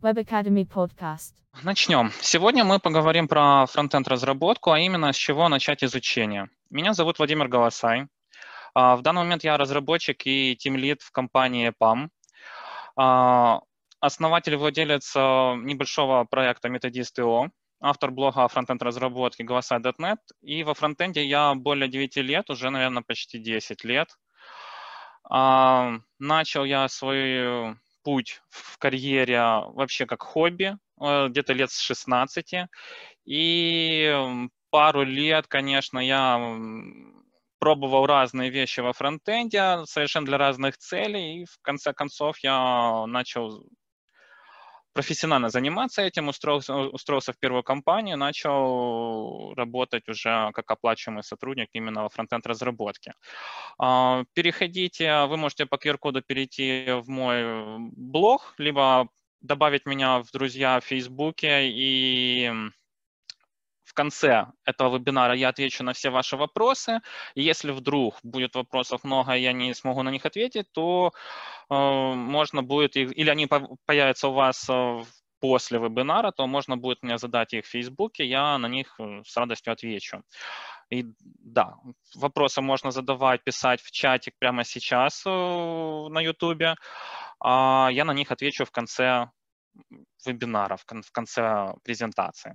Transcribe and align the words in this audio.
Web 0.00 0.24
Academy 0.24 0.64
Podcast. 0.64 1.32
Начнем. 1.64 2.12
Сегодня 2.20 2.62
мы 2.62 2.78
поговорим 2.78 3.26
про 3.26 3.66
фронтенд 3.66 4.06
разработку, 4.06 4.70
а 4.70 4.78
именно 4.78 5.12
с 5.12 5.16
чего 5.16 5.48
начать 5.48 5.82
изучение. 5.82 6.48
Меня 6.70 6.92
зовут 6.92 7.18
Владимир 7.18 7.48
Голосай. 7.48 8.06
А, 8.74 8.94
в 8.94 9.02
данный 9.02 9.22
момент 9.22 9.42
я 9.42 9.56
разработчик 9.56 10.24
и 10.24 10.54
тимлид 10.54 11.02
в 11.02 11.10
компании 11.10 11.72
PAM. 11.82 12.10
А, 12.96 13.60
основатель 13.98 14.52
и 14.52 14.56
владелец 14.56 15.14
а, 15.16 15.56
небольшого 15.56 16.24
проекта 16.30 16.68
Methodist.io, 16.68 17.50
автор 17.80 18.12
блога 18.12 18.44
о 18.44 18.48
фронтенд 18.48 18.80
разработке 18.82 19.42
голосай.net. 19.42 20.18
И 20.42 20.62
во 20.62 20.74
фронтенде 20.74 21.24
я 21.24 21.54
более 21.56 21.88
9 21.88 22.16
лет, 22.18 22.50
уже, 22.50 22.70
наверное, 22.70 23.02
почти 23.02 23.38
10 23.38 23.82
лет. 23.82 24.08
Начал 25.28 26.64
я 26.64 26.88
свой 26.88 27.76
путь 28.02 28.42
в 28.50 28.78
карьере 28.78 29.40
вообще 29.40 30.06
как 30.06 30.22
хобби, 30.22 30.76
э, 31.00 31.28
где-то 31.28 31.52
лет 31.52 31.70
с 31.70 31.78
16. 31.80 32.68
И 33.24 34.38
пару 34.70 35.02
лет, 35.02 35.46
конечно, 35.46 35.98
я 35.98 36.38
пробовал 37.58 38.06
разные 38.06 38.50
вещи 38.50 38.80
во 38.80 38.92
фронтенде, 38.92 39.84
совершенно 39.84 40.26
для 40.26 40.38
разных 40.38 40.78
целей, 40.78 41.42
и 41.42 41.44
в 41.44 41.58
конце 41.62 41.92
концов 41.92 42.38
я 42.38 43.06
начал 43.06 43.64
профессионально 44.92 45.48
заниматься 45.48 46.02
этим, 46.02 46.28
устроился, 46.28 46.74
устроился 46.74 47.32
в 47.32 47.38
первую 47.38 47.62
компанию, 47.62 48.16
начал 48.16 49.54
работать 49.54 50.08
уже 50.08 50.50
как 50.52 50.70
оплачиваемый 50.70 51.22
сотрудник 51.22 51.68
именно 51.72 52.02
во 52.02 52.08
фронтенд 52.08 52.46
разработке. 52.46 53.12
А, 53.78 54.24
переходите, 54.34 55.26
вы 55.26 55.36
можете 55.36 55.66
по 55.66 55.76
QR-коду 55.76 56.22
перейти 56.22 56.86
в 57.02 57.08
мой 57.08 57.78
блог, 57.96 58.54
либо 58.58 59.08
добавить 59.40 59.86
меня 59.86 60.18
в 60.18 60.30
друзья 60.32 60.80
в 60.80 60.84
Фейсбуке 60.84 61.68
и 61.68 62.50
конце 63.98 64.46
этого 64.64 64.96
вебинара 64.96 65.34
я 65.34 65.48
отвечу 65.48 65.84
на 65.84 65.92
все 65.92 66.10
ваши 66.10 66.36
вопросы. 66.36 67.00
Если 67.34 67.72
вдруг 67.72 68.14
будет 68.22 68.54
вопросов 68.54 69.04
много, 69.04 69.32
я 69.32 69.52
не 69.52 69.74
смогу 69.74 70.02
на 70.02 70.10
них 70.10 70.26
ответить, 70.26 70.66
то 70.72 71.10
э, 71.70 71.74
можно 72.14 72.62
будет, 72.62 72.96
их, 72.96 73.18
или 73.18 73.30
они 73.30 73.48
появятся 73.86 74.28
у 74.28 74.32
вас 74.32 74.70
э, 74.70 75.02
после 75.40 75.78
вебинара, 75.78 76.30
то 76.30 76.46
можно 76.46 76.76
будет 76.76 77.02
мне 77.02 77.18
задать 77.18 77.54
их 77.54 77.64
в 77.64 77.70
Фейсбуке, 77.70 78.24
я 78.24 78.58
на 78.58 78.68
них 78.68 78.94
э, 79.00 79.22
с 79.26 79.36
радостью 79.36 79.72
отвечу. 79.72 80.22
И 80.90 81.04
да, 81.44 81.74
вопросы 82.14 82.60
можно 82.62 82.90
задавать, 82.90 83.44
писать 83.44 83.80
в 83.80 83.90
чатик 83.90 84.34
прямо 84.38 84.64
сейчас 84.64 85.26
э, 85.26 85.30
на 86.10 86.20
YouTube, 86.20 86.78
а 87.40 87.88
я 87.92 88.04
на 88.04 88.14
них 88.14 88.30
отвечу 88.30 88.64
в 88.64 88.70
конце 88.70 89.26
вебинара, 90.26 90.76
в 90.76 91.12
конце 91.12 91.74
презентации. 91.82 92.54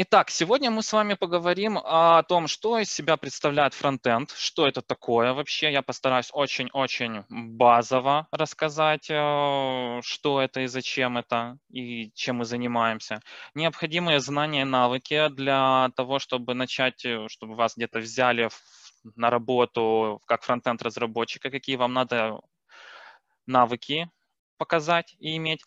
Итак, 0.00 0.30
сегодня 0.30 0.70
мы 0.70 0.84
с 0.84 0.92
вами 0.92 1.14
поговорим 1.14 1.76
о 1.76 2.22
том, 2.22 2.46
что 2.46 2.78
из 2.78 2.88
себя 2.88 3.16
представляет 3.16 3.74
фронтенд, 3.74 4.30
что 4.30 4.68
это 4.68 4.80
такое 4.80 5.32
вообще. 5.32 5.72
Я 5.72 5.82
постараюсь 5.82 6.30
очень-очень 6.32 7.24
базово 7.28 8.28
рассказать, 8.30 9.08
э, 9.10 10.00
что 10.04 10.40
это 10.40 10.60
и 10.60 10.68
зачем 10.68 11.18
это, 11.18 11.58
и 11.68 12.12
чем 12.14 12.36
мы 12.36 12.44
занимаемся. 12.44 13.22
Необходимые 13.54 14.20
знания 14.20 14.60
и 14.60 14.64
навыки 14.64 15.30
для 15.30 15.90
того, 15.96 16.20
чтобы 16.20 16.54
начать, 16.54 17.04
э, 17.04 17.26
чтобы 17.28 17.56
вас 17.56 17.74
где-то 17.76 17.98
взяли 17.98 18.50
на 19.16 19.30
работу 19.30 20.22
как 20.26 20.44
фронтенд 20.44 20.80
разработчика, 20.80 21.50
какие 21.50 21.74
вам 21.74 21.92
надо 21.92 22.38
навыки 23.46 24.08
показать 24.58 25.14
и 25.18 25.36
иметь. 25.36 25.62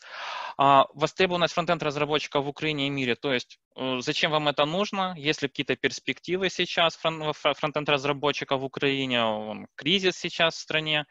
А, 0.57 0.85
востребованность 0.93 1.53
фронтенд-разработчиков 1.53 2.45
в 2.45 2.47
Украине 2.49 2.87
и 2.87 2.89
мире, 2.89 3.15
то 3.15 3.33
есть 3.33 3.59
э, 3.75 3.99
зачем 4.01 4.31
вам 4.31 4.47
это 4.49 4.65
нужно, 4.65 5.15
есть 5.17 5.41
ли 5.41 5.47
какие-то 5.47 5.75
перспективы 5.75 6.49
сейчас 6.49 6.97
фронтенд-разработчиков 6.97 8.61
в 8.61 8.65
Украине, 8.65 9.67
кризис 9.75 10.17
сейчас 10.17 10.55
в 10.55 10.59
стране, 10.59 11.05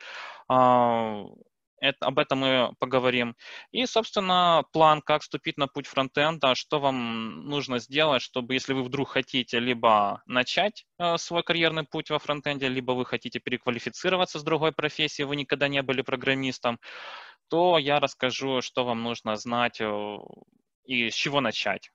а, 0.48 1.24
это, 1.80 2.06
об 2.06 2.18
этом 2.18 2.40
мы 2.40 2.72
поговорим. 2.78 3.34
И, 3.72 3.86
собственно, 3.86 4.64
план, 4.72 5.00
как 5.00 5.22
вступить 5.22 5.56
на 5.56 5.66
путь 5.66 5.86
фронтенда, 5.86 6.54
что 6.54 6.78
вам 6.78 7.44
нужно 7.46 7.78
сделать, 7.78 8.22
чтобы, 8.22 8.54
если 8.54 8.74
вы 8.74 8.82
вдруг 8.82 9.08
хотите 9.08 9.58
либо 9.58 10.22
начать 10.26 10.84
э, 10.98 11.16
свой 11.16 11.42
карьерный 11.42 11.84
путь 11.84 12.10
во 12.10 12.18
фронтенде, 12.18 12.68
либо 12.68 12.92
вы 12.92 13.06
хотите 13.06 13.40
переквалифицироваться 13.40 14.38
с 14.38 14.42
другой 14.42 14.72
профессии, 14.72 15.22
вы 15.22 15.36
никогда 15.36 15.68
не 15.68 15.82
были 15.82 16.02
программистом, 16.02 16.78
то 17.50 17.78
я 17.78 17.98
расскажу, 17.98 18.62
что 18.62 18.84
вам 18.84 19.02
нужно 19.02 19.36
знать 19.36 19.80
э, 19.80 20.18
и 20.84 21.10
с 21.10 21.14
чего 21.14 21.40
начать. 21.40 21.90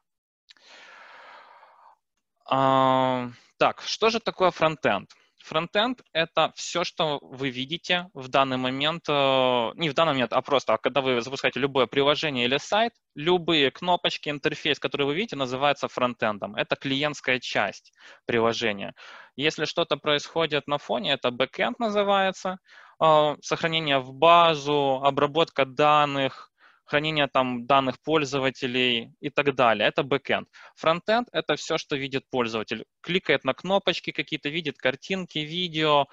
А, 2.47 3.29
так, 3.57 3.81
что 3.81 4.09
же 4.09 4.19
такое 4.19 4.51
фронтенд? 4.51 5.09
Фронтенд— 5.45 6.01
это 6.13 6.51
все, 6.56 6.83
что 6.83 7.19
вы 7.22 7.51
видите 7.51 8.09
в 8.16 8.29
данный 8.29 8.57
момент, 8.57 9.03
э, 9.07 9.72
не 9.75 9.89
в 9.89 9.94
данный 9.94 10.13
момент, 10.13 10.33
а 10.33 10.41
просто, 10.41 10.73
а 10.73 10.78
когда 10.79 11.01
вы 11.01 11.22
запускаете 11.22 11.59
любое 11.59 11.85
приложение 11.85 12.45
или 12.45 12.57
сайт, 12.57 12.94
любые 13.13 13.69
кнопочки, 13.69 14.29
интерфейс, 14.29 14.79
который 14.79 15.05
вы 15.05 15.13
видите, 15.13 15.35
называется 15.35 15.88
фронтендом. 15.88 16.55
Это 16.55 16.75
клиентская 16.75 17.39
часть 17.39 17.94
приложения. 18.25 18.95
Если 19.35 19.66
что-то 19.66 19.97
происходит 19.97 20.67
на 20.67 20.79
фоне, 20.79 21.13
это 21.13 21.29
бэкенд 21.29 21.78
называется, 21.78 22.57
э, 23.00 23.35
сохранение 23.41 24.00
в 24.00 24.13
базу, 24.13 25.01
обработка 25.03 25.66
данных, 25.66 26.51
хранение 26.85 27.28
там 27.28 27.66
данных 27.66 28.00
пользователей 28.01 29.13
и 29.19 29.29
так 29.29 29.56
далее. 29.56 29.88
Это 29.88 30.03
бэкенд. 30.03 30.47
Фронтенд— 30.75 31.28
это 31.31 31.56
все, 31.56 31.78
что 31.78 31.96
видит 31.96 32.29
пользователь. 32.29 32.85
Кликает 33.01 33.44
на 33.44 33.53
кнопочки 33.53 34.12
какие-то, 34.12 34.50
видит 34.50 34.78
картинки, 34.78 35.40
видео. 35.40 36.06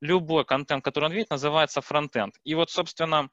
Любой 0.00 0.44
контент, 0.44 0.84
который 0.84 1.06
он 1.06 1.12
видит, 1.12 1.30
называется 1.30 1.80
фронтенд. 1.80 2.34
И 2.44 2.54
вот, 2.54 2.70
собственно, 2.70 3.30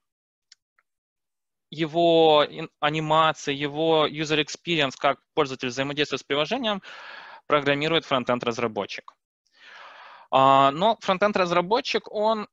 его 1.69 2.45
анимация, 2.79 3.53
его 3.55 4.07
user 4.07 4.43
experience, 4.43 4.93
как 4.97 5.19
пользователь 5.33 5.69
взаимодействует 5.69 6.21
с 6.21 6.23
приложением, 6.23 6.81
программирует 7.47 8.05
фронтенд-разработчик. 8.05 9.13
А, 10.29 10.71
но 10.71 10.97
фронтенд-разработчик, 11.01 12.11
он, 12.11 12.47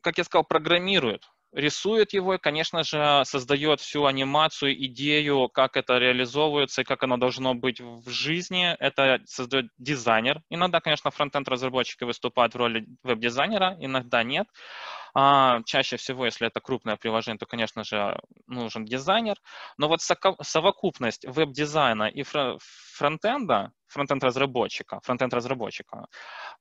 как 0.00 0.18
я 0.18 0.24
сказал, 0.24 0.44
программирует 0.44 1.28
рисует 1.56 2.12
его 2.12 2.34
и, 2.34 2.38
конечно 2.38 2.84
же, 2.84 3.22
создает 3.24 3.80
всю 3.80 4.04
анимацию, 4.04 4.76
идею, 4.86 5.48
как 5.48 5.76
это 5.76 5.96
реализовывается 5.96 6.82
и 6.82 6.84
как 6.84 7.02
оно 7.02 7.16
должно 7.16 7.54
быть 7.54 7.80
в 7.80 8.10
жизни. 8.10 8.76
Это 8.78 9.20
создает 9.24 9.66
дизайнер. 9.78 10.42
Иногда, 10.50 10.80
конечно, 10.80 11.10
фронтенд-разработчики 11.10 12.04
выступают 12.04 12.54
в 12.54 12.58
роли 12.58 12.86
веб-дизайнера, 13.02 13.74
иногда 13.80 14.22
нет. 14.22 14.46
А 15.14 15.62
чаще 15.64 15.96
всего, 15.96 16.26
если 16.26 16.46
это 16.46 16.60
крупное 16.60 16.96
приложение, 16.96 17.38
то, 17.38 17.46
конечно 17.46 17.84
же, 17.84 18.20
нужен 18.46 18.84
дизайнер. 18.84 19.36
Но 19.78 19.88
вот 19.88 20.02
совокупность 20.02 21.24
веб-дизайна 21.26 22.04
и 22.04 22.22
фронтенда, 22.22 23.72
фронтенд-разработчика, 23.88 25.00
фронтенд-разработчика, 25.02 26.06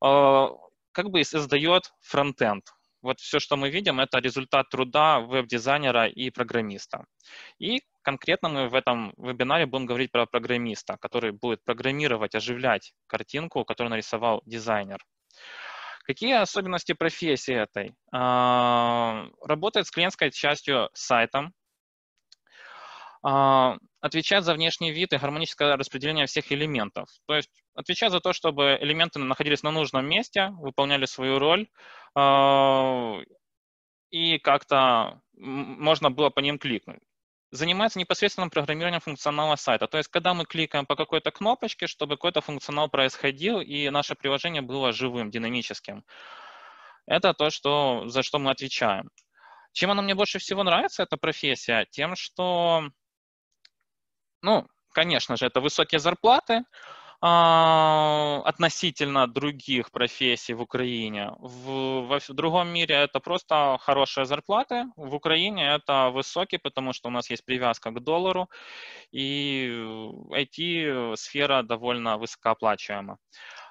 э, 0.01 0.47
как 0.93 1.09
бы 1.09 1.21
создает 1.25 1.91
фронтенд 1.99 2.63
вот 3.05 3.19
все, 3.19 3.39
что 3.39 3.55
мы 3.55 3.69
видим, 3.69 3.99
это 3.99 4.17
результат 4.17 4.69
труда 4.69 5.19
веб-дизайнера 5.19 6.07
и 6.07 6.31
программиста. 6.31 7.05
И 7.59 7.81
конкретно 8.01 8.49
мы 8.49 8.67
в 8.67 8.73
этом 8.73 9.13
вебинаре 9.17 9.67
будем 9.67 9.85
говорить 9.85 10.11
про 10.11 10.25
программиста, 10.25 10.97
который 10.99 11.31
будет 11.31 11.63
программировать, 11.63 12.35
оживлять 12.35 12.93
картинку, 13.07 13.63
которую 13.63 13.91
нарисовал 13.91 14.41
дизайнер. 14.45 14.97
Какие 16.03 16.33
особенности 16.33 16.93
профессии 16.93 17.53
этой? 17.53 17.93
А, 18.11 19.27
работает 19.41 19.87
с 19.87 19.91
клиентской 19.91 20.31
частью 20.31 20.89
сайта, 20.93 21.51
отвечает 24.01 24.43
за 24.43 24.53
внешний 24.53 24.91
вид 24.91 25.13
и 25.13 25.17
гармоническое 25.17 25.75
распределение 25.77 26.27
всех 26.27 26.51
элементов. 26.51 27.09
То 27.25 27.35
есть 27.35 27.49
отвечает 27.73 28.11
за 28.11 28.19
то, 28.19 28.33
чтобы 28.33 28.77
элементы 28.79 29.17
находились 29.17 29.63
на 29.63 29.71
нужном 29.71 30.05
месте, 30.05 30.49
выполняли 30.59 31.05
свою 31.05 31.39
роль, 31.39 31.67
и 34.11 34.37
как-то 34.39 35.21
можно 35.33 36.09
было 36.09 36.29
по 36.29 36.39
ним 36.39 36.57
кликнуть. 36.57 37.01
Занимается 37.51 37.99
непосредственным 37.99 38.49
программированием 38.49 39.01
функционала 39.01 39.55
сайта. 39.55 39.87
То 39.87 39.97
есть, 39.97 40.09
когда 40.09 40.33
мы 40.33 40.45
кликаем 40.45 40.85
по 40.85 40.95
какой-то 40.95 41.31
кнопочке, 41.31 41.87
чтобы 41.87 42.15
какой-то 42.15 42.41
функционал 42.41 42.89
происходил, 42.89 43.61
и 43.61 43.89
наше 43.89 44.15
приложение 44.15 44.61
было 44.61 44.91
живым, 44.91 45.31
динамическим. 45.31 46.03
Это 47.05 47.33
то, 47.33 47.49
что, 47.49 48.07
за 48.07 48.23
что 48.23 48.39
мы 48.39 48.51
отвечаем. 48.51 49.09
Чем 49.73 49.91
она 49.91 50.01
мне 50.01 50.15
больше 50.15 50.39
всего 50.39 50.63
нравится, 50.63 51.03
эта 51.03 51.17
профессия? 51.17 51.85
Тем, 51.91 52.15
что, 52.15 52.89
ну, 54.41 54.67
конечно 54.93 55.37
же, 55.37 55.45
это 55.45 55.59
высокие 55.61 55.99
зарплаты, 55.99 56.63
а, 56.63 56.63
относительно 57.21 59.27
других 59.27 59.91
профессий 59.91 60.53
в 60.53 60.61
Украине. 60.61 61.31
В, 61.39 62.01
в, 62.01 62.19
в 62.19 62.33
другом 62.33 62.69
мире 62.69 62.95
это 62.95 63.19
просто 63.19 63.77
хорошая 63.81 64.25
зарплата, 64.25 64.85
в 64.95 65.15
Украине 65.15 65.75
это 65.75 66.09
высокий, 66.09 66.57
потому 66.57 66.93
что 66.93 67.09
у 67.09 67.11
нас 67.11 67.29
есть 67.29 67.45
привязка 67.45 67.91
к 67.91 68.03
доллару, 68.03 68.49
и 69.11 69.69
IT-сфера 70.31 71.63
довольно 71.63 72.17
высокооплачиваема. 72.17 73.17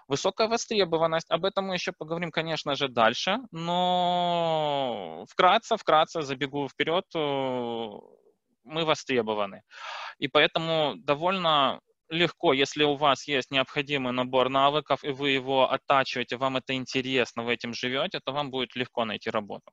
Высокая 0.08 0.48
востребованность, 0.48 1.30
об 1.30 1.44
этом 1.44 1.66
мы 1.66 1.74
еще 1.74 1.92
поговорим, 1.92 2.30
конечно 2.30 2.74
же, 2.74 2.88
дальше, 2.88 3.38
но 3.52 5.24
вкратце, 5.30 5.76
вкратце 5.76 6.22
забегу 6.22 6.68
вперед, 6.68 7.04
э, 7.14 7.18
мы 8.64 8.84
востребованы. 8.84 9.62
И 10.18 10.28
поэтому 10.28 10.94
довольно 10.96 11.80
легко, 12.14 12.52
если 12.52 12.84
у 12.84 12.94
вас 12.94 13.28
есть 13.28 13.50
необходимый 13.50 14.12
набор 14.12 14.48
навыков, 14.48 15.04
и 15.04 15.10
вы 15.10 15.30
его 15.30 15.70
оттачиваете, 15.70 16.36
вам 16.36 16.56
это 16.56 16.74
интересно, 16.74 17.44
вы 17.44 17.54
этим 17.54 17.74
живете, 17.74 18.20
то 18.24 18.32
вам 18.32 18.50
будет 18.50 18.76
легко 18.76 19.04
найти 19.04 19.30
работу. 19.30 19.70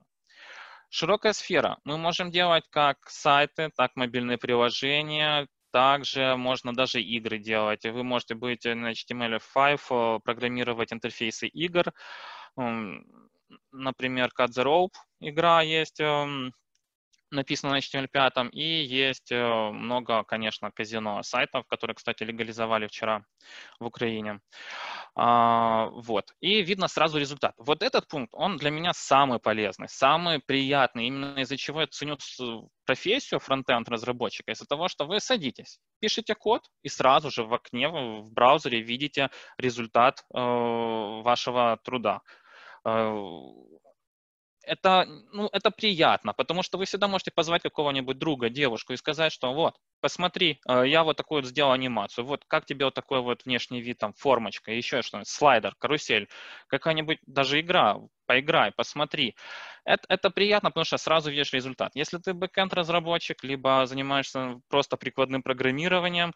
Широкая 0.89 1.33
сфера. 1.33 1.77
Мы 1.85 1.97
можем 1.97 2.31
делать 2.31 2.65
как 2.69 2.97
сайты, 3.07 3.69
так 3.77 3.91
мобильные 3.95 4.38
приложения, 4.38 5.47
также 5.71 6.35
можно 6.35 6.73
даже 6.73 7.01
игры 7.01 7.38
делать. 7.38 7.85
Вы 7.85 8.03
можете 8.03 8.35
быть 8.35 8.65
на 8.65 8.91
HTML5, 8.91 9.79
э, 9.89 10.19
программировать 10.23 10.91
интерфейсы 10.91 11.47
игр. 11.47 11.93
Например, 13.71 14.29
Cut 14.38 14.49
the 14.49 14.63
Rope 14.63 14.93
игра 15.21 15.61
есть, 15.61 15.99
эм, 15.99 16.53
написано 17.31 17.74
на 17.74 17.80
HTML5, 17.80 18.50
и 18.51 18.83
есть 18.83 19.31
э, 19.31 19.72
много, 19.72 20.24
конечно, 20.24 20.72
казино 20.72 21.24
сайтов, 21.24 21.66
которые, 21.68 21.95
кстати, 21.95 22.24
легализовали 22.24 22.88
вчера 22.88 23.24
в 23.80 23.86
Украине. 23.86 24.39
А, 25.16 25.88
вот. 25.88 26.33
И 26.39 26.62
видно 26.62 26.88
сразу 26.88 27.18
результат. 27.19 27.54
Вот 27.57 27.83
этот 27.83 28.07
пункт, 28.07 28.30
он 28.33 28.57
для 28.57 28.72
меня 28.72 28.94
самый 28.94 29.39
полезный, 29.39 29.89
самый 29.89 30.39
приятный, 30.39 31.07
именно 31.07 31.39
из-за 31.39 31.57
чего 31.57 31.81
я 31.81 31.88
ценю 31.88 32.18
профессию 32.86 33.39
фронтенд 33.39 33.89
разработчика, 33.89 34.51
из-за 34.51 34.66
того, 34.66 34.88
что 34.88 35.06
вы 35.06 35.19
садитесь, 35.19 35.80
пишете 36.00 36.36
код, 36.36 36.69
и 36.84 36.89
сразу 36.89 37.31
же 37.31 37.44
в 37.44 37.54
окне, 37.54 37.88
в 37.89 38.31
браузере 38.31 38.81
видите 38.81 39.30
результат 39.57 40.24
э, 40.34 40.38
вашего 40.38 41.80
труда 41.84 42.22
э, 42.86 42.89
это, 44.63 45.06
ну, 45.34 45.50
это 45.52 45.72
приятно, 45.72 46.34
потому 46.34 46.63
что 46.63 46.78
вы 46.78 46.86
всегда 46.86 47.08
можете 47.08 47.31
позвать 47.31 47.62
какого-нибудь 47.63 48.18
друга, 48.18 48.50
девушку 48.50 48.94
и 48.94 48.98
сказать, 48.98 49.31
что 49.34 49.54
вот, 49.54 49.75
посмотри, 50.01 50.59
э, 50.68 50.83
я 50.88 51.03
вот 51.03 51.18
такую 51.18 51.42
вот 51.42 51.50
сделал 51.50 51.71
анимацию, 51.71 52.25
вот 52.25 52.44
как 52.48 52.65
тебе 52.65 52.86
вот 52.86 52.94
такой 52.94 53.21
вот 53.21 53.45
внешний 53.45 53.81
вид, 53.81 54.00
там, 54.00 54.13
формочка, 54.13 54.71
еще 54.71 55.01
что-нибудь, 55.01 55.27
слайдер, 55.30 55.75
карусель, 55.80 56.27
какая-нибудь 56.68 57.19
даже 57.27 57.59
игра, 57.62 57.98
поиграй, 58.25 58.71
посмотри. 58.71 59.36
Это, 59.86 60.03
это 60.09 60.30
приятно, 60.30 60.69
потому 60.69 60.86
что 60.86 60.98
сразу 60.98 61.31
видишь 61.31 61.53
результат. 61.53 61.92
Если 61.95 62.18
ты 62.18 62.33
бэкенд-разработчик, 62.33 63.44
либо 63.44 63.86
занимаешься 63.86 64.59
просто 64.69 64.98
прикладным 64.98 65.44
программированием, 65.44 66.33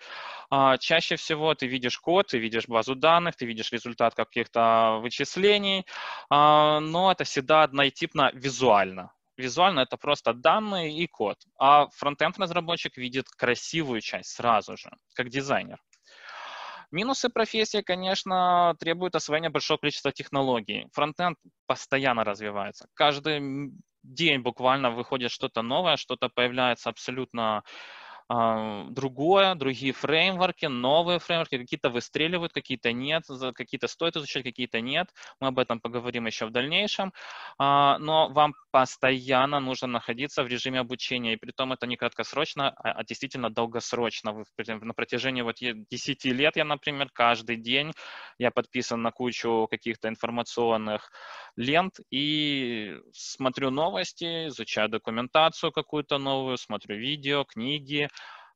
а, 0.49 0.77
чаще 0.77 1.15
всего 1.15 1.53
ты 1.55 1.67
видишь 1.67 1.99
код, 1.99 2.27
ты 2.27 2.39
видишь 2.39 2.67
базу 2.67 2.95
данных, 2.95 3.35
ты 3.35 3.45
видишь 3.45 3.71
результат 3.71 4.15
каких-то 4.15 4.99
вычислений, 5.01 5.85
а, 6.29 6.79
но 6.79 7.11
это 7.11 7.23
всегда 7.23 7.63
однотипно 7.63 8.31
визуально. 8.33 9.14
Визуально 9.37 9.81
это 9.81 9.97
просто 9.97 10.33
данные 10.33 10.97
и 10.97 11.07
код. 11.07 11.37
А 11.59 11.87
фронтенд-разработчик 11.89 12.97
видит 12.97 13.27
красивую 13.29 14.01
часть 14.01 14.29
сразу 14.29 14.77
же, 14.77 14.89
как 15.13 15.29
дизайнер. 15.29 15.77
Минусы 16.91 17.29
профессии, 17.29 17.81
конечно, 17.81 18.75
требуют 18.79 19.15
освоения 19.15 19.49
большого 19.49 19.77
количества 19.77 20.11
технологий. 20.11 20.87
Фронтенд 20.93 21.37
постоянно 21.65 22.23
развивается. 22.23 22.87
Каждый 22.93 23.71
день 24.03 24.39
буквально 24.41 24.91
выходит 24.91 25.31
что-то 25.31 25.61
новое, 25.61 25.97
что-то 25.97 26.29
появляется 26.29 26.89
абсолютно 26.89 27.63
другое, 28.27 29.55
другие 29.55 29.93
фреймворки, 29.93 30.65
новые 30.65 31.19
фреймворки, 31.19 31.57
какие-то 31.57 31.89
выстреливают, 31.89 32.53
какие-то 32.53 32.91
нет, 32.91 33.23
какие-то 33.53 33.87
стоит 33.87 34.15
изучать, 34.15 34.43
какие-то 34.43 34.81
нет. 34.81 35.09
Мы 35.39 35.47
об 35.47 35.59
этом 35.59 35.79
поговорим 35.79 36.25
еще 36.25 36.45
в 36.45 36.51
дальнейшем. 36.51 37.13
А, 37.57 37.97
но 37.99 38.29
вам 38.29 38.53
постоянно 38.71 39.59
нужно 39.59 39.87
находиться 39.87 40.43
в 40.43 40.47
режиме 40.47 40.79
обучения, 40.79 41.33
и 41.33 41.37
при 41.37 41.51
том 41.51 41.73
это 41.73 41.85
не 41.87 41.97
краткосрочно, 41.97 42.69
а, 42.69 42.91
а 42.91 43.03
действительно 43.03 43.49
долгосрочно. 43.49 44.43
На 44.67 44.93
протяжении 44.93 45.41
вот 45.41 45.57
10 45.59 46.25
лет 46.25 46.55
я, 46.55 46.65
например, 46.65 47.09
каждый 47.13 47.57
день 47.57 47.93
я 48.39 48.51
подписан 48.51 49.01
на 49.01 49.11
кучу 49.11 49.67
каких-то 49.69 50.09
информационных 50.09 51.11
лент 51.55 51.99
и 52.09 52.97
смотрю 53.13 53.69
новости, 53.69 54.47
изучаю 54.47 54.89
документацию 54.89 55.71
какую-то 55.71 56.17
новую, 56.17 56.57
смотрю 56.57 56.97
видео, 56.97 57.43
книги, 57.43 58.09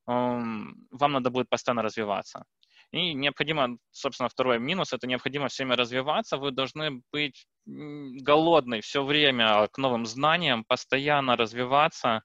вам 0.09 1.11
надо 1.11 1.29
будет 1.29 1.49
постоянно 1.49 1.83
развиваться. 1.83 2.43
И 2.91 3.13
необходимо, 3.13 3.77
собственно, 3.91 4.29
второй 4.29 4.59
минус, 4.59 4.93
это 4.93 5.05
необходимо 5.07 5.47
все 5.47 5.63
время 5.63 5.77
развиваться. 5.77 6.37
Вы 6.37 6.51
должны 6.51 7.01
быть 7.11 7.45
голодны 7.65 8.81
все 8.81 9.03
время 9.03 9.67
к 9.67 9.77
новым 9.77 10.05
знаниям, 10.05 10.63
постоянно 10.63 11.35
развиваться 11.35 12.23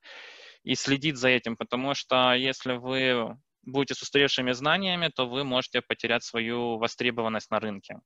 и 0.63 0.75
следить 0.75 1.17
за 1.17 1.29
этим, 1.29 1.57
потому 1.57 1.95
что 1.95 2.33
если 2.33 2.77
вы 2.77 3.37
будете 3.63 3.95
с 3.95 4.03
устаревшими 4.03 4.53
знаниями, 4.53 5.11
то 5.15 5.27
вы 5.27 5.45
можете 5.45 5.83
потерять 5.83 6.25
свою 6.25 6.79
востребованность 6.79 7.51
на 7.51 7.61
рынке. 7.61 8.01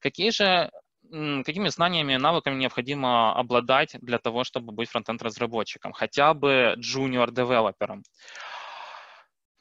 Какие 0.00 0.30
же 0.30 0.70
какими 1.10 1.68
знаниями 1.68 2.16
навыками 2.16 2.60
необходимо 2.60 3.34
обладать 3.34 3.96
для 4.00 4.18
того, 4.18 4.44
чтобы 4.44 4.72
быть 4.72 4.90
фронтенд-разработчиком, 4.90 5.92
хотя 5.92 6.34
бы 6.34 6.76
junior-девелопером? 6.78 8.02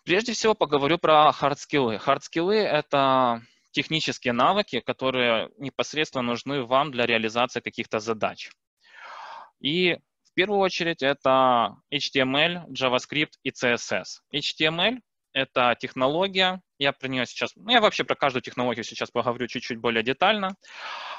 Прежде 0.06 0.34
всего 0.34 0.56
поговорю 0.56 0.98
про 0.98 1.32
хардскиллы. 1.32 2.00
Хардскиллы— 2.00 2.56
это 2.58 3.42
технические 3.72 4.34
навыки, 4.34 4.80
которые 4.80 5.50
непосредственно 5.58 6.24
нужны 6.24 6.64
вам 6.64 6.92
для 6.92 7.06
реализации 7.06 7.60
каких-то 7.60 8.00
задач. 8.00 8.50
И 9.60 9.96
в 10.24 10.34
первую 10.34 10.60
очередь 10.60 11.04
это 11.04 11.76
HTML, 11.94 12.68
JavaScript 12.70 13.34
и 13.44 13.50
CSS. 13.50 14.22
HTML— 14.34 15.00
это 15.34 15.76
технология, 15.80 16.62
я 16.78 16.94
про 16.94 17.08
нее 17.08 17.26
сейчас, 17.26 17.52
ну, 17.56 17.72
я 17.72 17.82
вообще 17.82 18.04
про 18.04 18.16
каждую 18.16 18.42
технологию 18.42 18.84
сейчас 18.84 19.12
поговорю 19.12 19.48
чуть-чуть 19.48 19.80
более 19.80 20.04
детально. 20.04 20.56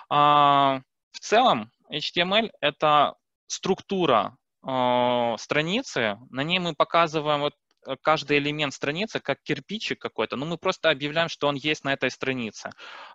А, 0.08 0.80
в 1.12 1.20
целом, 1.20 1.70
HTML— 1.92 2.50
это 2.60 3.14
структура 3.46 4.36
э, 4.66 5.34
страницы, 5.38 6.18
на 6.30 6.42
ней 6.42 6.58
мы 6.58 6.74
показываем 6.74 7.40
вот 7.40 7.54
каждый 8.03 8.39
элемент 8.39 8.75
страницы 8.75 9.20
как 9.20 9.43
кирпичик 9.43 9.99
какой-то, 9.99 10.37
но 10.37 10.46
мы 10.46 10.56
просто 10.58 10.91
объявляем, 10.91 11.29
что 11.29 11.49
он 11.49 11.56
есть 11.56 11.84
на 11.84 11.93
этой 11.93 12.10
странице. 12.10 12.70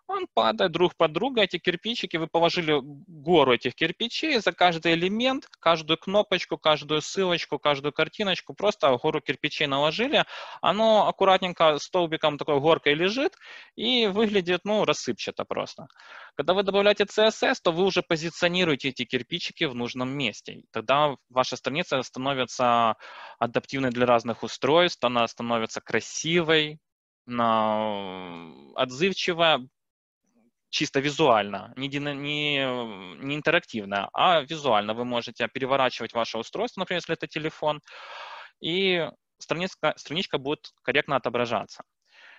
Он 0.07 0.27
падает 0.33 0.71
друг 0.71 0.95
под 0.95 1.11
друга, 1.11 1.41
эти 1.41 1.57
кирпичики, 1.57 2.17
вы 2.17 2.27
положили 2.27 2.79
гору 2.81 3.53
этих 3.53 3.75
кирпичей, 3.75 4.39
за 4.39 4.51
каждый 4.51 4.93
элемент, 4.93 5.47
каждую 5.59 5.97
кнопочку, 5.97 6.57
каждую 6.57 7.01
ссылочку, 7.01 7.59
каждую 7.59 7.93
картиночку, 7.93 8.53
просто 8.53 8.95
гору 8.97 9.21
кирпичей 9.21 9.67
наложили, 9.67 10.23
оно 10.61 11.07
аккуратненько 11.07 11.77
столбиком 11.79 12.37
такой 12.37 12.59
горкой 12.59 12.93
лежит 12.93 13.35
и 13.75 14.07
выглядит, 14.07 14.61
ну, 14.63 14.85
рассыпчато 14.85 15.45
просто. 15.45 15.87
Когда 16.35 16.53
вы 16.53 16.63
добавляете 16.63 17.05
CSS, 17.05 17.55
то 17.63 17.71
вы 17.71 17.83
уже 17.85 18.01
позиционируете 18.01 18.89
эти 18.89 19.05
кирпичики 19.05 19.63
в 19.63 19.75
нужном 19.75 20.09
месте. 20.09 20.63
Тогда 20.71 21.15
ваша 21.29 21.55
страница 21.55 22.01
становится 22.01 22.95
адаптивной 23.39 23.91
для 23.91 24.05
разных 24.05 24.43
устройств, 24.55 25.03
она 25.03 25.27
становится 25.27 25.81
красивой, 25.81 26.79
отзывчивая, 28.75 29.67
чисто 30.69 30.99
визуально, 30.99 31.73
не, 31.75 31.87
не, 31.87 33.25
не 33.25 33.35
интерактивно, 33.35 34.09
а 34.13 34.41
визуально. 34.41 34.93
Вы 34.93 35.05
можете 35.05 35.47
переворачивать 35.47 36.13
ваше 36.13 36.37
устройство, 36.37 36.81
например, 36.81 36.99
если 36.99 37.13
это 37.13 37.27
телефон, 37.27 37.81
и 38.61 39.09
страничка, 39.37 39.93
страничка 39.97 40.37
будет 40.37 40.71
корректно 40.83 41.15
отображаться. 41.15 41.83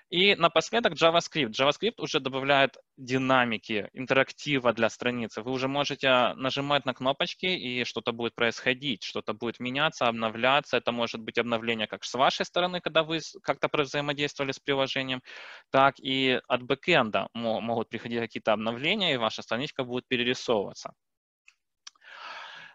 И 0.08 0.36
напоследок 0.36 0.92
JavaScript. 0.92 1.50
JavaScript 1.50 1.94
уже 1.98 2.20
добавляет 2.20 2.76
динамики, 2.96 3.88
интерактива 3.92 4.72
для 4.72 4.88
страницы. 4.88 5.42
Вы 5.42 5.50
уже 5.50 5.66
можете 5.66 6.32
нажимать 6.34 6.86
на 6.86 6.94
кнопочки, 6.94 7.46
и 7.46 7.84
что-то 7.84 8.12
будет 8.12 8.36
происходить, 8.36 9.02
что-то 9.02 9.34
будет 9.34 9.58
меняться, 9.58 10.06
обновляться. 10.06 10.76
Это 10.76 10.92
может 10.92 11.20
быть 11.20 11.38
обновление 11.38 11.88
как 11.88 12.04
с 12.04 12.14
вашей 12.14 12.46
стороны, 12.46 12.80
когда 12.80 13.02
вы 13.02 13.18
как-то 13.42 13.68
взаимодействовали 13.82 14.52
с 14.52 14.60
приложением, 14.60 15.22
так 15.70 15.98
и 15.98 16.40
от 16.46 16.62
бэкэнда 16.62 17.28
могут 17.34 17.88
приходить 17.88 18.20
какие-то 18.20 18.52
обновления, 18.52 19.14
и 19.14 19.16
ваша 19.16 19.42
страничка 19.42 19.82
будет 19.82 20.06
перерисовываться. 20.06 20.92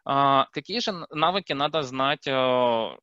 А, 0.03 0.47
какие 0.51 0.79
же 0.79 0.91
навыки 1.11 1.53
надо 1.53 1.83
знать 1.83 2.27
э, 2.27 2.97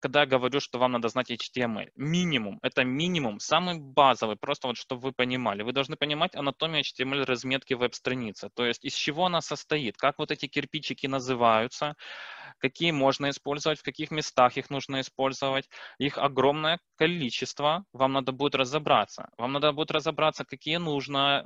когда 0.00 0.26
говорю, 0.26 0.60
что 0.60 0.78
вам 0.78 0.92
надо 0.92 1.08
знать 1.08 1.30
HTML. 1.30 1.90
Минимум, 1.96 2.58
это 2.62 2.84
минимум, 2.84 3.38
самый 3.40 3.78
базовый, 3.78 4.36
просто 4.36 4.68
вот 4.68 4.76
чтобы 4.76 5.02
вы 5.02 5.12
понимали. 5.12 5.62
Вы 5.62 5.72
должны 5.72 5.96
понимать 5.96 6.34
анатомию 6.34 6.82
HTML 6.82 7.24
разметки 7.24 7.74
веб-страницы, 7.74 8.50
то 8.54 8.64
есть 8.64 8.84
из 8.84 8.94
чего 8.94 9.26
она 9.26 9.40
состоит, 9.40 9.96
как 9.96 10.18
вот 10.18 10.30
эти 10.30 10.46
кирпичики 10.46 11.06
называются, 11.06 11.94
какие 12.60 12.92
можно 12.92 13.30
использовать, 13.30 13.80
в 13.80 13.82
каких 13.82 14.10
местах 14.10 14.56
их 14.56 14.70
нужно 14.70 15.00
использовать. 15.00 15.68
Их 15.98 16.18
огромное 16.18 16.78
количество, 16.96 17.84
вам 17.92 18.12
надо 18.12 18.32
будет 18.32 18.54
разобраться. 18.54 19.30
Вам 19.38 19.52
надо 19.52 19.72
будет 19.72 19.90
разобраться, 19.90 20.44
какие 20.44 20.76
нужно 20.76 21.42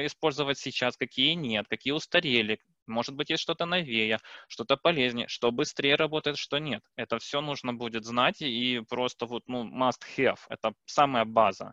э, 0.00 0.06
использовать 0.06 0.58
сейчас, 0.58 0.96
какие 0.96 1.34
нет, 1.34 1.66
какие 1.68 1.92
устарели, 1.92 2.60
может 2.86 3.14
быть, 3.14 3.30
есть 3.30 3.42
что-то 3.42 3.66
новее, 3.66 4.18
что-то 4.48 4.76
полезнее, 4.76 5.28
что 5.28 5.50
быстрее 5.50 5.96
работает, 5.96 6.38
что 6.38 6.58
нет. 6.58 6.82
Это 6.96 7.18
все 7.18 7.40
нужно 7.40 7.74
будет 7.74 8.04
знать 8.04 8.42
и 8.42 8.80
просто 8.88 9.26
вот, 9.26 9.42
ну, 9.46 9.64
must 9.64 10.00
have. 10.16 10.38
Это 10.48 10.74
самая 10.86 11.24
база. 11.24 11.72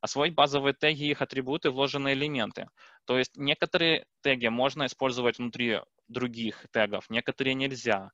Освоить 0.00 0.34
базовые 0.34 0.74
теги, 0.74 1.04
их 1.10 1.22
атрибуты, 1.22 1.70
вложенные 1.70 2.14
элементы. 2.14 2.68
То 3.06 3.18
есть 3.18 3.36
некоторые 3.36 4.06
теги 4.22 4.48
можно 4.48 4.86
использовать 4.86 5.38
внутри 5.38 5.80
других 6.08 6.66
тегов, 6.72 7.08
некоторые 7.10 7.54
нельзя. 7.54 8.10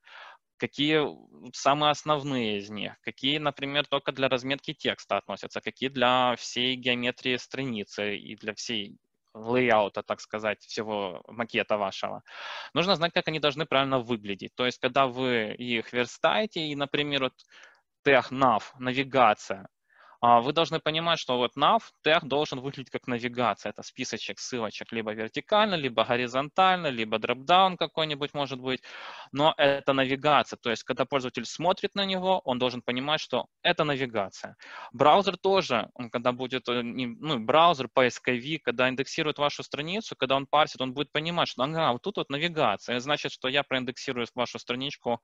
Какие 0.59 1.07
самые 1.55 1.93
основные 1.93 2.59
из 2.59 2.69
них? 2.69 2.95
Какие, 3.03 3.39
например, 3.39 3.87
только 3.87 4.11
для 4.11 4.29
разметки 4.29 4.75
текста 4.75 5.17
относятся? 5.17 5.61
Какие 5.61 5.89
для 5.89 6.35
всей 6.37 6.75
геометрии 6.75 7.37
страницы 7.37 8.17
и 8.17 8.35
для 8.35 8.55
всей 8.55 8.97
лейаута, 9.35 10.03
так 10.03 10.21
сказать, 10.21 10.61
всего 10.63 11.23
макета 11.29 11.77
вашего, 11.77 12.23
нужно 12.75 12.97
знать, 12.97 13.13
как 13.13 13.29
они 13.29 13.41
должны 13.41 13.67
правильно 13.67 13.99
выглядеть. 13.99 14.55
То 14.55 14.67
есть, 14.67 14.79
когда 14.79 15.07
вы 15.07 15.55
их 15.55 15.93
верстаете, 15.93 16.61
и, 16.67 16.77
например, 16.77 17.25
вот 17.25 17.35
тег 18.05 18.31
nav, 18.31 18.63
навигация, 18.79 19.69
вы 20.21 20.53
должны 20.53 20.81
понимать, 20.81 21.19
что 21.21 21.37
вот 21.37 21.57
nav 21.57 21.81
тег 22.03 22.25
должен 22.25 22.61
выглядеть 22.61 22.91
как 22.91 23.07
навигация. 23.07 23.71
Это 23.71 23.83
списочек 23.83 24.39
ссылочек 24.41 24.93
либо 24.93 25.13
вертикально, 25.13 25.77
либо 25.77 26.05
горизонтально, 26.05 26.89
либо 26.89 27.19
дропдаун 27.19 27.77
какой-нибудь 27.77 28.35
может 28.35 28.61
быть. 28.61 28.83
Но 29.33 29.55
это 29.57 29.93
навигация. 29.93 30.57
То 30.57 30.71
есть, 30.71 30.83
когда 30.83 31.05
пользователь 31.05 31.45
смотрит 31.45 31.95
на 31.95 32.05
него, 32.05 32.41
он 32.45 32.59
должен 32.59 32.83
понимать, 32.83 33.21
что 33.21 33.47
это 33.63 33.85
навигация. 33.85 34.57
Браузер 34.93 35.37
тоже, 35.37 35.89
он 35.95 36.11
когда 36.11 36.33
будет, 36.33 36.69
э, 36.69 36.83
ну, 36.83 37.39
браузер, 37.39 37.89
поисковик, 37.93 38.65
когда 38.65 38.89
индексирует 38.89 39.39
вашу 39.39 39.63
страницу, 39.63 40.17
когда 40.17 40.37
он 40.37 40.47
парсит, 40.47 40.81
он 40.81 40.95
будет 40.95 41.13
понимать, 41.13 41.49
что 41.49 41.63
ага, 41.63 41.93
вот 41.93 42.03
тут 42.03 42.17
вот 42.17 42.31
навигация. 42.31 42.99
Значит, 42.99 43.33
что 43.33 43.49
я 43.49 43.63
проиндексирую 43.63 44.27
вашу 44.35 44.59
страничку 44.59 45.21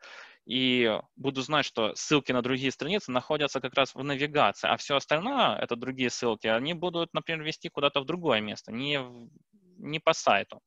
и 0.46 0.98
буду 1.16 1.42
знать, 1.42 1.66
что 1.66 1.94
ссылки 1.94 2.32
на 2.32 2.42
другие 2.42 2.70
страницы 2.70 3.10
находятся 3.10 3.60
как 3.60 3.74
раз 3.74 3.94
в 3.94 4.02
навигации, 4.04 4.68
а 4.68 4.76
все 4.84 4.96
остальное, 4.96 5.56
это 5.56 5.76
другие 5.76 6.10
ссылки, 6.10 6.46
они 6.46 6.74
будут, 6.74 7.14
например, 7.14 7.42
вести 7.42 7.68
куда-то 7.68 8.00
в 8.00 8.04
другое 8.04 8.40
место, 8.40 8.72
не, 8.72 9.00
не 9.78 9.98
по 9.98 10.12
сайту. 10.12 10.60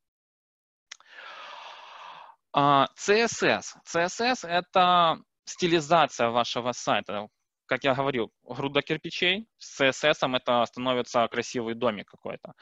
CSS. 2.54 2.54
А, 2.54 2.88
CSS– 2.98 4.48
это 4.50 5.20
стилизация 5.46 6.30
вашего 6.30 6.72
сайта. 6.72 7.28
Как 7.68 7.84
я 7.84 7.94
говорил, 7.94 8.32
груда 8.44 8.82
кирпичей, 8.82 9.46
с 9.60 9.82
CSS 9.82 10.36
это 10.36 10.66
становится 10.66 11.28
красивый 11.28 11.76
домик 11.76 12.10
какой-то. 12.10 12.54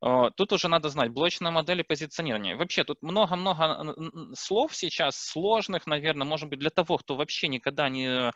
А, 0.00 0.30
тут 0.30 0.52
уже 0.52 0.68
надо 0.68 0.88
знать 0.88 1.10
блочные 1.12 1.52
модели 1.52 1.82
позиционирования. 1.82 2.56
Вообще 2.56 2.82
тут 2.82 3.02
много-много 3.02 3.94
слов 4.34 4.74
сейчас 4.74 5.16
сложных, 5.16 5.86
наверное, 5.86 6.26
может 6.26 6.48
быть, 6.48 6.58
для 6.58 6.70
того, 6.70 6.98
кто 6.98 7.14
вообще 7.14 7.46
никогда 7.48 7.88
не 7.88 8.32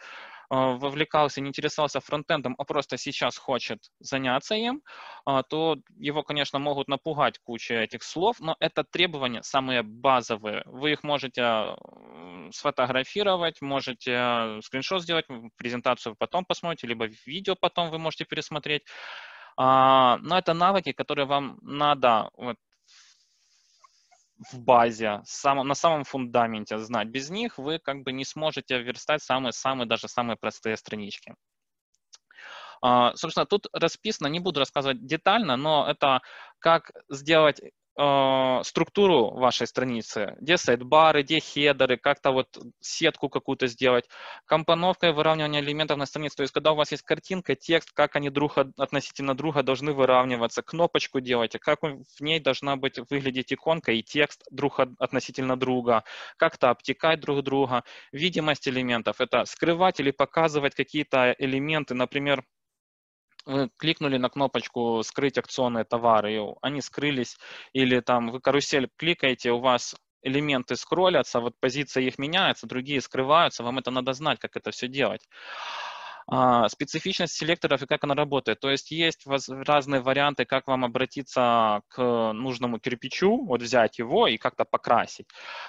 вовлекался, 0.52 1.40
не 1.40 1.48
интересовался 1.48 2.00
фронтендом, 2.00 2.54
а 2.58 2.64
просто 2.64 2.98
сейчас 2.98 3.38
хочет 3.38 3.78
заняться 4.00 4.54
им, 4.54 4.82
а, 5.24 5.42
то 5.42 5.78
его, 5.96 6.22
конечно, 6.22 6.58
могут 6.58 6.88
напугать 6.88 7.38
куча 7.38 7.74
этих 7.74 8.02
слов, 8.02 8.36
но 8.40 8.56
это 8.60 8.84
требования 8.84 9.42
самые 9.42 9.82
базовые. 9.82 10.62
Вы 10.66 10.92
их 10.92 11.04
можете 11.04 11.74
сфотографировать, 12.52 13.62
можете 13.62 14.60
скриншот 14.62 15.02
сделать, 15.02 15.26
презентацию 15.56 16.16
потом 16.18 16.44
посмотрите, 16.44 16.86
либо 16.86 17.06
видео 17.26 17.54
потом 17.58 17.90
вы 17.90 17.98
можете 17.98 18.24
пересмотреть. 18.24 18.82
А, 19.56 20.18
но 20.18 20.38
это 20.38 20.54
навыки, 20.54 20.92
которые 20.92 21.26
вам 21.26 21.58
надо 21.62 22.30
вот, 22.36 22.56
в 24.50 24.60
базе, 24.60 25.20
сам, 25.24 25.66
на 25.66 25.74
самом 25.74 26.04
фундаменте 26.04 26.78
знать. 26.78 27.08
Без 27.08 27.30
них 27.30 27.58
вы 27.58 27.78
как 27.78 28.02
бы 28.02 28.12
не 28.12 28.24
сможете 28.24 28.82
верстать 28.82 29.22
самые-самые, 29.22 29.86
даже 29.86 30.08
самые 30.08 30.36
простые 30.36 30.76
странички. 30.76 31.34
Uh, 32.84 33.14
собственно, 33.14 33.46
тут 33.46 33.68
расписано, 33.72 34.26
не 34.26 34.40
буду 34.40 34.58
рассказывать 34.58 35.06
детально, 35.06 35.56
но 35.56 35.88
это 35.88 36.20
как 36.58 36.90
сделать 37.08 37.60
э, 37.96 38.60
структуру 38.64 39.30
вашей 39.30 39.66
страницы, 39.66 40.36
где 40.40 40.56
сайт-бары, 40.56 41.22
где 41.22 41.40
хедеры, 41.40 41.96
как-то 41.96 42.30
вот 42.30 42.48
сетку 42.80 43.28
какую-то 43.28 43.66
сделать, 43.66 44.08
компоновка 44.46 45.08
и 45.08 45.12
выравнивание 45.12 45.62
элементов 45.62 45.98
на 45.98 46.06
странице. 46.06 46.36
То 46.36 46.42
есть, 46.42 46.52
когда 46.52 46.72
у 46.72 46.76
вас 46.76 46.90
есть 46.92 47.02
картинка, 47.02 47.54
текст, 47.54 47.92
как 47.92 48.16
они 48.16 48.30
друг 48.30 48.58
относительно 48.58 49.34
друга 49.34 49.62
должны 49.62 49.92
выравниваться, 49.92 50.62
кнопочку 50.62 51.20
делайте, 51.20 51.58
как 51.58 51.82
в 51.82 52.20
ней 52.20 52.40
должна 52.40 52.76
быть 52.76 52.98
выглядеть 53.10 53.52
иконка 53.52 53.92
и 53.92 54.02
текст 54.02 54.42
друг 54.50 54.80
относительно 54.98 55.56
друга, 55.56 56.04
как-то 56.36 56.70
обтекать 56.70 57.20
друг 57.20 57.42
друга, 57.42 57.84
видимость 58.12 58.68
элементов, 58.68 59.20
это 59.20 59.44
скрывать 59.44 60.00
или 60.00 60.10
показывать 60.10 60.74
какие-то 60.74 61.34
элементы, 61.38 61.94
например, 61.94 62.44
вы 63.44 63.70
кликнули 63.76 64.16
на 64.16 64.28
кнопочку 64.28 65.02
«Скрыть 65.02 65.38
акционные 65.38 65.84
товары», 65.84 66.34
и 66.34 66.40
они 66.62 66.80
скрылись, 66.80 67.38
или 67.72 68.00
там 68.00 68.30
вы 68.30 68.40
карусель 68.40 68.88
кликаете, 68.96 69.52
у 69.52 69.60
вас 69.60 69.94
элементы 70.22 70.76
скроллятся, 70.76 71.40
вот 71.40 71.54
позиция 71.60 72.04
их 72.04 72.18
меняется, 72.18 72.66
другие 72.66 73.00
скрываются, 73.00 73.64
вам 73.64 73.78
это 73.78 73.90
надо 73.90 74.12
знать, 74.12 74.38
как 74.38 74.56
это 74.56 74.70
все 74.70 74.88
делать. 74.88 75.28
А, 76.28 76.68
специфичность 76.68 77.34
селекторов 77.34 77.82
и 77.82 77.86
как 77.86 78.04
она 78.04 78.14
работает. 78.14 78.60
То 78.60 78.70
есть 78.70 78.90
есть 78.90 79.26
разные 79.48 80.00
варианты, 80.00 80.44
как 80.44 80.68
вам 80.68 80.84
обратиться 80.84 81.82
к 81.88 82.32
нужному 82.32 82.78
кирпичу, 82.78 83.44
вот 83.44 83.62
взять 83.62 83.98
его 83.98 84.26
и 84.28 84.36
как-то 84.36 84.64
покрасить. 84.64 85.26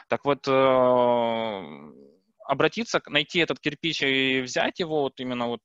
Так 0.08 0.26
вот, 0.26 0.48
э, 0.48 1.64
обратиться, 2.46 3.02
найти 3.08 3.40
этот 3.40 3.60
кирпич 3.60 4.04
и 4.04 4.42
взять 4.42 4.80
его, 4.80 5.02
вот 5.02 5.20
именно 5.20 5.48
вот 5.48 5.62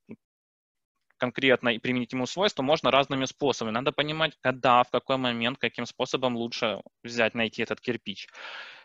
конкретно 1.19 1.71
и 1.71 1.79
применить 1.79 2.13
ему 2.13 2.27
свойства 2.27 2.63
можно 2.63 2.91
разными 2.91 3.27
способами. 3.27 3.75
Надо 3.75 3.93
понимать, 3.93 4.33
когда, 4.41 4.83
в 4.83 4.91
какой 4.91 5.17
момент, 5.17 5.59
каким 5.59 5.87
способом 5.87 6.37
лучше 6.37 6.81
взять, 7.03 7.35
найти 7.35 7.63
этот 7.63 7.81
кирпич. 7.81 8.29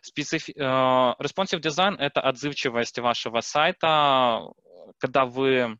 Специфи... 0.01 0.51
Uh, 0.51 1.15
responsive 1.19 1.61
design— 1.61 1.95
это 1.99 2.21
отзывчивость 2.21 2.99
вашего 2.99 3.41
сайта, 3.41 4.41
когда 4.99 5.25
вы 5.25 5.77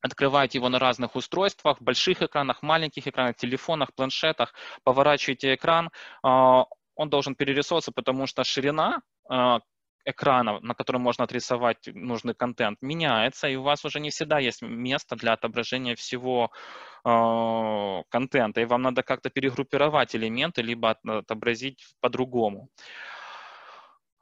открываете 0.00 0.58
его 0.58 0.68
на 0.68 0.78
разных 0.78 1.16
устройствах, 1.16 1.80
больших 1.80 2.22
экранах, 2.22 2.62
маленьких 2.62 3.06
экранах, 3.06 3.36
телефонах, 3.36 3.94
планшетах, 3.94 4.54
поворачиваете 4.84 5.54
экран, 5.54 5.90
uh, 6.24 6.64
он 6.94 7.10
должен 7.10 7.34
перерисовываться, 7.34 7.92
потому 7.92 8.26
что 8.26 8.42
ширина 8.42 9.02
uh, 9.30 9.60
экрана, 10.06 10.60
на 10.60 10.74
котором 10.74 11.02
можно 11.02 11.24
отрисовать 11.24 11.88
нужный 11.94 12.34
контент, 12.34 12.78
меняется, 12.82 13.48
и 13.48 13.56
у 13.56 13.62
вас 13.62 13.84
уже 13.84 14.00
не 14.00 14.10
всегда 14.10 14.38
есть 14.38 14.62
место 14.62 15.16
для 15.16 15.32
отображения 15.32 15.94
всего 15.96 16.50
э, 17.04 18.02
контента, 18.08 18.60
и 18.60 18.64
вам 18.64 18.82
надо 18.82 19.02
как-то 19.02 19.30
перегруппировать 19.30 20.14
элементы, 20.16 20.62
либо 20.62 20.90
отобразить 20.90 21.84
по-другому. 22.00 22.68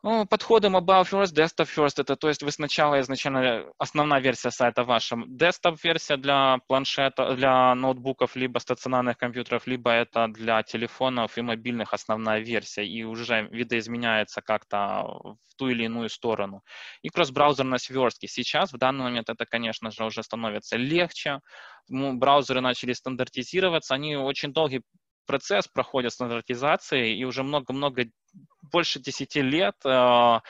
Ну, 0.07 0.27
подходы 0.27 0.69
mobile 0.69 1.05
first, 1.05 1.33
desktop 1.35 1.67
first, 1.75 1.99
это 1.99 2.15
то 2.15 2.29
есть 2.29 2.43
вы 2.43 2.51
сначала 2.51 3.01
изначально 3.01 3.65
основная 3.79 4.21
версия 4.21 4.51
сайта 4.51 4.85
ваша, 4.85 5.17
desktop 5.17 5.79
версия 5.83 6.19
для 6.19 6.59
планшета, 6.69 7.35
для 7.35 7.75
ноутбуков, 7.75 8.37
либо 8.37 8.59
стационарных 8.59 9.17
компьютеров, 9.17 9.67
либо 9.67 9.91
это 9.93 10.29
для 10.29 10.63
телефонов 10.63 11.39
и 11.39 11.41
мобильных 11.41 11.95
основная 11.95 12.41
версия, 12.41 12.87
и 12.87 13.03
уже 13.03 13.49
видоизменяется 13.51 14.43
как-то 14.43 15.05
в 15.49 15.57
ту 15.57 15.69
или 15.69 15.85
иную 15.85 16.11
сторону. 16.11 16.61
И 17.01 17.09
кросс-браузерность 17.09 17.89
верстки. 17.89 18.27
Сейчас, 18.27 18.75
в 18.75 18.77
данный 18.77 19.05
момент, 19.05 19.31
это, 19.31 19.47
конечно 19.47 19.91
же, 19.91 20.05
уже 20.05 20.23
становится 20.23 20.77
легче. 20.77 21.41
Браузеры 21.89 22.61
начали 22.61 22.93
стандартизироваться, 22.93 23.95
они 23.95 24.17
очень 24.17 24.53
долгий 24.53 24.83
процесс 25.27 25.69
проходит 25.69 26.13
стандартизации, 26.13 27.17
и 27.17 27.25
уже 27.25 27.43
много-много, 27.43 28.07
больше 28.63 29.01
10 29.01 29.37
лет 29.37 29.77
э, 29.85 30.41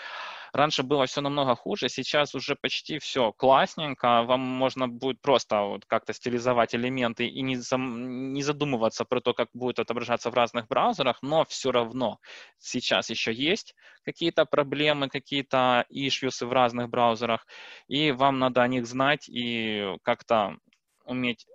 Раньше 0.54 0.84
было 0.84 1.04
все 1.06 1.20
намного 1.20 1.56
хуже, 1.56 1.88
сейчас 1.88 2.36
уже 2.36 2.54
почти 2.54 3.00
все 3.00 3.32
классненько. 3.32 4.22
Вам 4.22 4.38
можно 4.38 4.86
будет 4.86 5.20
просто 5.20 5.60
вот 5.62 5.84
как-то 5.84 6.12
стилизовать 6.12 6.76
элементы 6.76 7.26
и 7.26 7.42
не, 7.42 7.56
зам, 7.56 8.32
не 8.32 8.40
задумываться 8.40 9.04
про 9.04 9.20
то, 9.20 9.34
как 9.34 9.48
будет 9.52 9.80
отображаться 9.80 10.30
в 10.30 10.34
разных 10.34 10.68
браузерах, 10.68 11.18
но 11.22 11.44
все 11.44 11.72
равно 11.72 12.20
сейчас 12.58 13.10
еще 13.10 13.32
есть 13.34 13.74
какие-то 14.04 14.44
проблемы, 14.44 15.08
какие-то 15.08 15.86
issues 15.92 16.46
в 16.46 16.52
разных 16.52 16.88
браузерах, 16.88 17.48
и 17.88 18.12
вам 18.12 18.38
надо 18.38 18.62
о 18.62 18.68
них 18.68 18.86
знать 18.86 19.28
и 19.28 19.96
как-то 20.04 20.56
уметь 21.04 21.48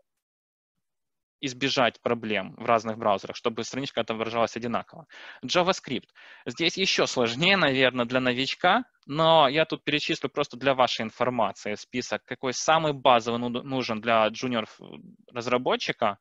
избежать 1.41 2.01
проблем 2.01 2.55
в 2.57 2.65
разных 2.65 2.97
браузерах, 2.97 3.35
чтобы 3.35 3.63
страничка 3.63 4.01
отображалась 4.01 4.55
одинаково. 4.55 5.05
JavaScript. 5.45 6.07
Здесь 6.45 6.77
еще 6.77 7.07
сложнее, 7.07 7.57
наверное, 7.57 8.05
для 8.05 8.19
новичка, 8.19 8.83
но 9.05 9.47
я 9.47 9.65
тут 9.65 9.83
перечислю 9.83 10.29
просто 10.29 10.57
для 10.57 10.73
вашей 10.73 11.03
информации 11.03 11.75
список, 11.75 12.23
какой 12.25 12.53
самый 12.53 12.93
базовый 12.93 13.39
нужен 13.39 14.01
для 14.01 14.27
джуниор-разработчика, 14.27 16.17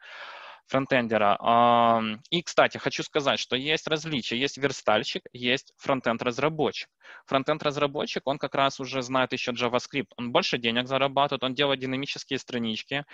фронтендера. 0.67 2.19
И, 2.31 2.43
кстати, 2.43 2.77
хочу 2.77 3.03
сказать, 3.03 3.39
что 3.39 3.57
есть 3.57 3.89
различия. 3.89 4.37
Есть 4.37 4.59
верстальщик, 4.59 5.23
есть 5.33 5.73
фронтенд-разработчик. 5.79 6.91
Фронтенд-разработчик, 7.25 8.27
он 8.27 8.37
как 8.37 8.55
раз 8.55 8.79
уже 8.79 9.01
знает 9.01 9.33
еще 9.33 9.53
JavaScript. 9.53 10.09
Он 10.19 10.31
больше 10.31 10.59
денег 10.59 10.87
зарабатывает, 10.87 11.43
он 11.43 11.55
делает 11.55 11.81
динамические 11.81 12.39
странички, 12.39 13.07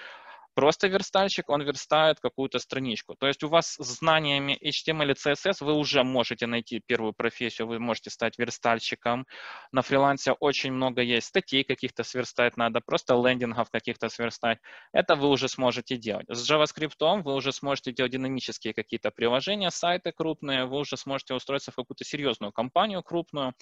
Просто 0.55 0.87
верстальщик, 0.87 1.51
он 1.51 1.63
верстает 1.63 2.21
какую-то 2.21 2.59
страничку. 2.61 3.17
То 3.17 3.27
есть 3.27 3.43
у 3.43 3.49
вас 3.49 3.75
с 3.75 3.99
знаниями 3.99 4.57
HTML 4.63 5.11
и 5.11 5.15
CSS 5.15 5.65
вы 5.65 5.75
уже 5.75 6.05
можете 6.05 6.47
найти 6.47 6.81
первую 6.87 7.13
профессию, 7.13 7.67
вы 7.67 7.81
можете 7.81 8.11
стать 8.11 8.39
верстальщиком. 8.39 9.27
На 9.73 9.83
фрилансе 9.83 10.33
очень 10.33 10.73
много 10.73 11.03
есть 11.03 11.27
статей 11.27 11.65
каких-то 11.65 12.05
сверстать 12.05 12.57
надо, 12.57 12.81
просто 12.81 13.15
лендингов 13.15 13.71
каких-то 13.71 14.09
сверстать. 14.09 14.59
Это 14.93 15.17
вы 15.17 15.29
уже 15.29 15.49
сможете 15.49 15.97
делать. 15.97 16.27
С 16.29 16.49
JavaScript 16.49 17.23
вы 17.23 17.35
уже 17.35 17.53
сможете 17.53 17.93
делать 17.93 18.13
динамические 18.13 18.75
какие-то 18.75 19.11
приложения, 19.11 19.71
сайты 19.71 20.13
крупные, 20.13 20.67
вы 20.67 20.79
уже 20.79 20.97
сможете 20.97 21.35
устроиться 21.35 21.73
в 21.73 21.77
какую-то 21.77 22.05
серьезную 22.05 22.53
компанию 22.53 23.03
крупную, 23.03 23.55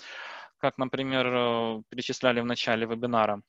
как, 0.59 0.79
например, 0.79 1.27
э, 1.27 1.83
перечисляли 1.89 2.41
в 2.41 2.45
начале 2.45 2.87
вебинара. 2.87 3.43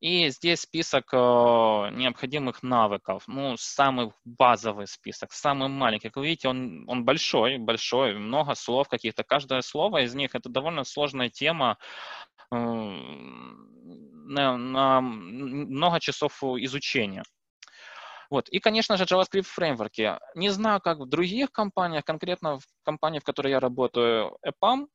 И 0.00 0.30
здесь 0.30 0.62
список 0.62 1.12
э, 1.12 1.16
необходимых 1.16 2.62
навыков. 2.62 3.24
Ну, 3.26 3.56
самый 3.58 4.12
базовый 4.24 4.86
список, 4.86 5.32
самый 5.32 5.68
маленький. 5.68 6.08
Как 6.08 6.16
вы 6.16 6.26
видите, 6.26 6.48
он, 6.48 6.84
он 6.88 7.04
большой, 7.04 7.58
большой, 7.58 8.14
много 8.14 8.54
слов 8.54 8.88
каких-то. 8.88 9.24
Каждое 9.24 9.60
слово 9.60 10.04
из 10.04 10.14
них– 10.14 10.30
это 10.34 10.48
довольно 10.48 10.84
сложная 10.84 11.28
тема 11.28 11.76
э, 12.50 12.56
на, 12.56 14.56
на 14.56 15.00
много 15.02 16.00
часов 16.00 16.42
изучения. 16.42 17.22
Вот. 18.30 18.48
И, 18.48 18.58
конечно 18.58 18.96
же, 18.96 19.04
JavaScript 19.04 19.42
фреймворки. 19.42 20.18
Не 20.34 20.48
знаю, 20.48 20.80
как 20.80 20.98
в 20.98 21.06
других 21.06 21.52
компаниях, 21.52 22.04
конкретно 22.04 22.58
в 22.58 22.64
компании, 22.84 23.18
в 23.18 23.24
которой 23.24 23.50
я 23.50 23.60
работаю, 23.60 24.38
EPAM, 24.46 24.86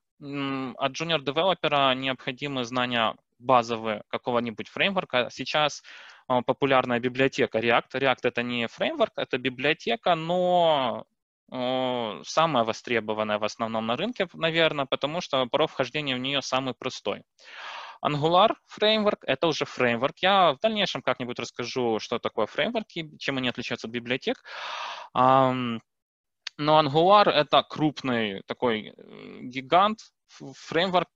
от 0.77 0.91
junior-девелопера 0.93 1.93
необходимы 1.93 2.63
знания 2.63 3.15
базовые 3.39 4.04
какого-нибудь 4.08 4.70
фреймворка. 4.70 5.30
Сейчас 5.32 5.84
а, 6.27 6.42
популярная 6.42 7.00
библиотека 7.00 7.60
React. 7.60 7.94
React 7.94 8.20
это 8.24 8.44
не 8.44 8.68
фреймворк, 8.68 9.13
это 9.18 9.38
библиотека, 9.38 10.15
но 10.15 11.06
самая 11.48 12.63
востребованная 12.63 13.38
в 13.38 13.44
основном 13.44 13.86
на 13.86 13.96
рынке, 13.96 14.27
наверное, 14.34 14.88
потому 14.88 15.22
что 15.22 15.46
порог 15.46 15.70
вхождения 15.70 16.15
в 16.15 16.20
нее 16.20 16.42
самый 16.42 16.74
простой. 16.74 17.22
Angular 18.04 18.56
фреймворк– 18.68 19.24
это 19.27 19.48
уже 19.48 19.65
фреймворк. 19.65 20.18
Я 20.20 20.54
в 20.54 20.60
дальнейшем 20.60 21.01
как-нибудь 21.01 21.39
расскажу, 21.39 22.00
что 22.00 22.20
такое 22.20 22.46
фреймворки, 22.46 23.18
чем 23.18 23.38
они 23.38 23.50
отличаются 23.50 23.88
от 23.88 23.94
библиотек. 23.94 24.44
Но 25.13 25.80
Angular– 26.58 27.30
это 27.32 27.63
крупный 27.63 28.42
такой 28.46 28.94
э, 28.96 29.39
гигант, 29.42 30.00
фреймворк, 30.30 31.10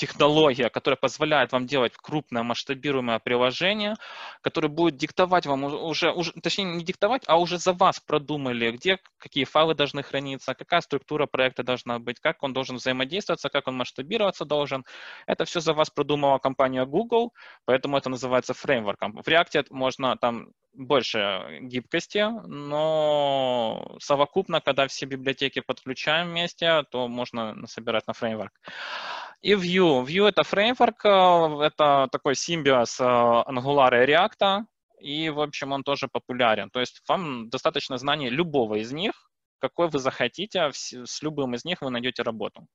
технология, 0.00 0.70
которая 0.70 0.96
позволяет 0.96 1.52
вам 1.52 1.66
делать 1.66 1.92
крупное 1.94 2.42
масштабируемое 2.42 3.18
приложение, 3.18 3.96
которое 4.40 4.68
будет 4.68 4.96
диктовать 4.96 5.44
вам 5.44 5.64
уже, 5.64 6.10
уже, 6.10 6.32
точнее 6.32 6.64
не 6.64 6.84
диктовать, 6.84 7.24
а 7.26 7.38
уже 7.38 7.58
за 7.58 7.74
вас 7.74 8.00
продумали, 8.00 8.70
где 8.70 8.98
какие 9.18 9.44
файлы 9.44 9.74
должны 9.74 10.02
храниться, 10.02 10.54
какая 10.54 10.80
структура 10.80 11.26
проекта 11.26 11.62
должна 11.62 11.98
быть, 11.98 12.18
как 12.18 12.42
он 12.42 12.54
должен 12.54 12.76
взаимодействоваться, 12.76 13.50
как 13.50 13.68
он 13.68 13.76
масштабироваться 13.76 14.46
должен. 14.46 14.84
Это 15.26 15.44
все 15.44 15.60
за 15.60 15.74
вас 15.74 15.90
продумала 15.90 16.38
компания 16.38 16.86
Google, 16.86 17.34
поэтому 17.66 17.98
это 17.98 18.08
называется 18.08 18.54
фреймворком. 18.54 19.12
В 19.22 19.28
React 19.28 19.66
можно 19.68 20.16
там 20.16 20.48
больше 20.72 21.58
гибкости, 21.62 22.24
но 22.46 23.96
совокупно, 24.00 24.60
когда 24.60 24.86
все 24.86 25.06
библиотеки 25.06 25.60
подключаем 25.60 26.28
вместе, 26.28 26.84
то 26.90 27.08
можно 27.08 27.66
собирать 27.66 28.06
на 28.06 28.12
фреймворк. 28.12 28.52
И 29.42 29.54
Vue. 29.54 30.04
Vue— 30.04 30.28
это 30.28 30.42
фреймворк, 30.42 31.04
э, 31.04 31.66
это 31.66 32.08
такой 32.12 32.34
симбиоз 32.34 33.00
э, 33.00 33.04
Angular 33.04 34.04
и 34.04 34.06
React, 34.06 34.64
и, 35.00 35.30
в 35.30 35.40
общем, 35.40 35.72
он 35.72 35.82
тоже 35.82 36.08
популярен. 36.08 36.70
То 36.70 36.80
есть 36.80 37.02
вам 37.08 37.48
достаточно 37.48 37.96
знаний 37.96 38.28
любого 38.28 38.76
из 38.76 38.92
них, 38.92 39.30
какой 39.58 39.88
вы 39.88 39.98
захотите, 39.98 40.70
с 40.72 41.22
любым 41.22 41.54
из 41.54 41.64
них 41.64 41.80
вы 41.82 41.90
найдете 41.90 42.22
работу. 42.22 42.66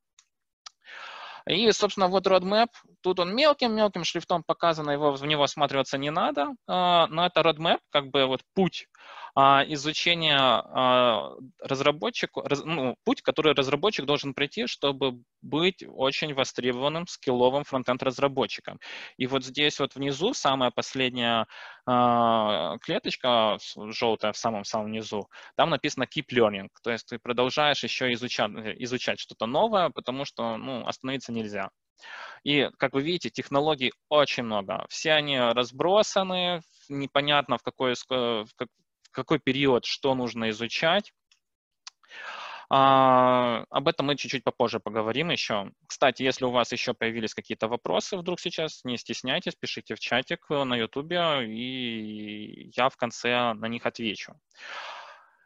И, 1.48 1.72
собственно, 1.72 2.08
вот 2.08 2.26
roadmap. 2.26 2.70
Тут 3.02 3.20
он 3.20 3.36
мелким-мелким 3.36 4.04
шрифтом 4.04 4.44
показано, 4.44 4.92
его, 4.92 5.12
в 5.12 5.26
него 5.26 5.44
осматриваться 5.44 5.98
не 5.98 6.10
надо, 6.10 6.48
а, 6.68 7.08
но 7.08 7.28
это 7.28 7.42
roadmap, 7.42 7.80
как 7.92 8.10
бы 8.10 8.26
вот 8.26 8.42
путь 8.56 8.88
а, 9.36 9.64
изучения 9.68 10.40
а, 10.40 11.34
разработчику, 11.62 12.44
ну, 12.64 12.96
путь, 13.04 13.22
который 13.22 13.54
разработчик 13.54 14.06
должен 14.06 14.34
пройти, 14.34 14.66
чтобы 14.66 15.22
быть 15.44 15.84
очень 15.88 16.34
востребованным 16.34 17.06
скилловым 17.06 17.64
фронтенд-разработчиком. 17.64 18.80
И 19.18 19.28
вот 19.28 19.46
здесь 19.46 19.80
вот 19.80 19.94
внизу, 19.94 20.34
самая 20.34 20.72
последняя 20.72 21.46
клеточка 21.86 23.60
желтая 23.92 24.32
в 24.34 24.38
самом-самом 24.38 24.92
низу, 24.92 25.30
там 25.56 25.70
написано 25.70 26.06
keep 26.06 26.26
learning, 26.34 26.70
то 26.82 26.90
есть 26.90 27.06
ты 27.06 27.20
продолжаешь 27.20 27.84
еще 27.84 28.12
изучать, 28.14 28.50
изучать 28.80 29.20
что-то 29.20 29.46
новое, 29.46 29.92
потому 29.92 30.26
что 30.26 30.58
ну, 30.58 30.88
остановиться 30.88 31.32
нельзя. 31.36 31.70
И, 32.44 32.70
как 32.78 32.94
вы 32.94 33.02
видите, 33.02 33.30
технологий 33.30 33.92
очень 34.10 34.44
много. 34.44 34.86
Все 34.90 35.14
они 35.14 35.40
разбросаны, 35.40 36.62
непонятно 36.90 37.58
в 37.58 37.64
какой, 37.64 37.96
в 38.08 38.48
какой 39.12 39.40
период 39.40 39.86
что 39.86 40.14
нужно 40.16 40.50
изучать. 40.52 41.12
А, 42.70 43.64
об 43.70 43.88
этом 43.88 44.08
мы 44.08 44.16
чуть-чуть 44.16 44.44
попозже 44.44 44.80
поговорим 44.80 45.30
еще. 45.30 45.72
Кстати, 45.88 46.24
если 46.24 46.46
у 46.46 46.52
вас 46.52 46.72
еще 46.72 46.94
появились 46.94 47.34
какие-то 47.34 47.68
вопросы 47.68 48.18
вдруг 48.18 48.40
сейчас, 48.40 48.84
не 48.84 48.98
стесняйтесь, 48.98 49.56
пишите 49.56 49.96
в 49.96 50.00
чатик 50.00 50.50
на 50.50 50.76
YouTube, 50.76 51.14
и 51.48 52.72
я 52.76 52.90
в 52.90 52.98
конце 52.98 53.54
на 53.54 53.68
них 53.68 53.86
отвечу. 53.86 54.34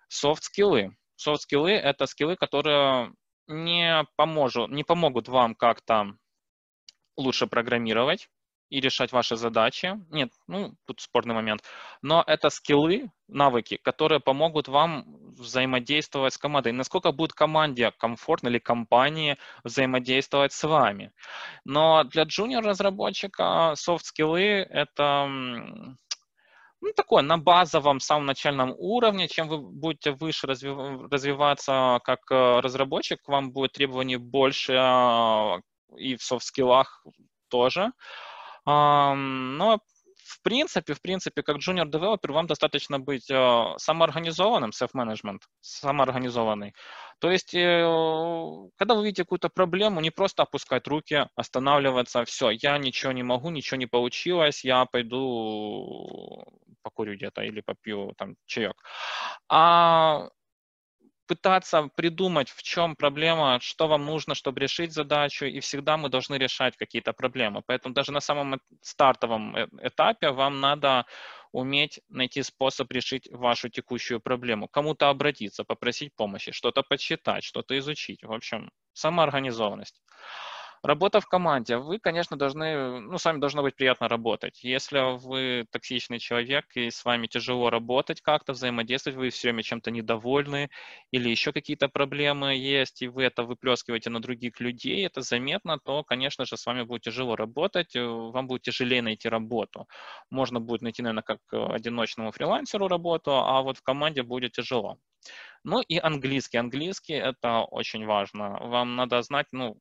Софт-скиллы. 0.08 0.96
Софт-скиллы— 1.16 1.72
это 1.72 2.06
скиллы, 2.06 2.38
которые 2.38 3.14
не, 3.50 4.06
поможут, 4.16 4.72
не 4.72 4.84
помогут 4.84 5.28
вам 5.28 5.56
как-то 5.56 6.14
лучше 7.18 7.48
программировать 7.48 8.30
и 8.70 8.80
решать 8.80 9.12
ваши 9.12 9.36
задачи. 9.36 9.96
Нет, 10.12 10.30
ну, 10.48 10.76
тут 10.86 11.02
спорный 11.02 11.34
момент. 11.34 11.64
Но 12.02 12.24
это 12.26 12.50
скиллы, 12.50 13.12
навыки, 13.28 13.78
которые 13.78 14.20
помогут 14.20 14.68
вам 14.68 15.06
взаимодействовать 15.34 16.34
с 16.34 16.38
командой. 16.38 16.72
Насколько 16.72 17.12
будет 17.12 17.34
команде 17.34 17.92
комфортно 17.98 18.48
или 18.48 18.60
компании 18.60 19.38
взаимодействовать 19.64 20.54
с 20.54 20.64
вами. 20.64 21.12
Но 21.66 22.04
для 22.04 22.24
джуниор-разработчика 22.24 23.74
софт-скиллы— 23.76 24.68
это 24.70 25.28
ну, 26.82 26.94
такое, 26.96 27.24
на 27.24 27.38
базовом, 27.38 28.00
самом 28.00 28.26
начальном 28.26 28.74
уровне. 28.78 29.28
Чем 29.28 29.48
вы 29.48 29.58
будете 29.60 30.12
выше 30.12 30.48
развиваться 30.48 32.00
как 32.04 32.20
э, 32.32 32.60
разработчик, 32.62 33.20
вам 33.28 33.52
будет 33.52 33.74
требований 33.74 34.18
больше 34.18 34.76
а, 34.78 35.60
и 35.98 36.16
в 36.16 36.24
софт-скиллах 36.24 37.04
тоже. 37.50 37.92
Но 38.66 39.80
в 40.30 40.42
принципе, 40.44 40.94
в 40.94 41.02
принципе, 41.02 41.42
как 41.42 41.58
junior 41.58 41.90
девелопер 41.90 42.32
вам 42.32 42.46
достаточно 42.46 43.00
быть 43.00 43.30
э, 43.32 43.74
самоорганизованным, 43.78 44.70
self-management, 44.70 45.40
самоорганизованный. 45.62 46.74
То 47.20 47.32
есть, 47.32 47.56
э, 47.56 47.82
когда 48.78 48.94
вы 48.94 49.06
видите 49.06 49.24
какую-то 49.24 49.50
проблему, 49.50 50.02
не 50.02 50.12
просто 50.12 50.44
опускать 50.44 50.88
руки, 50.88 51.28
останавливаться, 51.36 52.26
все, 52.26 52.52
я 52.52 52.78
ничего 52.78 53.12
не 53.12 53.24
могу, 53.24 53.50
ничего 53.50 53.78
не 53.78 53.88
получилось, 53.88 54.64
я 54.64 54.86
пойду 54.86 56.46
покурю 56.82 57.16
где-то 57.16 57.42
или 57.42 57.62
попью 57.62 58.14
там 58.18 58.36
чаек. 58.46 58.76
А 59.50 60.30
пытаться 61.30 61.90
придумать, 61.96 62.50
в 62.50 62.64
чем 62.64 62.96
проблема, 62.96 63.60
что 63.62 63.88
вам 63.88 64.06
нужно, 64.06 64.34
чтобы 64.34 64.60
решить 64.62 64.94
задачу, 64.94 65.46
и 65.46 65.60
всегда 65.60 65.96
мы 65.96 66.10
должны 66.10 66.40
решать 66.40 66.76
какие-то 66.76 67.14
проблемы. 67.14 67.62
Поэтому 67.68 67.94
даже 67.94 68.12
на 68.12 68.20
самом 68.20 68.60
стартовом 68.82 69.56
э, 69.56 69.68
этапе 69.84 70.32
вам 70.32 70.60
надо 70.60 71.06
уметь 71.52 72.02
найти 72.10 72.44
способ 72.44 72.92
решить 72.92 73.30
вашу 73.32 73.70
текущую 73.70 74.20
проблему, 74.20 74.68
кому-то 74.68 75.10
обратиться, 75.10 75.64
попросить 75.64 76.16
помощи, 76.16 76.52
что-то 76.52 76.82
почитать, 76.82 77.44
что-то 77.44 77.78
изучить. 77.78 78.24
В 78.24 78.32
общем, 78.32 78.72
самоорганизованность. 78.94 80.02
Работа 80.82 81.20
в 81.20 81.28
команде. 81.28 81.78
Вы, 81.78 82.00
конечно, 82.00 82.38
должны, 82.38 83.02
ну, 83.02 83.18
с 83.18 83.26
вами 83.26 83.40
должно 83.40 83.62
быть 83.62 83.76
приятно 83.76 84.08
работать. 84.08 84.64
Если 84.64 85.18
вы 85.18 85.66
токсичный 85.72 86.20
человек 86.20 86.66
и 86.76 86.90
с 86.90 87.04
вами 87.04 87.28
тяжело 87.28 87.70
работать 87.70 88.22
как-то, 88.22 88.54
взаимодействовать, 88.54 89.18
вы 89.18 89.30
все 89.30 89.50
время 89.50 89.64
чем-то 89.64 89.92
недовольны 89.92 90.70
или 91.12 91.30
еще 91.30 91.52
какие-то 91.52 91.90
проблемы 91.90 92.56
есть, 92.56 93.02
и 93.02 93.10
вы 93.10 93.24
это 93.24 93.44
выплескиваете 93.44 94.10
на 94.10 94.22
других 94.22 94.60
людей, 94.62 95.06
это 95.06 95.22
заметно, 95.22 95.80
то, 95.80 96.04
конечно 96.04 96.46
же, 96.46 96.56
с 96.56 96.66
вами 96.66 96.84
будет 96.84 97.02
тяжело 97.02 97.36
работать, 97.36 97.96
э, 97.96 98.06
вам 98.06 98.48
будет 98.48 98.62
тяжелее 98.62 99.02
найти 99.02 99.28
работу. 99.28 99.88
Можно 100.30 100.62
будет 100.62 100.82
найти, 100.82 101.02
наверное, 101.02 101.24
как 101.24 101.40
одиночному 101.52 102.32
фрилансеру 102.32 102.88
работу, 102.88 103.32
а 103.32 103.62
вот 103.62 103.78
в 103.78 103.82
команде 103.82 104.24
будет 104.24 104.54
тяжело. 104.54 104.98
Ну 105.64 105.82
и 105.82 105.98
английский. 105.98 106.58
Английский– 106.58 107.14
это 107.16 107.62
очень 107.64 108.06
важно. 108.06 108.58
Вам 108.62 108.96
надо 108.96 109.22
знать, 109.22 109.48
ну, 109.52 109.78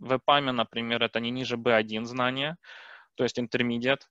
в 0.00 0.12
EPAM, 0.12 0.52
например, 0.52 1.02
это 1.02 1.20
не 1.20 1.30
ниже 1.30 1.56
B1 1.56 2.04
знания, 2.04 2.56
то 3.14 3.24
есть 3.24 3.38
intermediate. 3.38 4.02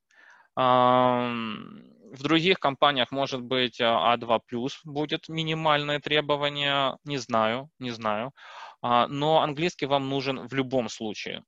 В 0.55 2.23
других 2.23 2.59
компаниях, 2.59 3.11
может 3.11 3.41
быть, 3.41 3.79
А2 3.79 4.41
плюс 4.47 4.79
будет 4.83 5.29
минимальное 5.29 5.99
требование, 5.99 6.97
не 7.05 7.17
знаю, 7.17 7.69
не 7.79 7.91
знаю. 7.91 8.33
А, 8.81 9.07
но 9.07 9.41
английский 9.41 9.85
вам 9.85 10.09
нужен 10.09 10.47
в 10.47 10.53
любом 10.53 10.89
случае. 10.89 11.43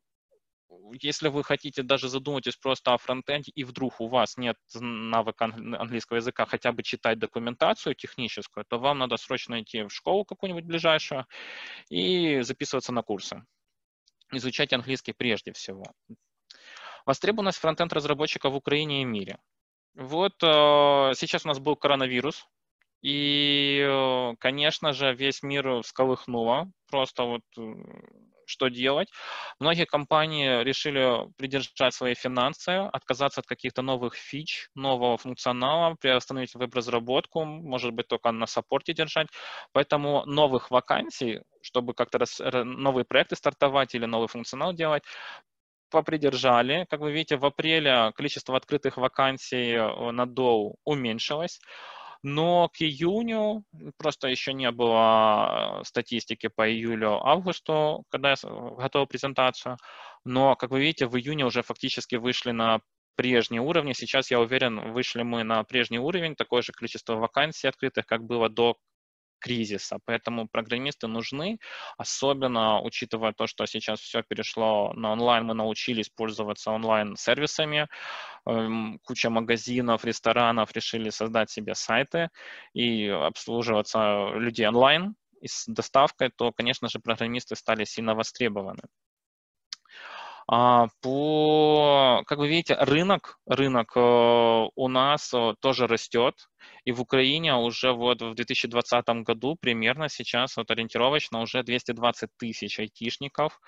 Если 1.01 1.29
вы 1.29 1.43
хотите 1.43 1.83
даже 1.83 2.09
задумайтесь 2.09 2.55
просто 2.55 2.93
о 2.93 2.97
фронтенде, 2.97 3.51
и 3.55 3.63
вдруг 3.63 3.99
у 3.99 4.07
вас 4.07 4.37
нет 4.37 4.57
навыка 4.75 5.45
английского 5.45 6.17
языка, 6.17 6.45
хотя 6.45 6.71
бы 6.71 6.83
читать 6.83 7.19
документацию 7.19 7.95
техническую, 7.95 8.65
то 8.65 8.79
вам 8.79 8.99
надо 8.99 9.17
срочно 9.17 9.61
идти 9.61 9.83
в 9.83 9.89
школу 9.89 10.25
какую-нибудь 10.25 10.65
ближайшую 10.65 11.25
и 11.89 12.41
записываться 12.41 12.93
на 12.93 13.01
курсы 13.01 13.43
изучать 14.31 14.73
английский 14.73 15.13
прежде 15.13 15.51
всего. 15.53 15.85
Востребованность 17.05 17.59
фронтенд-разработчиков 17.59 18.53
в 18.53 18.55
Украине 18.57 19.01
и 19.01 19.05
мире. 19.05 19.37
Вот 19.95 20.33
э, 20.43 21.13
сейчас 21.15 21.45
у 21.45 21.49
нас 21.49 21.59
был 21.59 21.75
коронавирус, 21.75 22.47
и, 23.01 23.83
э, 23.83 24.35
конечно 24.39 24.93
же, 24.93 25.13
весь 25.13 25.43
мир 25.43 25.81
всколыхнуло. 25.81 26.71
Просто 26.89 27.23
вот 27.23 27.41
э, 27.57 27.61
что 28.51 28.67
делать. 28.69 29.09
Многие 29.59 29.85
компании 29.85 30.63
решили 30.63 31.31
придержать 31.37 31.93
свои 31.93 32.13
финансы, 32.13 32.69
отказаться 32.69 33.41
от 33.41 33.47
каких-то 33.47 33.81
новых 33.81 34.15
фич, 34.15 34.69
нового 34.75 35.17
функционала, 35.17 35.95
приостановить 35.99 36.53
веб-разработку, 36.55 37.45
может 37.45 37.93
быть, 37.93 38.07
только 38.07 38.31
на 38.31 38.45
саппорте 38.45 38.93
держать. 38.93 39.27
Поэтому 39.71 40.25
новых 40.25 40.71
вакансий, 40.71 41.41
чтобы 41.61 41.93
как-то 41.93 42.19
рас... 42.19 42.39
новые 42.39 43.05
проекты 43.05 43.35
стартовать 43.35 43.95
или 43.95 44.05
новый 44.05 44.27
функционал 44.27 44.73
делать, 44.73 45.03
попридержали. 45.91 46.85
Как 46.89 47.01
вы 47.01 47.11
видите, 47.11 47.37
в 47.37 47.45
апреле 47.45 48.11
количество 48.15 48.57
открытых 48.57 48.97
вакансий 48.97 49.73
э, 49.73 50.11
на 50.11 50.23
Dow 50.23 50.75
уменьшилось. 50.85 51.59
Но 52.23 52.69
к 52.69 52.81
июню, 52.81 53.63
просто 53.97 54.27
еще 54.27 54.53
не 54.53 54.69
было 54.71 55.81
статистики 55.83 56.47
по 56.47 56.69
июлю-августу, 56.69 58.03
когда 58.09 58.31
я 58.31 58.35
готовил 58.43 59.07
презентацию, 59.07 59.77
но, 60.23 60.55
как 60.55 60.69
вы 60.69 60.81
видите, 60.81 61.07
в 61.07 61.17
июне 61.17 61.45
уже 61.45 61.63
фактически 61.63 62.15
вышли 62.15 62.51
на 62.51 62.81
прежние 63.15 63.61
уровни. 63.61 63.93
Сейчас, 63.93 64.31
я 64.31 64.39
уверен, 64.39 64.93
вышли 64.93 65.23
мы 65.23 65.43
на 65.43 65.63
прежний 65.63 65.99
уровень, 65.99 66.35
такое 66.35 66.61
же 66.61 66.71
количество 66.71 67.15
вакансий 67.15 67.67
открытых, 67.67 68.05
как 68.05 68.23
было 68.23 68.49
до 68.49 68.77
кризиса. 69.41 69.99
Поэтому 70.05 70.47
программисты 70.47 71.07
нужны, 71.07 71.59
особенно 71.97 72.81
учитывая 72.81 73.33
то, 73.33 73.47
что 73.47 73.65
сейчас 73.65 73.99
все 73.99 74.23
перешло 74.23 74.93
на 74.93 75.11
онлайн, 75.11 75.45
мы 75.45 75.53
научились 75.53 76.09
пользоваться 76.09 76.71
онлайн-сервисами, 76.71 77.87
эм, 78.45 78.99
куча 79.03 79.29
магазинов, 79.29 80.05
ресторанов 80.05 80.71
решили 80.73 81.09
создать 81.09 81.49
себе 81.49 81.75
сайты 81.75 82.29
и 82.73 83.07
обслуживаться 83.07 84.29
людей 84.35 84.67
онлайн 84.67 85.15
и 85.41 85.47
с 85.47 85.65
доставкой, 85.67 86.29
то, 86.29 86.51
конечно 86.51 86.87
же, 86.87 86.99
программисты 86.99 87.55
стали 87.55 87.83
сильно 87.85 88.15
востребованы. 88.15 88.83
А, 90.47 90.87
по, 91.01 92.23
как 92.25 92.39
вы 92.39 92.49
видите, 92.49 92.75
рынок, 92.75 93.39
рынок 93.45 93.93
э, 93.95 93.99
у 94.75 94.87
нас 94.87 95.33
э, 95.33 95.53
тоже 95.61 95.87
растет. 95.87 96.35
И 96.85 96.91
в 96.91 97.01
Украине 97.01 97.55
уже 97.55 97.91
вот 97.91 98.21
в 98.21 98.33
2020 98.33 99.05
году 99.23 99.55
примерно 99.59 100.09
сейчас 100.09 100.57
вот 100.57 100.71
ориентировочно 100.71 101.41
уже 101.41 101.63
220 101.63 102.29
тысяч 102.37 102.79
айтишников. 102.79 103.59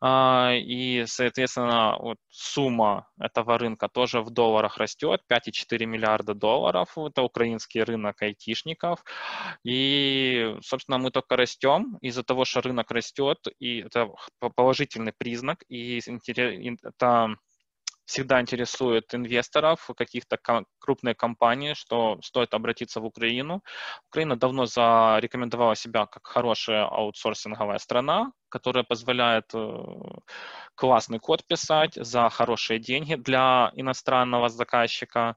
А, 0.00 0.52
и, 0.54 1.04
соответственно, 1.06 1.96
вот 1.98 2.18
сумма 2.28 3.08
этого 3.18 3.58
рынка 3.58 3.88
тоже 3.88 4.20
в 4.20 4.30
долларах 4.30 4.78
растет. 4.78 5.20
5,4 5.28 5.86
миллиарда 5.86 6.34
долларов. 6.34 6.96
Это 6.96 7.22
украинский 7.22 7.82
рынок 7.82 8.22
айтишников. 8.22 9.04
И, 9.64 10.56
собственно, 10.62 10.98
мы 10.98 11.10
только 11.10 11.36
растем. 11.36 11.98
Из-за 12.00 12.22
того, 12.22 12.44
что 12.44 12.60
рынок 12.60 12.90
растет, 12.90 13.38
и 13.58 13.80
это 13.80 14.10
положительный 14.56 15.12
признак. 15.16 15.64
И 15.68 16.00
это 16.82 17.36
всегда 18.04 18.40
интересует 18.40 19.14
инвесторов, 19.14 19.90
каких-то 19.96 20.38
крупных 20.78 21.16
компаний, 21.16 21.74
что 21.74 22.18
стоит 22.22 22.54
обратиться 22.54 23.00
в 23.00 23.04
Украину. 23.04 23.62
Украина 24.08 24.36
давно 24.36 24.66
зарекомендовала 24.66 25.76
себя 25.76 26.06
как 26.06 26.26
хорошая 26.26 26.84
аутсорсинговая 26.84 27.78
страна, 27.78 28.32
которая 28.48 28.84
позволяет 28.84 29.54
э, 29.54 29.84
классный 30.74 31.18
код 31.18 31.46
писать 31.46 31.94
за 31.94 32.28
хорошие 32.28 32.78
деньги 32.78 33.14
для 33.14 33.70
иностранного 33.74 34.48
заказчика. 34.48 35.36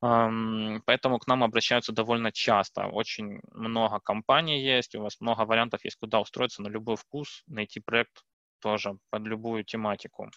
Поэтому 0.00 1.18
к 1.18 1.26
нам 1.26 1.42
обращаются 1.42 1.92
довольно 1.92 2.30
часто. 2.30 2.88
Очень 2.88 3.40
много 3.52 4.00
компаний 4.00 4.60
есть, 4.60 4.94
у 4.94 5.02
вас 5.02 5.18
много 5.20 5.46
вариантов 5.46 5.82
есть, 5.84 5.96
куда 5.96 6.20
устроиться 6.20 6.60
на 6.60 6.68
любой 6.68 6.96
вкус, 6.96 7.42
найти 7.46 7.80
проект 7.80 8.22
тоже 8.60 8.98
под 9.10 9.22
любую 9.22 9.64
тематику. 9.64 10.30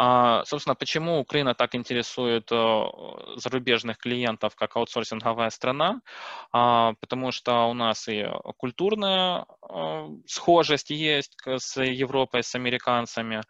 А, 0.00 0.44
собственно, 0.44 0.76
почему 0.76 1.18
Украина 1.18 1.54
так 1.54 1.74
интересует 1.74 2.52
э, 2.52 2.84
зарубежных 3.34 3.98
клиентов 3.98 4.54
как 4.54 4.76
аутсорсинговая 4.76 5.50
страна? 5.50 6.02
А, 6.52 6.94
потому 7.00 7.32
что 7.32 7.64
у 7.64 7.74
нас 7.74 8.08
и 8.08 8.24
культурная 8.58 9.44
э, 9.68 10.08
схожесть 10.26 10.90
есть 10.90 11.36
с 11.44 11.82
Европой, 11.82 12.44
с 12.44 12.54
американцами. 12.54 13.42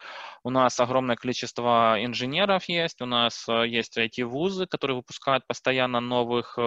У 0.43 0.49
нас 0.49 0.81
огромное 0.81 1.17
количество 1.17 1.97
инженеров 2.03 2.65
есть, 2.67 3.03
у 3.03 3.07
нас 3.07 3.47
э, 3.47 3.69
есть 3.69 3.99
IT-вузы, 3.99 4.67
которые 4.67 4.97
выпускают 4.97 5.47
постоянно 5.47 6.01
новых 6.01 6.59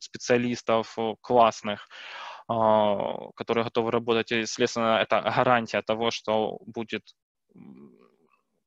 специалистов 0.00 0.96
классных 1.20 1.88
которые 2.46 3.62
готовы 3.62 3.92
работать, 3.92 4.32
и, 4.32 4.44
следственно, 4.44 4.98
это 4.98 5.20
гарантия 5.20 5.82
того, 5.82 6.10
что 6.10 6.58
будет 6.66 7.04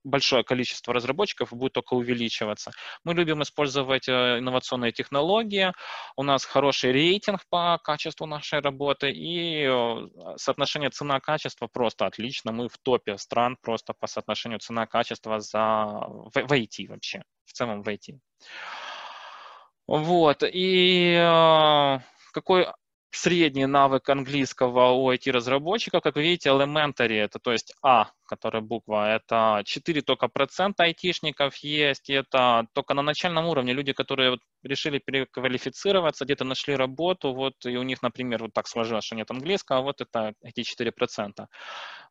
большое 0.03 0.43
количество 0.43 0.93
разработчиков 0.93 1.51
будет 1.53 1.73
только 1.73 1.93
увеличиваться. 1.93 2.71
Мы 3.03 3.13
любим 3.13 3.41
использовать 3.41 4.07
э, 4.07 4.39
инновационные 4.39 4.91
технологии, 4.91 5.71
у 6.15 6.23
нас 6.23 6.45
хороший 6.45 6.91
рейтинг 6.91 7.41
по 7.49 7.79
качеству 7.83 8.25
нашей 8.25 8.59
работы 8.59 9.11
и 9.11 9.65
э, 9.65 10.35
соотношение 10.37 10.89
цена-качество 10.89 11.67
просто 11.67 12.05
отлично. 12.05 12.51
Мы 12.51 12.69
в 12.69 12.77
топе 12.77 13.17
стран 13.17 13.57
просто 13.61 13.93
по 13.93 14.07
соотношению 14.07 14.59
цена-качество 14.59 15.39
за... 15.39 15.85
в, 15.85 16.31
в 16.33 16.51
IT 16.51 16.87
вообще, 16.87 17.23
в 17.45 17.53
целом 17.53 17.83
в 17.83 17.87
IT. 17.87 18.19
Вот, 19.87 20.43
и 20.43 21.13
э, 21.13 21.99
какой 22.31 22.67
средний 23.15 23.65
навык 23.65 24.09
английского 24.09 24.91
у 24.91 25.11
IT-разработчика, 25.11 26.01
как 26.01 26.15
вы 26.15 26.23
видите, 26.23 26.49
elementary, 26.49 27.15
это 27.15 27.39
то 27.39 27.51
есть 27.51 27.73
А, 27.81 28.09
которая 28.35 28.61
буква, 28.61 29.15
это 29.15 29.61
4 29.65 30.01
только 30.01 30.27
процента 30.27 30.83
айтишников 30.83 31.55
есть, 31.57 32.09
и 32.09 32.13
это 32.13 32.65
только 32.73 32.93
на 32.93 33.01
начальном 33.01 33.45
уровне 33.45 33.73
люди, 33.73 33.93
которые 33.93 34.31
вот 34.31 34.39
решили 34.63 34.99
переквалифицироваться, 34.99 36.25
где-то 36.25 36.45
нашли 36.45 36.75
работу, 36.75 37.33
вот, 37.33 37.53
и 37.65 37.77
у 37.77 37.83
них, 37.83 38.01
например, 38.01 38.43
вот 38.43 38.53
так 38.53 38.67
сложилось, 38.67 39.05
что 39.05 39.15
нет 39.15 39.29
английского, 39.31 39.81
вот 39.81 40.01
это 40.01 40.33
эти 40.41 40.61
4%. 40.61 41.47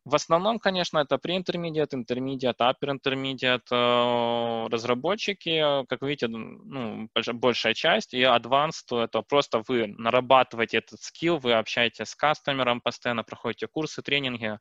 В 0.05 0.15
основном, 0.15 0.59
конечно, 0.59 0.99
это 0.99 1.15
pre-intermediate, 1.15 1.93
intermediate, 1.93 2.57
upper 2.59 2.97
intermediate 2.97 3.71
э, 3.71 4.67
разработчики, 4.69 5.85
как 5.87 6.01
видите, 6.01 6.27
ну, 6.27 7.09
большая 7.33 7.73
часть, 7.73 8.13
и 8.13 8.21
advanced, 8.21 8.91
это 8.91 9.21
просто 9.21 9.63
вы 9.67 9.87
нарабатываете 9.87 10.77
этот 10.77 11.01
скилл, 11.01 11.37
вы 11.37 11.53
общаетесь 11.53 12.09
с 12.09 12.15
кастомером 12.15 12.81
постоянно, 12.81 13.23
проходите 13.23 13.67
курсы, 13.67 14.01
тренинги, 14.01 14.59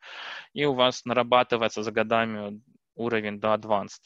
и 0.55 0.65
у 0.65 0.75
вас 0.75 1.05
нарабатывается 1.05 1.52
за 1.83 1.91
годами 1.91 2.61
уровень 2.95 3.41
до 3.41 3.55
advanced. 3.55 4.01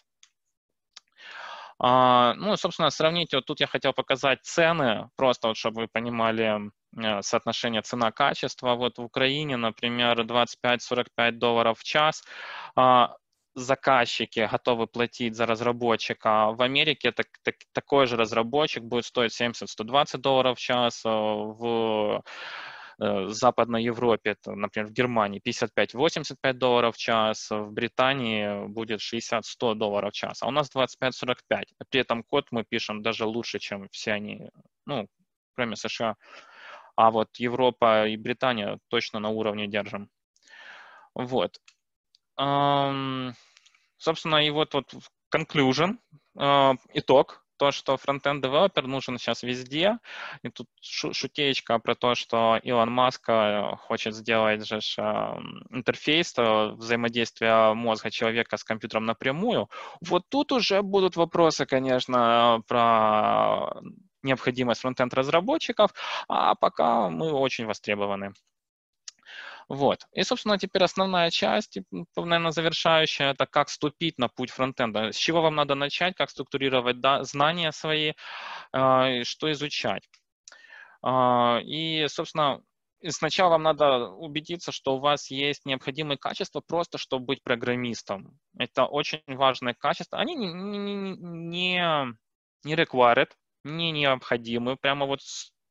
А, 1.78 2.34
ну, 2.34 2.56
собственно, 2.56 2.90
сравните, 2.90 3.36
вот 3.36 3.46
тут 3.46 3.60
я 3.60 3.66
хотел 3.66 3.92
показать 3.92 4.42
цены, 4.42 5.10
просто 5.16 5.48
вот, 5.48 5.56
чтобы 5.58 5.82
вы 5.82 5.88
понимали 5.88 6.70
э, 6.96 7.22
соотношение 7.22 7.82
цена-качество. 7.82 8.74
Вот 8.76 8.98
в 8.98 9.02
Украине, 9.02 9.56
например, 9.56 10.20
25-45 10.20 11.32
долларов 11.32 11.78
в 11.78 11.84
час 11.84 12.24
а, 12.76 13.16
заказчики 13.54 14.48
готовы 14.50 14.86
платить 14.86 15.34
за 15.36 15.44
разработчика. 15.46 16.52
В 16.52 16.62
Америке 16.62 17.12
так, 17.12 17.26
так, 17.42 17.56
такой 17.72 18.06
же 18.06 18.16
разработчик 18.16 18.82
будет 18.82 19.04
стоить 19.04 19.38
70-120 19.38 20.18
долларов 20.18 20.58
в 20.58 20.60
час. 20.60 21.02
Э, 21.04 22.20
Э, 22.98 23.28
Западной 23.28 23.82
Европе, 23.84 24.30
это, 24.30 24.54
например, 24.54 24.88
в 24.88 24.92
Германии 24.92 25.40
55-85 25.44 26.52
долларов 26.54 26.96
в 26.96 26.98
час, 26.98 27.50
в 27.50 27.70
Британии 27.70 28.66
будет 28.68 29.00
60-100 29.00 29.74
долларов 29.74 30.12
в 30.12 30.16
час, 30.16 30.42
а 30.42 30.48
у 30.48 30.50
нас 30.50 30.70
25-45. 30.74 31.64
При 31.90 32.00
этом 32.00 32.22
код 32.22 32.46
мы 32.50 32.64
пишем 32.64 33.02
даже 33.02 33.26
лучше, 33.26 33.58
чем 33.58 33.88
все 33.90 34.12
они, 34.12 34.50
ну, 34.86 35.08
кроме 35.54 35.76
США. 35.76 36.16
А 36.96 37.10
вот 37.10 37.36
Европа 37.36 38.06
и 38.08 38.16
Британия 38.16 38.78
точно 38.88 39.18
на 39.18 39.28
уровне 39.28 39.66
держим. 39.66 40.08
Вот. 41.14 41.60
Собственно, 43.98 44.46
и 44.46 44.50
вот, 44.50 44.74
вот 44.74 44.94
conclusion, 45.34 45.98
э, 46.38 46.72
итог 46.94 47.45
то, 47.56 47.72
что 47.72 47.96
фронтенд 47.96 48.42
девелопер 48.42 48.86
нужен 48.86 49.18
сейчас 49.18 49.42
везде. 49.42 49.98
И 50.42 50.48
тут 50.48 50.68
шутеечка 50.80 51.78
про 51.78 51.94
то, 51.94 52.14
что 52.14 52.58
Илон 52.62 52.90
Маск 52.90 53.28
э, 53.28 53.76
хочет 53.78 54.14
сделать 54.14 54.66
же 54.66 54.76
интерфейс 55.70 56.34
э, 56.36 56.70
взаимодействия 56.72 57.74
мозга 57.74 58.10
человека 58.10 58.56
с 58.56 58.64
компьютером 58.64 59.06
напрямую. 59.06 59.68
Вот 60.00 60.24
тут 60.28 60.52
уже 60.52 60.82
будут 60.82 61.16
вопросы, 61.16 61.66
конечно, 61.66 62.62
про 62.66 63.72
необходимость 64.22 64.80
фронтенд 64.80 65.14
разработчиков, 65.14 65.92
а 66.28 66.54
пока 66.54 67.08
мы 67.08 67.32
очень 67.32 67.66
востребованы. 67.66 68.32
Вот. 69.68 70.06
И, 70.12 70.22
собственно, 70.22 70.58
теперь 70.58 70.84
основная 70.84 71.30
часть, 71.30 71.78
наверное, 72.14 72.52
завершающая, 72.52 73.32
это 73.32 73.46
как 73.46 73.68
ступить 73.68 74.16
на 74.18 74.28
путь 74.28 74.50
фронтенда. 74.50 75.10
С 75.12 75.16
чего 75.16 75.42
вам 75.42 75.56
надо 75.56 75.74
начать, 75.74 76.14
как 76.14 76.30
структурировать 76.30 77.00
да, 77.00 77.24
знания 77.24 77.72
свои, 77.72 78.12
э, 78.72 79.24
что 79.24 79.50
изучать. 79.50 80.08
Э, 81.04 81.60
и, 81.62 82.06
собственно, 82.08 82.60
сначала 83.08 83.50
вам 83.50 83.64
надо 83.64 84.08
убедиться, 84.08 84.70
что 84.70 84.96
у 84.96 85.00
вас 85.00 85.30
есть 85.30 85.66
необходимые 85.66 86.18
качества 86.18 86.60
просто, 86.60 86.98
чтобы 86.98 87.26
быть 87.26 87.42
программистом. 87.42 88.38
Это 88.56 88.86
очень 88.86 89.22
важные 89.26 89.74
качества. 89.74 90.20
Они 90.20 90.36
не, 90.36 90.52
не, 90.52 90.78
не, 90.78 92.14
не 92.64 92.74
required, 92.74 93.30
не 93.64 93.90
необходимы, 93.90 94.76
прямо 94.76 95.06
вот 95.06 95.20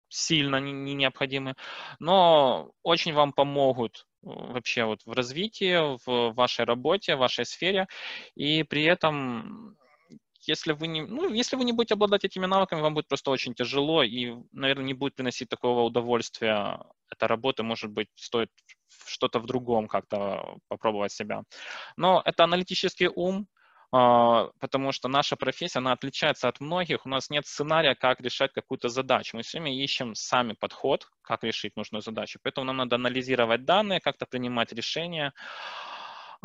сильно 0.10 0.58
не, 0.60 0.72
не 0.72 0.94
необходимы, 0.94 1.56
но 2.00 2.72
очень 2.84 3.14
вам 3.14 3.34
помогут 3.34 4.06
э, 4.24 4.28
вообще 4.28 4.86
вот 4.86 5.02
в 5.06 5.12
развитии, 5.12 5.98
в 6.06 6.34
вашей 6.34 6.66
работе, 6.66 7.16
в 7.16 7.20
вашей 7.20 7.46
сфере, 7.46 7.88
и 8.36 8.64
при 8.64 8.84
этом 8.84 9.78
если 10.48 10.74
вы 10.74 10.88
не, 10.88 11.02
ну, 11.02 11.34
если 11.34 11.56
вы 11.56 11.64
не 11.64 11.74
будете 11.74 11.96
обладать 11.96 12.24
этими 12.24 12.46
навыками, 12.46 12.82
вам 12.82 12.94
будет 12.94 13.08
просто 13.08 13.32
очень 13.32 13.54
тяжело 13.54 14.04
и, 14.04 14.36
наверное, 14.52 14.86
не 14.86 14.94
будет 14.94 15.16
приносить 15.16 15.50
такого 15.50 15.82
удовольствия. 15.82 16.80
Эта 17.10 17.28
работа, 17.28 17.64
может 17.64 17.92
быть, 17.92 18.10
стоит 18.16 18.50
что-то 19.08 19.40
в 19.40 19.46
другом 19.46 19.88
как-то 19.88 20.58
попробовать 20.68 21.12
себя. 21.12 21.44
Но 21.98 22.22
это 22.26 22.44
аналитический 22.44 23.08
ум, 23.08 23.48
потому 24.60 24.92
что 24.92 25.08
наша 25.08 25.36
профессия, 25.36 25.80
она 25.80 25.94
отличается 25.94 26.48
от 26.50 26.60
многих. 26.60 27.06
У 27.06 27.10
нас 27.10 27.30
нет 27.30 27.46
сценария, 27.48 27.96
как 27.96 28.20
решать 28.20 28.52
какую-то 28.52 28.90
задачу. 28.90 29.38
Мы 29.38 29.44
все 29.44 29.60
время 29.60 29.82
ищем 29.82 30.16
сами 30.16 30.54
подход, 30.54 31.08
как 31.22 31.44
решить 31.44 31.78
нужную 31.78 32.02
задачу. 32.02 32.40
Поэтому 32.44 32.66
нам 32.66 32.78
надо 32.78 32.96
анализировать 32.96 33.64
данные, 33.64 34.02
как-то 34.02 34.26
принимать 34.26 34.74
решения, 34.74 35.34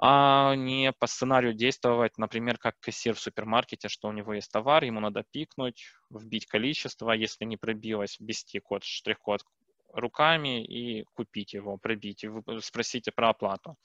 а 0.00 0.54
не 0.54 0.92
по 0.92 1.06
сценарию 1.06 1.52
действовать, 1.52 2.18
например, 2.18 2.56
как 2.56 2.78
кассир 2.78 3.14
в 3.14 3.20
супермаркете, 3.20 3.88
что 3.88 4.08
у 4.08 4.12
него 4.12 4.32
есть 4.34 4.52
товар, 4.52 4.84
ему 4.84 5.00
надо 5.00 5.24
пикнуть, 5.30 5.92
вбить 6.10 6.46
количество, 6.46 7.10
если 7.10 7.44
не 7.44 7.56
пробилось, 7.56 8.18
ввести 8.20 8.60
код, 8.60 8.84
штрих-код 8.84 9.42
руками 9.92 10.64
и 10.64 11.04
купить 11.14 11.52
его, 11.52 11.76
пробить, 11.76 12.24
и 12.24 12.30
спросите 12.60 13.10
про 13.10 13.30
оплату. 13.30 13.76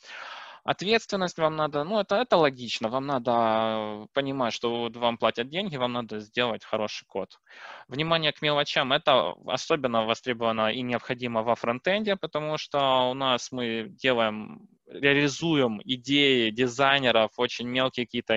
Ответственность 0.66 1.38
вам 1.38 1.56
надо, 1.56 1.84
ну 1.84 2.00
это, 2.00 2.16
это 2.16 2.38
логично, 2.38 2.90
вам 2.90 3.06
надо 3.06 4.08
понимать, 4.14 4.52
что 4.52 4.90
вам 4.96 5.20
платят 5.20 5.48
деньги, 5.48 5.78
вам 5.78 5.94
надо 5.94 6.20
сделать 6.20 6.66
хороший 6.66 7.06
код. 7.06 7.40
Внимание 7.88 8.32
к 8.32 8.42
мелочам, 8.42 8.92
это 8.92 9.36
особенно 9.46 10.06
востребовано 10.06 10.72
и 10.72 10.82
необходимо 10.82 11.44
во 11.44 11.54
фронтенде, 11.54 12.16
потому 12.16 12.58
что 12.58 13.12
у 13.12 13.14
нас 13.14 13.52
мы 13.52 13.90
делаем, 13.90 14.68
реализуем 14.88 15.82
идеи 15.86 16.50
дизайнеров, 16.50 17.34
очень 17.38 17.68
мелкие 17.68 18.08
какие-то 18.08 18.36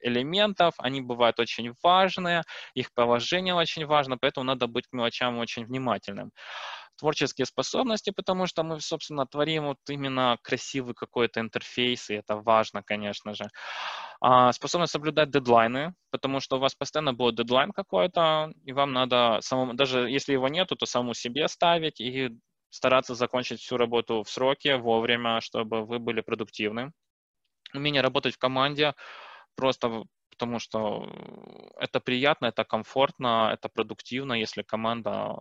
элементов, 0.00 0.74
они 0.76 1.00
бывают 1.00 1.40
очень 1.40 1.72
важные, 1.82 2.42
их 2.74 2.92
положение 2.92 3.54
очень 3.54 3.86
важно, 3.86 4.18
поэтому 4.18 4.44
надо 4.44 4.66
быть 4.66 4.88
к 4.88 4.92
мелочам 4.92 5.38
очень 5.38 5.64
внимательным 5.64 6.32
творческие 6.96 7.46
способности, 7.46 8.10
потому 8.10 8.46
что 8.46 8.62
мы, 8.62 8.80
собственно, 8.80 9.26
творим 9.26 9.66
вот 9.66 9.78
именно 9.88 10.38
красивый 10.42 10.94
какой-то 10.94 11.40
интерфейс, 11.40 12.10
и 12.10 12.14
это 12.14 12.36
важно, 12.36 12.82
конечно 12.82 13.34
же. 13.34 13.44
А, 14.20 14.52
способность 14.52 14.92
соблюдать 14.92 15.30
дедлайны, 15.30 15.94
потому 16.10 16.40
что 16.40 16.56
у 16.56 16.60
вас 16.60 16.74
постоянно 16.74 17.12
будет 17.12 17.36
дедлайн 17.36 17.72
какой-то, 17.72 18.52
и 18.64 18.72
вам 18.72 18.92
надо 18.92 19.38
самому, 19.40 19.74
даже 19.74 20.10
если 20.10 20.32
его 20.32 20.48
нету, 20.48 20.76
то 20.76 20.86
самому 20.86 21.14
себе 21.14 21.48
ставить 21.48 22.00
и 22.00 22.30
стараться 22.70 23.14
закончить 23.14 23.60
всю 23.60 23.76
работу 23.76 24.22
в 24.22 24.30
сроке, 24.30 24.76
вовремя, 24.76 25.40
чтобы 25.40 25.84
вы 25.84 25.98
были 25.98 26.20
продуктивны. 26.20 26.92
Умение 27.74 28.02
работать 28.02 28.34
в 28.34 28.38
команде 28.38 28.94
просто 29.56 30.04
потому 30.30 30.58
что 30.58 31.06
это 31.78 32.00
приятно, 32.00 32.46
это 32.46 32.64
комфортно, 32.64 33.50
это 33.52 33.68
продуктивно, 33.68 34.32
если 34.32 34.62
команда 34.62 35.36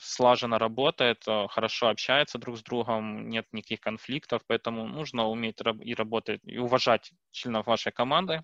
слаженно 0.00 0.58
работает, 0.58 1.22
э, 1.26 1.46
хорошо 1.48 1.88
общается 1.88 2.38
друг 2.38 2.58
с 2.58 2.62
другом, 2.62 3.28
нет 3.28 3.46
никаких 3.52 3.80
конфликтов, 3.80 4.42
поэтому 4.46 4.86
нужно 4.86 5.26
уметь 5.28 5.60
и 5.80 5.94
работать, 5.94 6.40
и 6.44 6.58
уважать 6.58 7.12
членов 7.30 7.66
вашей 7.66 7.92
команды, 7.92 8.42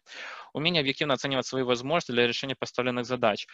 умение 0.52 0.80
объективно 0.80 1.14
оценивать 1.14 1.46
свои 1.46 1.62
возможности 1.62 2.12
для 2.12 2.26
решения 2.26 2.56
поставленных 2.56 3.06
задач. 3.06 3.46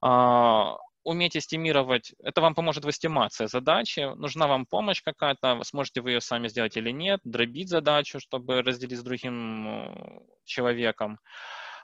А, 0.00 0.76
уметь 1.06 1.36
эстимировать, 1.36 2.14
это 2.22 2.40
вам 2.40 2.54
поможет 2.54 2.84
в 2.84 2.90
эстимации 2.90 3.46
задачи, 3.46 4.00
нужна 4.16 4.48
вам 4.48 4.66
помощь 4.66 5.02
какая-то, 5.02 5.60
сможете 5.62 6.00
вы 6.00 6.12
ее 6.12 6.20
сами 6.20 6.48
сделать 6.48 6.76
или 6.76 6.90
нет, 6.90 7.20
дробить 7.24 7.68
задачу, 7.68 8.18
чтобы 8.20 8.62
разделить 8.62 8.98
с 8.98 9.02
другим 9.04 9.68
э, 9.68 10.20
человеком. 10.44 11.18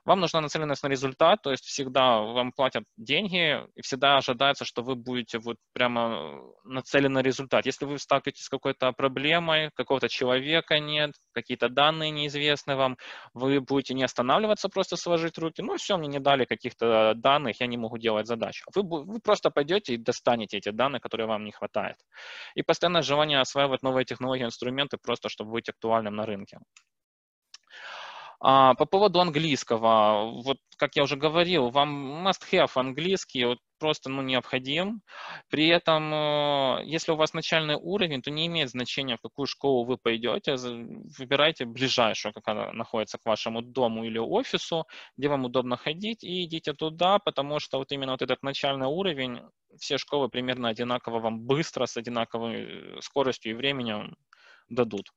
Вам 0.05 0.19
нужна 0.21 0.41
нацеленность 0.41 0.83
на 0.83 0.89
результат, 0.89 1.43
то 1.43 1.53
есть 1.53 1.65
всегда 1.65 2.21
вам 2.21 2.51
платят 2.53 2.85
деньги, 2.97 3.65
и 3.77 3.83
всегда 3.83 4.17
ожидается, 4.17 4.65
что 4.65 4.83
вы 4.83 4.97
будете 4.97 5.39
вот 5.39 5.59
прямо 5.73 6.43
нацелены 6.65 7.15
на 7.15 7.23
результат. 7.23 7.67
Если 7.67 7.85
вы 7.85 7.99
сталкиваетесь 7.99 8.45
с 8.45 8.49
какой-то 8.49 8.93
проблемой, 8.93 9.71
какого-то 9.75 10.09
человека 10.09 10.81
нет, 10.81 11.13
какие-то 11.33 11.69
данные 11.69 12.11
неизвестны 12.11 12.75
вам, 12.75 12.97
вы 13.33 13.61
будете 13.61 13.95
не 13.95 14.03
останавливаться, 14.03 14.69
просто 14.69 14.97
сложить 14.97 15.39
руки, 15.39 15.63
ну 15.63 15.77
все, 15.77 15.97
мне 15.97 16.09
не 16.09 16.19
дали 16.19 16.47
каких-то 16.47 17.15
данных, 17.15 17.61
я 17.61 17.67
не 17.69 17.77
могу 17.77 17.99
делать 17.99 18.27
задачу. 18.27 18.65
Вы, 18.75 18.83
вы 19.05 19.21
просто 19.21 19.51
пойдете 19.51 19.95
и 19.95 19.97
достанете 19.99 20.59
эти 20.59 20.71
данные, 20.71 21.01
которые 21.01 21.29
вам 21.29 21.45
не 21.45 21.53
хватает. 21.53 21.97
И 22.57 22.63
постоянное 22.63 23.03
желание 23.03 23.41
осваивать 23.41 23.83
новые 23.83 24.05
технологии, 24.05 24.45
инструменты, 24.45 24.97
просто 24.99 25.29
чтобы 25.29 25.53
быть 25.53 25.69
актуальным 25.69 26.17
на 26.17 26.27
рынке. 26.27 26.59
А, 28.45 28.75
по 28.75 28.87
поводу 28.87 29.21
английского, 29.21 30.33
вот 30.43 30.59
как 30.77 30.97
я 30.97 31.05
уже 31.05 31.17
говорил, 31.17 31.71
вам 31.71 32.27
must-have 32.27 32.71
английский 32.75 33.45
вот 33.45 33.59
просто 33.79 34.11
ну, 34.11 34.21
необходим. 34.21 35.03
При 35.49 35.69
этом, 35.69 36.13
э, 36.13 36.83
если 36.85 37.13
у 37.13 37.17
вас 37.17 37.35
начальный 37.35 37.77
уровень, 37.77 38.21
то 38.21 38.33
не 38.33 38.47
имеет 38.49 38.71
значения, 38.71 39.17
в 39.17 39.21
какую 39.21 39.47
школу 39.47 39.85
вы 39.85 39.97
пойдете. 39.97 40.57
Выбирайте 40.57 41.67
ближайшую, 41.67 42.33
как 42.33 42.49
она 42.49 42.73
находится 42.73 43.17
к 43.19 43.27
вашему 43.27 43.63
дому 43.63 44.05
или 44.05 44.19
офису, 44.19 44.87
где 45.17 45.29
вам 45.29 45.45
удобно 45.45 45.77
ходить, 45.77 46.25
и 46.25 46.45
идите 46.45 46.73
туда, 46.73 47.21
потому 47.21 47.61
что 47.61 47.79
вот 47.79 47.93
именно 47.93 48.13
вот 48.13 48.23
этот 48.23 48.43
начальный 48.43 48.89
уровень, 48.89 49.41
все 49.79 49.99
школы 49.99 50.29
примерно 50.29 50.69
одинаково 50.69 51.21
вам 51.21 51.41
быстро, 51.41 51.87
с 51.87 51.97
одинаковой 51.97 52.97
э, 52.97 53.01
скоростью 53.03 53.53
и 53.53 53.55
временем 53.55 54.17
дадут. 54.69 55.13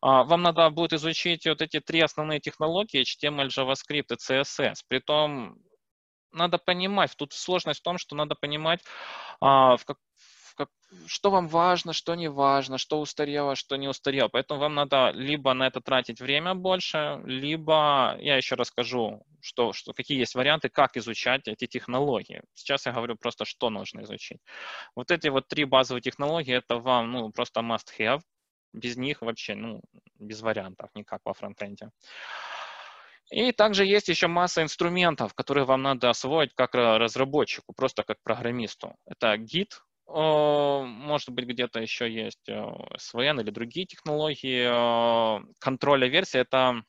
А, 0.00 0.24
вам 0.24 0.42
надо 0.42 0.68
будет 0.70 0.92
изучить 0.92 1.46
вот 1.46 1.62
эти 1.62 1.80
три 1.80 2.00
основные 2.00 2.40
технологии 2.40 3.02
HTML, 3.02 3.48
JavaScript 3.48 4.06
и 4.10 4.14
CSS. 4.14 4.76
Притом 4.88 5.58
надо 6.32 6.58
понимать, 6.58 7.14
тут 7.16 7.32
сложность 7.32 7.80
в 7.80 7.82
том, 7.82 7.98
что 7.98 8.14
надо 8.14 8.34
понимать, 8.34 8.80
а, 9.40 9.76
в 9.76 9.84
как, 9.84 9.98
как, 10.56 10.68
что 11.06 11.30
вам 11.30 11.48
важно, 11.48 11.92
что 11.92 12.14
не 12.14 12.28
важно, 12.28 12.78
что 12.78 13.00
устарело, 13.00 13.56
что 13.56 13.76
не 13.76 13.88
устарело. 13.88 14.28
Поэтому 14.28 14.60
вам 14.60 14.74
надо 14.74 15.10
либо 15.14 15.54
на 15.54 15.66
это 15.66 15.80
тратить 15.80 16.20
время 16.20 16.54
больше, 16.54 17.20
либо 17.24 18.16
я 18.20 18.36
еще 18.36 18.54
расскажу, 18.54 19.22
что, 19.40 19.72
что, 19.72 19.92
какие 19.92 20.18
есть 20.18 20.34
варианты, 20.34 20.68
как 20.68 20.96
изучать 20.96 21.48
эти 21.48 21.66
технологии. 21.66 22.42
Сейчас 22.54 22.86
я 22.86 22.92
говорю 22.92 23.16
просто, 23.16 23.44
что 23.44 23.70
нужно 23.70 24.02
изучить. 24.02 24.40
Вот 24.94 25.10
эти 25.10 25.28
вот 25.28 25.48
три 25.48 25.64
базовые 25.64 26.02
технологии, 26.02 26.54
это 26.54 26.76
вам 26.76 27.12
ну, 27.12 27.30
просто 27.30 27.60
must-have 27.60 28.20
без 28.72 28.96
них 28.96 29.22
вообще, 29.22 29.54
ну, 29.54 29.80
без 30.18 30.40
вариантов 30.42 30.90
никак 30.94 31.20
во 31.24 31.34
фронтенде. 31.34 31.90
И 33.30 33.50
также 33.52 33.84
есть 33.84 34.08
еще 34.08 34.28
масса 34.28 34.62
инструментов, 34.62 35.34
которые 35.34 35.64
вам 35.64 35.82
надо 35.82 36.10
освоить 36.10 36.54
как 36.54 36.74
разработчику, 36.74 37.72
просто 37.74 38.04
как 38.04 38.18
программисту. 38.22 38.94
Это 39.04 39.34
Git, 39.34 39.72
может 40.06 41.30
быть, 41.30 41.46
где-то 41.46 41.80
еще 41.80 42.08
есть 42.08 42.48
SVN 42.48 43.40
или 43.40 43.50
другие 43.50 43.86
технологии. 43.86 45.50
Контроля 45.58 46.06
версии— 46.06 46.38
это 46.40 46.82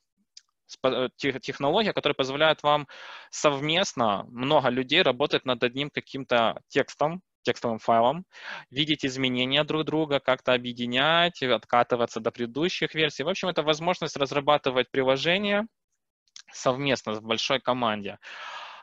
э, 0.83 1.09
технология, 1.17 1.93
которая 1.93 2.13
позволяет 2.13 2.61
вам 2.61 2.87
совместно, 3.31 4.23
много 4.29 4.69
людей 4.69 5.01
работать 5.01 5.45
над 5.45 5.63
одним 5.63 5.89
каким-то 5.89 6.61
текстом, 6.67 7.23
текстовым 7.47 7.79
файлом, 7.79 8.25
видеть 8.69 9.05
изменения 9.05 9.63
друг 9.63 9.85
друга, 9.85 10.19
как-то 10.19 10.53
объединять, 10.53 11.41
откатываться 11.41 12.19
до 12.19 12.31
предыдущих 12.31 12.93
версий. 12.93 13.23
В 13.23 13.29
общем, 13.29 13.47
это 13.47 13.63
возможность 13.63 14.17
разрабатывать 14.17 14.91
приложение 14.91 15.65
совместно 16.51 17.13
в 17.13 17.23
большой 17.23 17.59
команде 17.59 18.19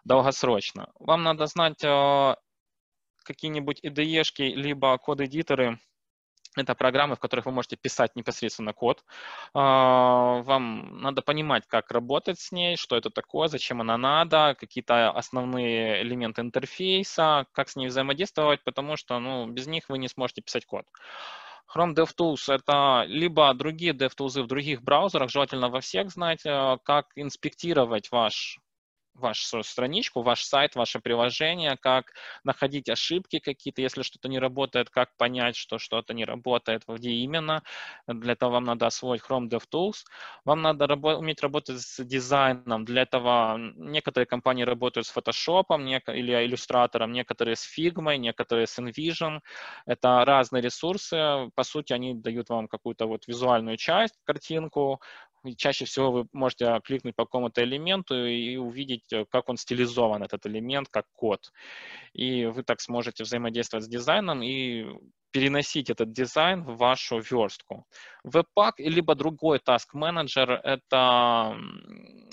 долгосрочно. 0.05 0.91
Вам 0.99 1.23
надо 1.23 1.47
знать 1.47 1.83
э, 1.85 2.35
какие-нибудь 3.25 3.81
IDE-шки, 3.85 4.43
либо 4.43 4.97
код-эдиторы, 4.99 5.79
это 6.57 6.75
программы, 6.75 7.17
в 7.17 7.21
которых 7.21 7.47
вы 7.47 7.53
можете 7.53 7.77
писать 7.77 8.17
непосредственно 8.17 8.73
код. 8.73 9.05
А, 9.55 10.43
вам 10.43 11.01
надо 11.01 11.23
понимать, 11.23 11.65
как 11.67 11.91
работать 11.91 12.39
с 12.41 12.53
ней, 12.53 12.77
что 12.77 12.97
это 12.97 13.11
такое, 13.11 13.49
зачем 13.49 13.81
она 13.81 13.97
надо, 13.97 14.57
какие-то 14.59 15.11
основные 15.11 16.03
элементы 16.03 16.43
интерфейса, 16.43 17.47
как 17.53 17.69
с 17.69 17.77
ней 17.77 17.89
взаимодействовать, 17.89 18.63
потому 18.65 18.97
что 18.97 19.19
ну, 19.19 19.47
без 19.47 19.67
них 19.67 19.89
вы 19.89 19.99
не 19.99 20.09
сможете 20.09 20.43
писать 20.43 20.67
код. 20.67 20.85
Chrome 21.75 21.95
DevTools— 21.95 22.49
это 22.53 23.05
либо 23.07 23.53
другие 23.55 23.93
DevTools 23.93 24.43
в 24.43 24.47
других 24.47 24.83
браузерах, 24.83 25.31
желательно 25.31 25.71
во 25.71 25.81
всех 25.81 26.11
знать, 26.11 26.45
э, 26.45 26.79
как 26.85 27.07
инспектировать 27.17 28.11
ваш 28.11 28.61
вашу 29.15 29.63
страничку, 29.63 30.23
ваш 30.23 30.45
сайт, 30.45 30.75
ваше 30.77 31.01
приложение, 31.01 31.77
как 31.77 32.13
находить 32.45 32.89
ошибки 32.89 33.39
какие-то, 33.39 33.83
если 33.83 34.03
что-то 34.03 34.29
не 34.29 34.39
работает, 34.39 34.91
как 34.91 35.17
понять, 35.17 35.57
что 35.57 35.79
что-то 35.79 36.15
не 36.15 36.25
работает, 36.25 36.83
где 36.87 37.11
именно. 37.11 37.63
Для 38.07 38.33
этого 38.33 38.53
вам 38.55 38.65
надо 38.65 38.87
освоить 38.87 39.23
Chrome 39.23 39.49
DevTools. 39.49 40.05
Вам 40.45 40.63
надо 40.63 40.87
рабо- 40.87 41.17
уметь 41.17 41.43
работать 41.43 41.81
с 41.81 42.05
дизайном. 42.05 42.85
Для 42.85 43.03
этого 43.03 43.57
некоторые 43.59 44.27
компании 44.27 44.65
работают 44.65 45.07
с 45.07 45.17
Photoshop 45.17 45.65
или 46.15 46.33
иллюстратором, 46.45 47.13
некоторые 47.13 47.57
с 47.57 47.67
Figma, 47.67 48.17
некоторые 48.17 48.67
с 48.67 48.79
InVision. 48.79 49.41
Это 49.87 50.25
разные 50.25 50.63
ресурсы. 50.63 51.51
По 51.55 51.63
сути, 51.63 51.93
они 51.93 52.15
дают 52.15 52.49
вам 52.49 52.69
какую-то 52.69 53.07
вот 53.07 53.27
визуальную 53.27 53.77
часть, 53.77 54.15
картинку, 54.25 55.01
чаще 55.57 55.85
всего 55.85 56.11
вы 56.11 56.27
можете 56.33 56.81
кликнуть 56.85 57.17
по 57.17 57.25
какому-то 57.25 57.63
элементу 57.63 58.27
и 58.27 58.57
увидеть, 58.57 59.13
э, 59.13 59.25
как 59.31 59.49
он 59.49 59.57
стилизован, 59.57 60.23
этот 60.23 60.47
элемент, 60.47 60.89
как 60.89 61.07
код. 61.13 61.53
И 62.13 62.47
вы 62.47 62.63
так 62.63 62.81
сможете 62.81 63.25
взаимодействовать 63.25 63.85
с 63.85 63.89
дизайном 63.89 64.43
и 64.43 64.87
переносить 65.35 65.91
этот 65.91 66.13
дизайн 66.13 66.63
в 66.63 66.77
вашу 66.77 67.19
верстку. 67.19 67.85
Webpack 68.25 68.75
либо 68.79 69.17
другой 69.17 69.59
Task 69.59 69.89
Manager 69.93 70.61
это, 70.63 71.57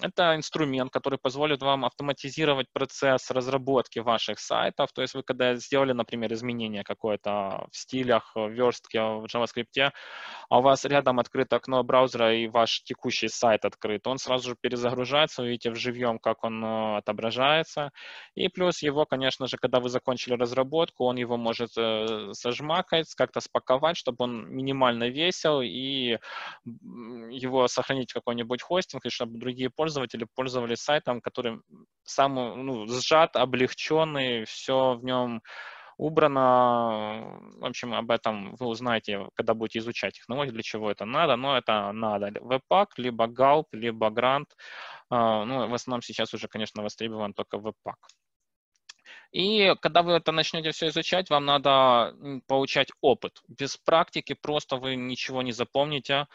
это 0.02 0.36
инструмент, 0.36 0.92
который 0.92 1.18
позволит 1.18 1.64
вам 1.64 1.84
автоматизировать 1.84 2.68
процесс 2.72 3.32
разработки 3.32 4.00
ваших 4.00 4.40
сайтов. 4.40 4.92
То 4.94 5.02
есть 5.02 5.16
вы 5.16 5.24
когда 5.24 5.56
сделали, 5.56 5.94
например, 5.94 6.32
изменение 6.34 6.84
какое-то 6.84 7.66
в 7.72 7.76
стилях, 7.76 8.32
в 8.36 8.50
верстке, 8.50 9.02
в 9.02 9.26
JavaScript, 9.26 9.92
а 10.50 10.60
у 10.60 10.62
вас 10.62 10.86
рядом 10.86 11.20
открыто 11.20 11.56
окно 11.56 11.84
браузера 11.84 12.36
и 12.36 12.48
ваш 12.48 12.84
текущий 12.84 13.30
сайт 13.30 13.66
открыт, 13.66 14.06
он 14.06 14.20
сразу 14.20 14.50
же 14.50 14.56
перезагружается, 14.62 15.42
вы 15.42 15.50
видите 15.50 15.72
в 15.72 15.76
живьем, 15.76 16.20
как 16.20 16.44
он 16.44 16.64
э, 16.64 16.98
отображается. 16.98 17.90
И 18.36 18.48
плюс 18.48 18.84
его, 18.84 19.06
конечно 19.06 19.48
же, 19.48 19.58
когда 19.58 19.80
вы 19.80 19.90
закончили 19.90 20.36
разработку, 20.36 21.06
он 21.06 21.16
его 21.16 21.38
может 21.38 21.72
э, 21.78 22.30
запакать, 22.92 23.14
как-то 23.16 23.40
спаковать, 23.40 23.98
чтобы 23.98 24.18
он 24.20 24.50
минимально 24.50 25.10
весил, 25.10 25.62
и 25.62 26.18
его 26.64 27.68
сохранить 27.68 28.12
в 28.12 28.14
какой-нибудь 28.14 28.62
хостинг, 28.62 29.06
и 29.06 29.10
чтобы 29.10 29.40
другие 29.40 29.70
пользователи 29.70 30.28
пользовались 30.36 30.80
сайтом, 30.80 31.22
который 31.22 31.60
самый 32.04 32.56
ну, 32.56 32.88
сжат, 32.88 33.36
облегченный, 33.36 34.46
все 34.46 34.96
в 34.96 35.04
нем 35.04 35.42
убрано. 35.98 37.40
В 37.60 37.66
общем, 37.66 37.94
об 37.94 38.10
этом 38.12 38.56
вы 38.60 38.68
узнаете, 38.68 39.28
когда 39.36 39.54
будете 39.54 39.80
изучать 39.80 40.16
технологии, 40.16 40.52
для 40.52 40.64
чего 40.64 40.90
это 40.90 41.06
надо. 41.06 41.36
Но 41.36 41.58
это 41.58 41.92
надо. 41.92 42.28
Webpack, 42.30 42.88
либо 42.98 43.28
Gulp, 43.28 43.66
либо 43.72 44.08
Grant. 44.08 44.48
А, 45.10 45.46
ну, 45.46 45.68
в 45.68 45.74
основном 45.74 46.02
сейчас 46.02 46.34
уже, 46.34 46.48
конечно, 46.48 46.82
востребован 46.82 47.34
только 47.34 47.58
Webpack. 47.58 48.00
И 49.32 49.74
когда 49.82 50.02
вы 50.04 50.14
это 50.14 50.32
начнете 50.32 50.72
все 50.72 50.88
изучать, 50.88 51.30
вам 51.30 51.46
надо 51.46 52.16
получать 52.48 52.90
опыт. 53.02 53.42
Без 53.48 53.78
практики 53.78 54.34
просто 54.34 54.76
вы 54.76 54.96
ничего 54.96 55.42
не 55.42 55.54
запомните. 55.54 56.28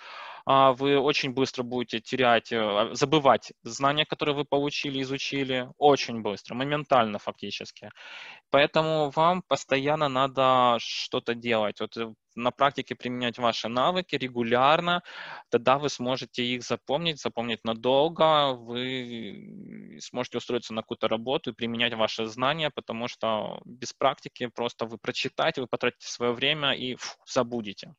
А, 0.46 0.72
вы 0.72 0.98
очень 0.98 1.32
быстро 1.32 1.64
будете 1.64 2.00
терять, 2.00 2.52
э, 2.52 2.90
забывать 2.92 3.52
знания, 3.64 4.06
которые 4.06 4.37
вы 4.37 4.44
получили, 4.44 5.02
изучили, 5.02 5.68
очень 5.76 6.22
быстро, 6.22 6.54
моментально 6.54 7.18
фактически. 7.18 7.90
Поэтому 8.50 9.11
вам 9.11 9.42
постоянно 9.42 10.09
надо 10.09 10.76
что-то 10.78 11.35
делать. 11.35 11.80
Вот 11.80 11.96
э, 11.96 12.14
на 12.37 12.51
практике 12.51 12.94
применять 12.94 13.38
ваши 13.38 13.68
навыки 13.68 14.16
регулярно, 14.16 15.03
тогда 15.51 15.79
вы 15.79 15.88
сможете 15.88 16.44
их 16.44 16.62
запомнить, 16.62 17.20
запомнить 17.20 17.64
надолго, 17.64 18.53
вы 18.53 19.99
сможете 20.01 20.38
устроиться 20.38 20.75
на 20.75 20.83
какую-то 20.83 21.09
работу 21.09 21.51
и 21.51 21.55
применять 21.55 21.94
ваши 21.94 22.27
знания, 22.27 22.70
потому 22.70 23.09
что 23.09 23.61
без 23.64 23.92
практики 23.92 24.46
просто 24.46 24.87
вы 24.87 24.99
прочитаете, 24.99 25.62
вы 25.62 25.66
потратите 25.66 26.07
свое 26.07 26.33
время 26.33 26.72
и 26.72 26.94
фу, 26.96 27.16
забудете. 27.27 27.94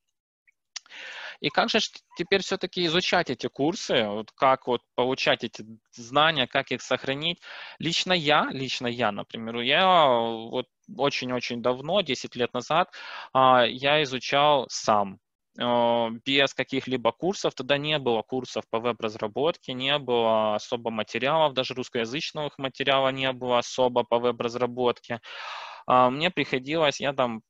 И 1.40 1.50
как 1.50 1.70
же 1.70 1.80
теперь 2.18 2.42
все-таки 2.42 2.86
изучать 2.86 3.30
эти 3.30 3.48
курсы, 3.48 4.08
вот 4.08 4.32
как 4.32 4.68
вот 4.68 4.82
получать 4.96 5.44
эти 5.44 5.66
знания, 5.94 6.48
как 6.48 6.72
их 6.72 6.82
сохранить? 6.82 7.42
Лично 7.80 8.14
я, 8.14 8.48
лично 8.52 8.88
я, 8.88 9.12
например, 9.12 9.60
я 9.60 10.08
вот 10.08 10.68
очень-очень 10.96 11.62
давно, 11.62 12.02
10 12.02 12.36
лет 12.36 12.54
назад, 12.54 12.92
а, 13.34 13.66
я 13.66 14.02
изучал 14.04 14.68
сам 14.70 15.20
а, 15.60 16.10
без 16.26 16.54
каких-либо 16.54 17.12
курсов. 17.12 17.54
Тогда 17.56 17.78
не 17.78 17.98
было 18.00 18.22
курсов 18.22 18.64
по 18.70 18.80
веб-разработке, 18.80 19.74
не 19.74 19.98
было 20.00 20.56
особо 20.56 20.92
материалов, 20.92 21.54
даже 21.54 21.74
русскоязычных 21.74 22.58
материала 22.58 23.10
не 23.10 23.32
было 23.32 23.60
особо 23.60 24.04
по 24.04 24.20
веб-разработке. 24.20 25.20
А, 25.88 26.10
мне 26.10 26.32
приходилось, 26.32 27.00
я 27.00 27.14
там 27.14 27.42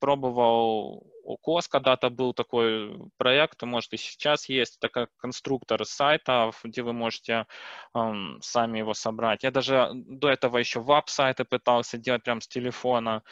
пробовал 0.00 1.06
у 1.24 1.36
КОС 1.36 1.68
когда-то 1.68 2.10
был 2.10 2.34
такой 2.34 2.98
проект, 3.16 3.62
может 3.62 3.92
и 3.92 3.96
сейчас 3.96 4.48
есть, 4.48 4.78
это 4.78 4.88
как 4.88 5.10
конструктор 5.16 5.84
сайтов, 5.84 6.60
где 6.64 6.82
вы 6.82 6.92
можете 6.92 7.46
um, 7.96 8.38
сами 8.40 8.78
его 8.78 8.94
собрать. 8.94 9.42
Я 9.42 9.50
даже 9.50 9.90
до 9.94 10.28
этого 10.28 10.58
еще 10.58 10.80
веб-сайты 10.80 11.44
пытался 11.44 11.98
делать 11.98 12.22
прямо 12.22 12.40
с 12.40 12.48
телефона. 12.48 13.22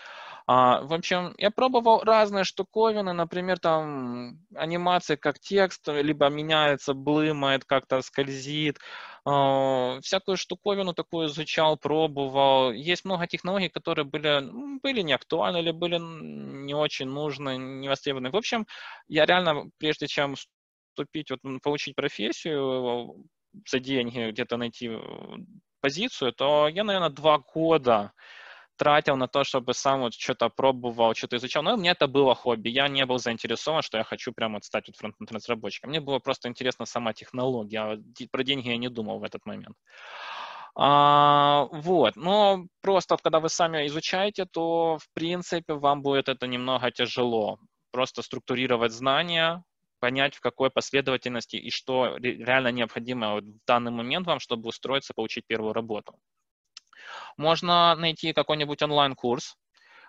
А, 0.47 0.81
в 0.83 0.93
общем, 0.93 1.35
я 1.39 1.51
пробовал 1.51 2.03
разные 2.03 2.45
штуковины, 2.45 3.13
например, 3.13 3.59
там 3.59 4.41
анимации 4.55 5.17
как 5.17 5.39
текст, 5.39 5.87
либо 5.89 6.29
меняется, 6.29 6.93
блымает, 6.95 7.65
как-то 7.65 8.03
скользит. 8.03 8.79
А, 9.25 10.01
всякую 10.01 10.37
штуковину 10.37 10.93
такую 10.95 11.29
изучал, 11.29 11.77
пробовал. 11.77 12.73
Есть 12.73 13.05
много 13.05 13.27
технологий, 13.27 13.69
которые 13.69 14.05
были, 14.05 14.81
были 14.81 15.03
не 15.03 15.13
актуальны 15.13 15.59
или 15.59 15.71
были 15.71 15.99
не 16.01 16.75
очень 16.75 17.07
нужны, 17.09 17.59
не 17.81 17.89
востребованы. 17.89 18.31
В 18.31 18.37
общем, 18.37 18.67
я 19.09 19.27
реально, 19.27 19.71
прежде 19.79 20.07
чем 20.07 20.35
вступить, 20.37 21.31
вот, 21.31 21.41
получить 21.63 21.95
профессию 21.97 23.27
за 23.69 23.79
деньги, 23.81 24.31
где-то 24.31 24.57
найти 24.57 24.89
э, 24.89 24.99
позицию, 25.81 26.33
то 26.33 26.69
я, 26.69 26.85
наверное, 26.85 27.11
два 27.11 27.39
года 27.39 28.13
тратил 28.81 29.17
на 29.17 29.29
то, 29.29 29.45
чтобы 29.45 29.75
сам 29.75 30.01
вот 30.01 30.15
что-то 30.15 30.49
пробовал, 30.49 31.15
что-то 31.15 31.37
изучал. 31.37 31.63
Но 31.63 31.77
мне 31.77 31.91
это 31.91 32.07
было 32.07 32.35
хобби. 32.35 32.71
Я 32.71 32.89
не 32.89 33.05
был 33.05 33.19
заинтересован, 33.19 33.83
что 33.83 33.99
я 33.99 34.05
хочу 34.05 34.33
прямо 34.33 34.61
стать 34.63 34.89
вот 34.89 34.97
фронтенд 34.97 35.33
разработчиком. 35.33 35.91
Мне 35.91 36.01
было 36.01 36.19
просто 36.19 36.49
интересна 36.49 36.87
сама 36.87 37.13
технология. 37.13 37.81
А 37.81 37.99
про 38.33 38.43
деньги 38.43 38.69
я 38.69 38.79
не 38.79 38.89
думал 38.89 39.19
в 39.19 39.25
этот 39.25 39.45
момент. 39.45 39.77
А, 40.75 41.67
вот, 41.73 42.17
но 42.17 42.65
просто 42.81 43.17
когда 43.23 43.41
вы 43.41 43.51
сами 43.51 43.87
изучаете, 43.87 44.47
то 44.47 44.97
в 44.97 45.09
принципе 45.13 45.75
вам 45.75 46.01
будет 46.01 46.29
это 46.29 46.47
немного 46.47 46.91
тяжело. 46.91 47.59
Просто 47.91 48.23
структурировать 48.23 48.93
знания, 48.93 49.65
понять, 50.01 50.35
в 50.35 50.41
какой 50.41 50.71
последовательности 50.71 51.57
и 51.57 51.71
что 51.71 52.17
реально 52.17 52.69
необходимо 52.69 53.37
в 53.37 53.43
данный 53.67 53.93
момент 53.93 54.27
вам, 54.27 54.41
чтобы 54.41 54.69
устроиться, 54.69 55.15
получить 55.15 55.47
первую 55.47 55.73
работу. 55.73 56.19
Можно 57.37 57.95
найти 57.95 58.33
какой-нибудь 58.33 58.83
онлайн-курс, 58.83 59.57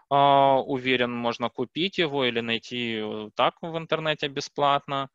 а, 0.10 0.60
уверен, 0.62 1.12
можно 1.14 1.50
купить 1.50 1.98
его 1.98 2.26
или 2.26 2.42
найти 2.42 3.02
так 3.36 3.56
в 3.62 3.78
интернете 3.78 4.28
бесплатно. 4.28 5.10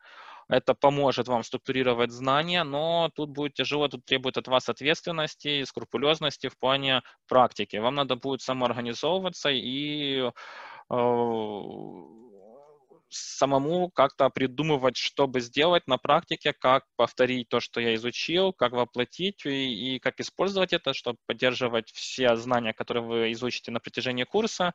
Это 0.49 0.75
поможет 0.75 1.29
вам 1.29 1.43
структурировать 1.43 2.13
знания, 2.13 2.63
но 2.65 3.11
тут 3.15 3.31
будет 3.31 3.55
тяжело, 3.55 3.89
тут 3.89 4.05
требует 4.05 4.39
от 4.39 4.47
вас 4.49 4.69
ответственности 4.69 5.49
и 5.61 5.65
скрупулезности 5.65 6.49
в 6.49 6.57
плане 6.57 7.03
практики. 7.29 7.77
Вам 7.77 7.97
надо 7.97 8.17
будет 8.17 8.43
самоорганизовываться 8.43 9.51
и 9.51 10.21
э, 10.21 10.31
самому 13.09 13.91
как-то 13.91 14.29
придумывать, 14.31 14.97
чтобы 14.97 15.41
сделать 15.41 15.87
на 15.87 15.99
практике, 15.99 16.53
как 16.53 16.85
повторить 16.97 17.49
то, 17.49 17.61
что 17.61 17.81
я 17.81 17.95
изучил, 17.95 18.53
как 18.53 18.73
воплотить 18.73 19.45
и, 19.47 19.97
и 19.97 19.99
как 19.99 20.21
использовать 20.21 20.73
это, 20.73 20.93
чтобы 20.93 21.19
поддерживать 21.27 21.91
все 21.93 22.37
знания, 22.37 22.73
которые 22.73 23.05
вы 23.05 23.33
изучите 23.33 23.71
на 23.71 23.81
протяжении 23.81 24.25
курса, 24.25 24.73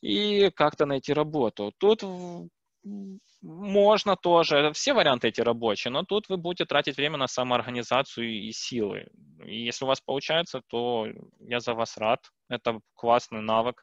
и 0.00 0.50
как-то 0.54 0.86
найти 0.86 1.12
работу. 1.12 1.72
Тут 1.78 2.02
можно 3.42 4.16
тоже, 4.16 4.72
все 4.72 4.94
варианты 4.94 5.28
эти 5.28 5.40
рабочие, 5.40 5.90
но 5.90 6.04
тут 6.04 6.28
вы 6.28 6.36
будете 6.36 6.64
тратить 6.64 6.96
время 6.96 7.18
на 7.18 7.26
самоорганизацию 7.26 8.30
и 8.30 8.52
силы. 8.52 9.08
И 9.44 9.64
если 9.64 9.84
у 9.84 9.88
вас 9.88 10.00
получается, 10.00 10.62
то 10.68 11.06
я 11.40 11.60
за 11.60 11.74
вас 11.74 11.96
рад. 11.96 12.20
Это 12.48 12.80
классный 12.94 13.40
навык. 13.40 13.82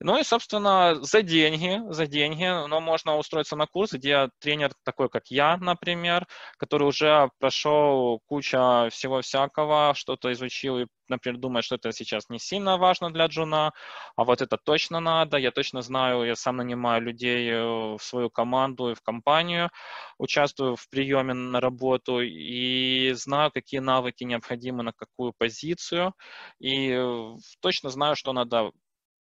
Ну 0.00 0.18
и, 0.18 0.24
собственно, 0.24 0.96
за 0.96 1.22
деньги, 1.22 1.80
за 1.92 2.06
деньги, 2.06 2.44
но 2.68 2.80
можно 2.80 3.16
устроиться 3.16 3.54
на 3.54 3.66
курс, 3.66 3.92
где 3.92 4.28
тренер 4.40 4.72
такой, 4.84 5.08
как 5.08 5.28
я, 5.28 5.56
например, 5.56 6.26
который 6.58 6.88
уже 6.88 7.30
прошел 7.38 8.20
куча 8.26 8.88
всего 8.90 9.20
всякого, 9.20 9.92
что-то 9.94 10.32
изучил 10.32 10.78
и, 10.78 10.86
например, 11.08 11.38
думает, 11.38 11.64
что 11.64 11.76
это 11.76 11.92
сейчас 11.92 12.28
не 12.28 12.40
сильно 12.40 12.76
важно 12.76 13.12
для 13.12 13.26
джуна, 13.26 13.72
а 14.16 14.24
вот 14.24 14.42
это 14.42 14.56
точно 14.56 14.98
надо, 14.98 15.36
я 15.36 15.52
точно 15.52 15.80
знаю, 15.80 16.24
я 16.24 16.34
сам 16.34 16.56
нанимаю 16.56 17.02
людей 17.02 17.48
э, 17.48 17.62
в 17.96 18.00
свою 18.00 18.28
команду 18.28 18.73
и 18.90 18.94
в 18.94 19.02
компанию, 19.02 19.70
участвую 20.18 20.76
в 20.76 20.88
приеме 20.88 21.34
на 21.34 21.60
работу 21.60 22.20
и 22.20 23.12
знаю, 23.12 23.50
какие 23.52 23.80
навыки 23.80 24.24
необходимы 24.24 24.82
на 24.82 24.92
какую 24.92 25.32
позицию, 25.36 26.14
и 26.58 26.90
э, 26.90 27.34
точно 27.60 27.90
знаю, 27.90 28.16
что 28.16 28.32
надо 28.32 28.70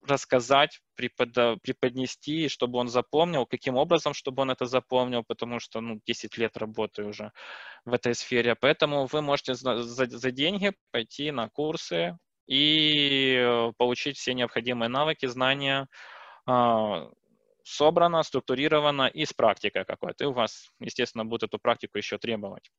рассказать, 0.07 0.79
преподнести, 0.95 2.47
чтобы 2.49 2.79
он 2.79 2.87
запомнил, 2.87 3.45
каким 3.45 3.75
образом, 3.75 4.13
чтобы 4.13 4.41
он 4.41 4.51
это 4.51 4.65
запомнил, 4.65 5.23
потому 5.25 5.59
что 5.59 5.81
ну, 5.81 5.99
10 6.05 6.37
лет 6.37 6.57
работаю 6.57 7.09
уже 7.09 7.31
в 7.85 7.93
этой 7.93 8.13
сфере. 8.15 8.55
Поэтому 8.55 9.05
вы 9.05 9.21
можете 9.21 9.53
за, 9.55 9.81
за, 9.81 10.31
деньги 10.31 10.73
пойти 10.91 11.31
на 11.31 11.49
курсы 11.49 12.17
и 12.47 13.35
э, 13.37 13.71
получить 13.77 14.17
все 14.17 14.33
необходимые 14.33 14.89
навыки, 14.89 15.25
знания, 15.25 15.87
э, 16.47 16.51
собрано, 17.64 18.24
структурировано 18.24 19.07
и 19.07 19.26
с 19.26 19.34
практикой 19.34 19.86
какой-то. 19.86 20.26
И 20.26 20.28
у 20.28 20.34
вас, 20.34 20.70
естественно, 20.80 21.26
будет 21.26 21.43
эту 21.43 21.59
практику 21.59 21.97
еще 21.97 22.18
требовать. 22.18 22.72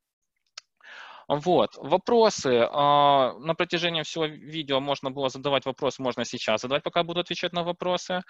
Вот, 1.28 1.76
вопросы. 1.76 2.68
А, 2.70 3.32
на 3.38 3.54
протяжении 3.54 4.02
всего 4.02 4.26
видео 4.26 4.80
можно 4.80 5.10
было 5.10 5.28
задавать 5.30 5.64
вопросы, 5.64 6.02
можно 6.02 6.24
сейчас 6.24 6.60
задавать, 6.60 6.82
пока 6.82 7.02
буду 7.02 7.20
отвечать 7.20 7.52
на 7.52 7.62
вопросы. 7.64 8.22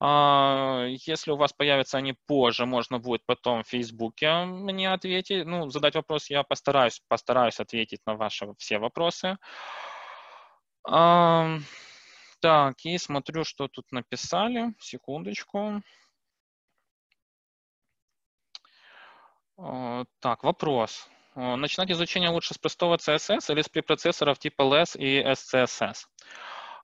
А, 0.00 0.86
если 0.88 1.30
у 1.30 1.36
вас 1.36 1.52
появятся 1.52 1.98
они 1.98 2.14
позже, 2.26 2.66
можно 2.66 2.98
будет 2.98 3.24
потом 3.26 3.62
в 3.62 3.68
Фейсбуке 3.68 4.44
мне 4.44 4.92
ответить. 4.92 5.46
Ну, 5.46 5.70
задать 5.70 5.94
вопрос 5.94 6.30
я 6.30 6.42
постараюсь, 6.42 7.00
постараюсь 7.08 7.60
ответить 7.60 8.00
на 8.06 8.14
ваши 8.14 8.46
все 8.58 8.78
вопросы. 8.78 9.36
Так, 12.42 12.84
и 12.84 12.98
смотрю, 12.98 13.44
что 13.44 13.68
тут 13.68 13.92
написали. 13.92 14.74
Секундочку. 14.80 15.80
Так, 19.56 20.42
вопрос. 20.42 21.08
Э, 21.36 21.54
начинать 21.54 21.92
изучение 21.92 22.30
лучше 22.30 22.54
с 22.54 22.58
простого 22.58 22.96
CSS 22.96 23.52
или 23.52 23.62
с 23.62 23.68
препроцессоров 23.68 24.40
типа 24.40 24.62
LESS 24.62 24.98
и 24.98 25.22
SCSS? 25.22 26.06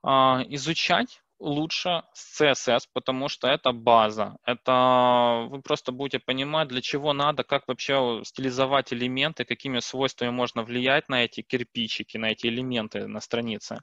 А, 0.05 0.43
изучать 0.49 1.23
лучше 1.41 2.05
с 2.13 2.41
CSS, 2.41 2.85
потому 2.93 3.29
что 3.29 3.49
это 3.49 3.73
база. 3.73 4.37
Это 4.45 5.49
вы 5.51 5.61
просто 5.61 5.91
будете 5.91 6.21
понимать, 6.21 6.69
для 6.69 6.83
чего 6.83 7.13
надо, 7.13 7.43
как 7.43 7.67
вообще 7.67 8.23
стилизовать 8.25 8.93
элементы, 8.93 9.45
какими 9.45 9.81
свойствами 9.81 10.31
можно 10.31 10.63
влиять 10.63 11.09
на 11.09 11.25
эти 11.25 11.43
кирпичики, 11.43 12.17
на 12.17 12.27
эти 12.27 12.47
элементы 12.47 13.09
на 13.09 13.21
странице. 13.21 13.81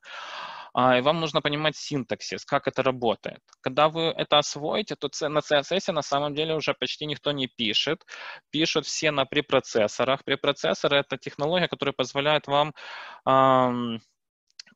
А, 0.78 0.98
и 0.98 1.02
вам 1.02 1.22
нужно 1.22 1.42
понимать 1.42 1.78
синтаксис, 1.78 2.44
как 2.44 2.68
это 2.68 2.84
работает. 2.84 3.40
Когда 3.62 3.88
вы 3.88 4.08
это 4.08 4.40
освоите, 4.40 4.96
то 4.96 5.08
на 5.30 5.40
CSS 5.40 5.94
на 5.94 6.02
самом 6.02 6.36
деле 6.36 6.54
уже 6.54 6.74
почти 6.74 7.06
никто 7.06 7.32
не 7.32 7.48
пишет. 7.48 8.06
Пишут 8.52 8.86
все 8.86 9.12
на 9.12 9.24
препроцессорах. 9.26 10.26
Препроцессоры— 10.26 10.98
это 11.00 11.18
технология, 11.18 11.70
которая 11.70 11.94
позволяет 11.94 12.48
вам 12.48 12.74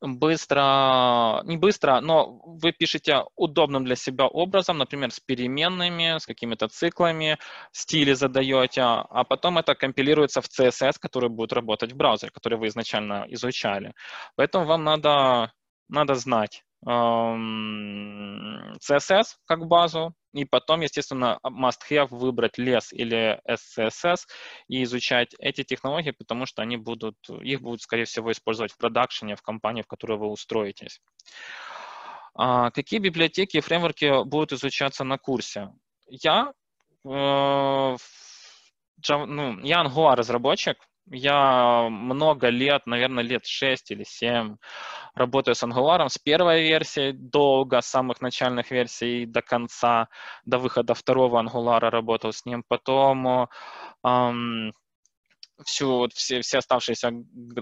быстро, 0.00 1.42
не 1.44 1.58
быстро, 1.58 2.00
но 2.00 2.40
вы 2.46 2.72
пишете 2.72 3.24
удобным 3.36 3.84
для 3.84 3.96
себя 3.96 4.26
образом, 4.26 4.78
например, 4.78 5.10
с 5.10 5.20
переменными, 5.20 6.18
с 6.18 6.24
какими-то 6.24 6.68
циклами, 6.68 7.36
стили 7.72 8.14
задаете, 8.14 8.80
а 8.82 9.24
потом 9.24 9.58
это 9.58 9.74
компилируется 9.74 10.40
в 10.40 10.46
CSS, 10.46 10.94
который 10.98 11.28
будет 11.28 11.52
работать 11.52 11.92
в 11.92 11.96
браузере, 11.96 12.32
который 12.32 12.58
вы 12.58 12.68
изначально 12.68 13.26
изучали. 13.28 13.92
Поэтому 14.36 14.64
вам 14.64 14.84
надо 14.84 15.52
надо 15.90 16.14
знать 16.14 16.64
CSS 16.86 17.36
как 19.44 19.66
базу, 19.66 20.14
и 20.32 20.46
потом, 20.46 20.80
естественно, 20.80 21.38
must-have 21.44 22.08
выбрать 22.10 22.58
LESS 22.58 22.92
или 22.92 23.38
SCSS 23.46 24.20
и 24.68 24.82
изучать 24.84 25.34
эти 25.38 25.62
технологии, 25.62 26.12
потому 26.12 26.46
что 26.46 26.62
они 26.62 26.78
будут, 26.78 27.16
их 27.28 27.60
будут, 27.60 27.82
скорее 27.82 28.04
всего, 28.04 28.32
использовать 28.32 28.72
в 28.72 28.78
продакшене, 28.78 29.36
в 29.36 29.42
компании, 29.42 29.82
в 29.82 29.86
которой 29.86 30.18
вы 30.18 30.28
устроитесь. 30.28 31.00
А, 32.34 32.70
какие 32.70 33.00
библиотеки 33.00 33.58
и 33.58 33.60
фреймворки 33.60 34.24
будут 34.24 34.52
изучаться 34.52 35.04
на 35.04 35.18
курсе? 35.18 35.72
Я, 36.06 36.52
э, 37.04 37.96
ну, 39.08 39.58
я 39.60 39.84
Angular 39.84 40.14
разработчик, 40.14 40.78
я 41.06 41.88
много 41.90 42.48
лет, 42.48 42.86
наверное, 42.86 43.24
лет 43.24 43.46
6 43.46 43.90
или 43.90 44.04
7 44.04 44.56
работаю 45.14 45.54
с 45.54 45.62
Angular 45.62 46.08
с 46.08 46.18
первой 46.18 46.62
версии 46.62 47.12
долго, 47.12 47.80
с 47.80 47.86
самых 47.86 48.20
начальных 48.20 48.70
версий 48.70 49.26
до 49.26 49.42
конца, 49.42 50.08
до 50.44 50.58
выхода 50.58 50.94
второго 50.94 51.42
Angular 51.42 51.90
работал 51.90 52.32
с 52.32 52.44
ним. 52.46 52.64
Потом 52.66 53.48
эм, 54.04 54.72
всю, 55.64 56.08
все, 56.14 56.40
все 56.40 56.58
оставшиеся 56.58 57.10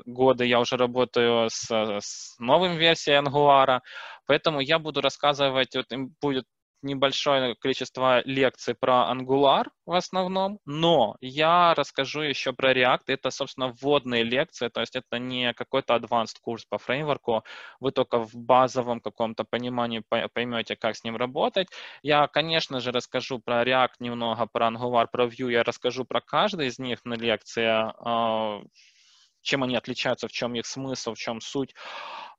годы 0.07 0.47
я 0.47 0.61
уже 0.61 0.77
работаю 0.77 1.49
с, 1.51 1.71
с 1.71 2.37
новым 2.39 2.77
версией 2.77 3.19
Angular, 3.19 3.81
поэтому 4.27 4.61
я 4.61 4.79
буду 4.79 5.01
рассказывать, 5.01 5.75
вот, 5.75 5.87
будет 6.21 6.45
небольшое 6.83 7.55
количество 7.57 8.23
лекций 8.25 8.75
про 8.75 9.11
Angular 9.13 9.67
в 9.87 9.93
основном, 9.93 10.59
но 10.65 11.17
я 11.21 11.75
расскажу 11.75 12.21
еще 12.21 12.53
про 12.53 12.73
React. 12.73 13.05
Это, 13.09 13.31
собственно, 13.31 13.75
вводные 13.81 14.23
лекции, 14.25 14.69
то 14.69 14.81
есть 14.81 14.97
это 14.97 15.19
не 15.19 15.53
какой-то 15.55 15.97
advanced 15.97 16.37
курс 16.41 16.65
по 16.65 16.79
фреймворку. 16.79 17.45
Вы 17.81 17.93
только 17.93 18.19
в 18.19 18.35
базовом 18.35 19.01
каком-то 19.01 19.45
понимании 19.45 20.03
поймете, 20.33 20.77
как 20.77 20.97
с 20.97 21.05
ним 21.05 21.17
работать. 21.17 21.69
Я, 22.03 22.27
конечно 22.29 22.81
же, 22.81 22.93
расскажу 22.93 23.39
про 23.39 23.65
React 23.65 23.95
немного, 24.01 24.47
про 24.47 24.69
Angular, 24.69 25.07
про 25.11 25.27
Vue. 25.27 25.51
Я 25.53 25.63
расскажу 25.63 26.05
про 26.05 26.21
каждый 26.21 26.69
из 26.69 26.79
них 26.79 27.05
на 27.05 27.15
лекции, 27.15 27.67
а, 27.67 28.63
чем 29.49 29.63
они 29.63 29.77
отличаются, 29.77 30.29
в 30.29 30.33
чем 30.33 30.55
их 30.55 30.67
смысл, 30.67 31.15
в 31.15 31.19
чем 31.19 31.41
суть. 31.41 31.75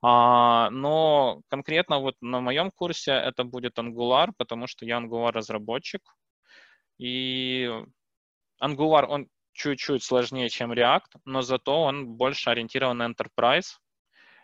А, 0.01 0.69
но 0.69 1.41
конкретно 1.49 1.99
вот 1.99 2.15
на 2.21 2.39
моем 2.39 2.71
курсе 2.71 3.11
это 3.11 3.43
будет 3.43 3.77
Angular, 3.79 4.31
потому 4.37 4.67
что 4.67 4.85
я 4.85 4.99
Angular 4.99 5.31
разработчик. 5.31 6.01
И 6.99 7.69
Angular, 8.63 9.05
он 9.05 9.27
чуть-чуть 9.53 10.03
сложнее, 10.03 10.49
чем 10.49 10.71
React, 10.71 11.19
но 11.25 11.41
зато 11.41 11.81
он 11.81 12.07
больше 12.07 12.49
ориентирован 12.49 12.97
на 12.97 13.07
Enterprise. 13.07 13.79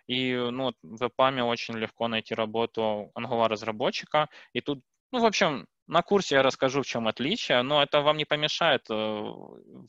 И 0.07 0.33
ну, 0.35 0.73
в 0.83 1.03
EPAM 1.03 1.41
очень 1.43 1.75
легко 1.77 2.07
найти 2.07 2.35
работу 2.35 3.11
Angular 3.17 3.47
разработчика. 3.47 4.27
И 4.53 4.61
тут, 4.61 4.81
ну, 5.15 5.21
в 5.21 5.25
общем, 5.25 5.65
на 5.87 6.01
курсе 6.01 6.35
я 6.35 6.43
расскажу, 6.43 6.81
в 6.81 6.85
чем 6.85 7.07
отличие, 7.07 7.61
но 7.61 7.81
это 7.81 8.01
вам 8.01 8.17
не 8.17 8.25
помешает 8.25 8.81
э, 8.89 8.93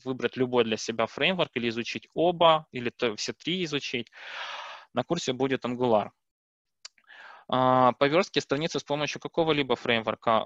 выбрать 0.05 0.37
любой 0.37 0.63
для 0.63 0.77
себя 0.77 1.05
фреймворк 1.05 1.51
или 1.55 1.67
изучить 1.67 2.07
оба, 2.13 2.65
или 2.71 2.93
все 3.17 3.33
три 3.33 3.65
изучить. 3.65 4.09
На 4.93 5.03
курсе 5.03 5.33
будет 5.33 5.65
Angular. 5.65 6.11
А, 7.49 7.91
по 7.93 8.07
верстке 8.07 8.39
страницы 8.39 8.79
с 8.79 8.85
помощью 8.85 9.19
какого-либо 9.19 9.75
фреймворка, 9.75 10.45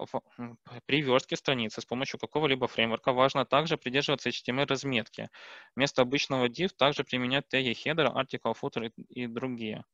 при 0.88 1.04
верстке 1.04 1.36
страницы 1.36 1.82
с 1.82 1.86
помощью 1.86 2.20
какого-либо 2.20 2.68
фреймворка 2.68 3.14
важно 3.14 3.46
также 3.46 3.78
придерживаться 3.78 4.30
HTML-разметки. 4.30 5.30
Вместо 5.76 6.02
обычного 6.02 6.48
div 6.48 6.70
также 6.76 7.04
применять 7.04 7.48
теги 7.48 7.70
header, 7.70 8.12
article, 8.12 8.56
footer 8.60 8.92
и 9.10 9.28
другие. 9.28 9.86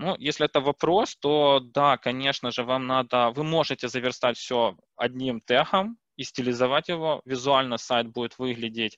Ну, 0.00 0.14
если 0.16 0.46
это 0.46 0.60
вопрос, 0.60 1.16
то 1.16 1.58
да, 1.60 1.96
конечно 1.96 2.52
же, 2.52 2.62
вам 2.62 2.86
надо, 2.86 3.30
вы 3.30 3.42
можете 3.42 3.88
заверстать 3.88 4.36
все 4.36 4.76
одним 4.96 5.40
тегом 5.40 5.98
и 6.16 6.22
стилизовать 6.22 6.88
его. 6.88 7.20
Визуально 7.24 7.78
сайт 7.78 8.06
будет 8.12 8.38
выглядеть 8.38 8.96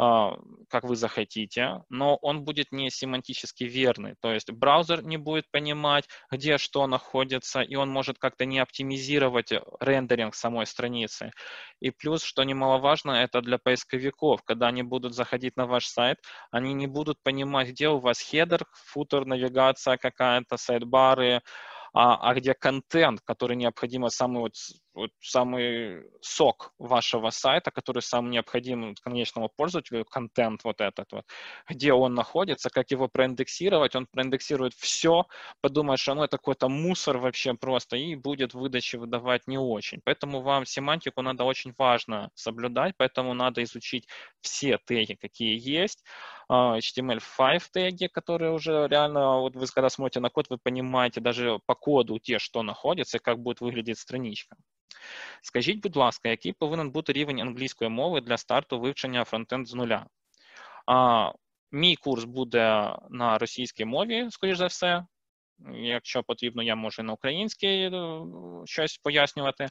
как 0.00 0.84
вы 0.84 0.96
захотите, 0.96 1.82
но 1.90 2.16
он 2.22 2.44
будет 2.44 2.72
не 2.72 2.88
семантически 2.90 3.64
верный. 3.64 4.14
То 4.20 4.32
есть 4.32 4.50
браузер 4.50 5.04
не 5.04 5.18
будет 5.18 5.50
понимать, 5.50 6.08
где 6.30 6.56
что 6.56 6.86
находится, 6.86 7.60
и 7.60 7.74
он 7.74 7.90
может 7.90 8.18
как-то 8.18 8.46
не 8.46 8.60
оптимизировать 8.60 9.52
рендеринг 9.78 10.34
самой 10.34 10.64
страницы. 10.64 11.32
И 11.80 11.90
плюс, 11.90 12.22
что 12.22 12.44
немаловажно, 12.44 13.12
это 13.12 13.42
для 13.42 13.58
поисковиков. 13.58 14.42
Когда 14.44 14.68
они 14.68 14.82
будут 14.82 15.14
заходить 15.14 15.56
на 15.56 15.66
ваш 15.66 15.86
сайт, 15.86 16.16
они 16.50 16.72
не 16.72 16.86
будут 16.86 17.18
понимать, 17.22 17.68
где 17.68 17.88
у 17.88 17.98
вас 17.98 18.20
хедер, 18.20 18.64
футер, 18.72 19.26
навигация 19.26 19.98
какая-то, 19.98 20.56
сайт-бары, 20.56 21.42
а, 21.92 22.30
а 22.30 22.34
где 22.34 22.54
контент, 22.54 23.20
который 23.22 23.56
необходимо, 23.56 24.10
самый, 24.10 24.40
вот, 24.40 24.54
вот, 25.00 25.10
самый 25.20 26.04
сок 26.20 26.72
вашего 26.78 27.30
сайта, 27.30 27.70
который 27.70 28.02
сам 28.02 28.30
необходим 28.30 28.94
конечному 29.02 29.48
пользователю, 29.48 30.04
контент 30.04 30.64
вот 30.64 30.80
этот 30.80 31.12
вот, 31.12 31.24
где 31.68 31.92
он 31.92 32.14
находится, 32.14 32.70
как 32.70 32.90
его 32.90 33.08
проиндексировать, 33.08 33.96
он 33.96 34.06
проиндексирует 34.06 34.74
все, 34.74 35.26
подумает, 35.60 36.00
что 36.00 36.14
ну 36.14 36.22
это 36.22 36.36
какой-то 36.36 36.68
мусор 36.68 37.18
вообще 37.18 37.54
просто, 37.54 37.96
и 37.96 38.14
будет 38.14 38.54
выдачи 38.54 38.96
выдавать 38.96 39.46
не 39.46 39.58
очень. 39.58 40.00
Поэтому 40.04 40.40
вам 40.42 40.66
семантику 40.66 41.22
надо 41.22 41.44
очень 41.44 41.74
важно 41.78 42.30
соблюдать, 42.34 42.94
поэтому 42.96 43.34
надо 43.34 43.62
изучить 43.62 44.06
все 44.40 44.78
теги, 44.84 45.14
какие 45.14 45.58
есть, 45.58 46.04
HTML5 46.50 47.60
теги, 47.72 48.06
которые 48.08 48.52
уже 48.52 48.88
реально, 48.88 49.40
вот 49.40 49.56
вы 49.56 49.66
когда 49.66 49.88
смотрите 49.88 50.20
на 50.20 50.30
код, 50.30 50.50
вы 50.50 50.58
понимаете 50.58 51.20
даже 51.20 51.58
по 51.66 51.74
коду 51.74 52.18
те, 52.18 52.38
що 52.38 52.60
знаходяться, 52.60 53.18
як 53.26 53.38
буде 53.38 53.64
виглядати 53.64 53.94
страничка. 53.94 54.56
Скажіть, 55.42 55.80
будь 55.82 55.96
ласка, 55.96 56.28
який 56.28 56.52
повинен 56.52 56.90
бути 56.90 57.12
рівень 57.12 57.40
англійської 57.40 57.90
мови 57.90 58.20
для 58.20 58.36
старту 58.36 58.80
вивчення 58.80 59.24
фронтенд 59.24 59.68
з 59.68 59.74
нуля? 59.74 60.06
А, 60.86 61.32
Мій 61.72 61.96
курс 61.96 62.24
буде 62.24 62.96
на 63.10 63.38
російській 63.38 63.84
мові, 63.84 64.26
скоріш 64.30 64.58
за 64.58 64.66
все. 64.66 65.06
Якщо 65.74 66.22
потрібно, 66.22 66.62
я 66.62 66.74
можу 66.76 67.02
на 67.02 67.12
українській 67.12 67.90
е, 67.94 68.20
щось 68.64 68.98
пояснювати. 68.98 69.68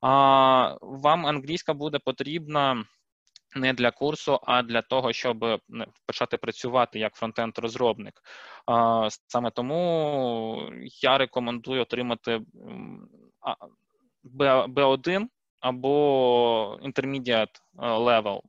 А, 0.00 0.76
Вам 0.80 1.26
англійська 1.26 1.74
буде 1.74 1.98
потрібна 1.98 2.84
не 3.56 3.72
для 3.72 3.90
курсу, 3.90 4.40
а 4.42 4.62
для 4.62 4.82
того, 4.82 5.12
щоб 5.12 5.60
почати 6.06 6.36
працювати 6.36 6.98
як 6.98 7.14
фронтенд-розробник. 7.14 8.12
Саме 9.26 9.50
тому 9.50 10.70
я 11.02 11.18
рекомендую 11.18 11.82
отримати 11.82 12.40
B1 14.34 15.26
або 15.60 16.78
Intermediate 16.82 17.60
level. 17.78 18.40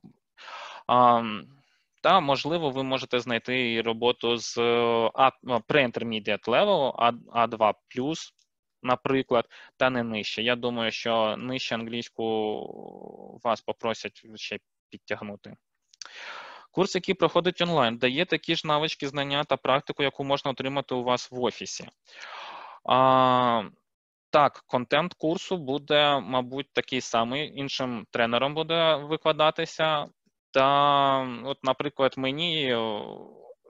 Та, 2.02 2.20
можливо, 2.20 2.70
ви 2.70 2.82
можете 2.82 3.20
знайти 3.20 3.82
роботу 3.82 4.36
з 4.36 4.58
pre-intermediate 4.58 6.44
level, 6.44 6.94
А2 7.34 7.74
наприклад, 8.82 9.48
та 9.76 9.90
не 9.90 10.02
нижче. 10.02 10.42
Я 10.42 10.56
думаю, 10.56 10.90
що 10.90 11.36
нижче 11.36 11.74
англійську 11.74 13.40
вас 13.44 13.60
попросять 13.60 14.22
ще 14.34 14.58
підтягнути. 14.90 15.56
Курс, 16.70 16.94
який 16.94 17.14
проходить 17.14 17.60
онлайн, 17.60 17.98
дає 17.98 18.24
такі 18.24 18.56
ж 18.56 18.66
навички, 18.66 19.08
знання 19.08 19.44
та 19.44 19.56
практику, 19.56 20.02
яку 20.02 20.24
можна 20.24 20.50
отримати 20.50 20.94
у 20.94 21.04
вас 21.04 21.30
в 21.30 21.42
офісі. 21.42 21.88
А, 22.84 23.62
Так, 24.30 24.62
контент 24.66 25.14
курсу 25.14 25.56
буде, 25.56 26.20
мабуть, 26.20 26.72
такий 26.72 27.00
самий, 27.00 27.58
іншим 27.58 28.06
тренером 28.10 28.54
буде 28.54 28.96
викладатися. 28.96 30.06
Та, 30.50 31.28
от, 31.44 31.64
наприклад, 31.64 32.14
мені 32.16 32.76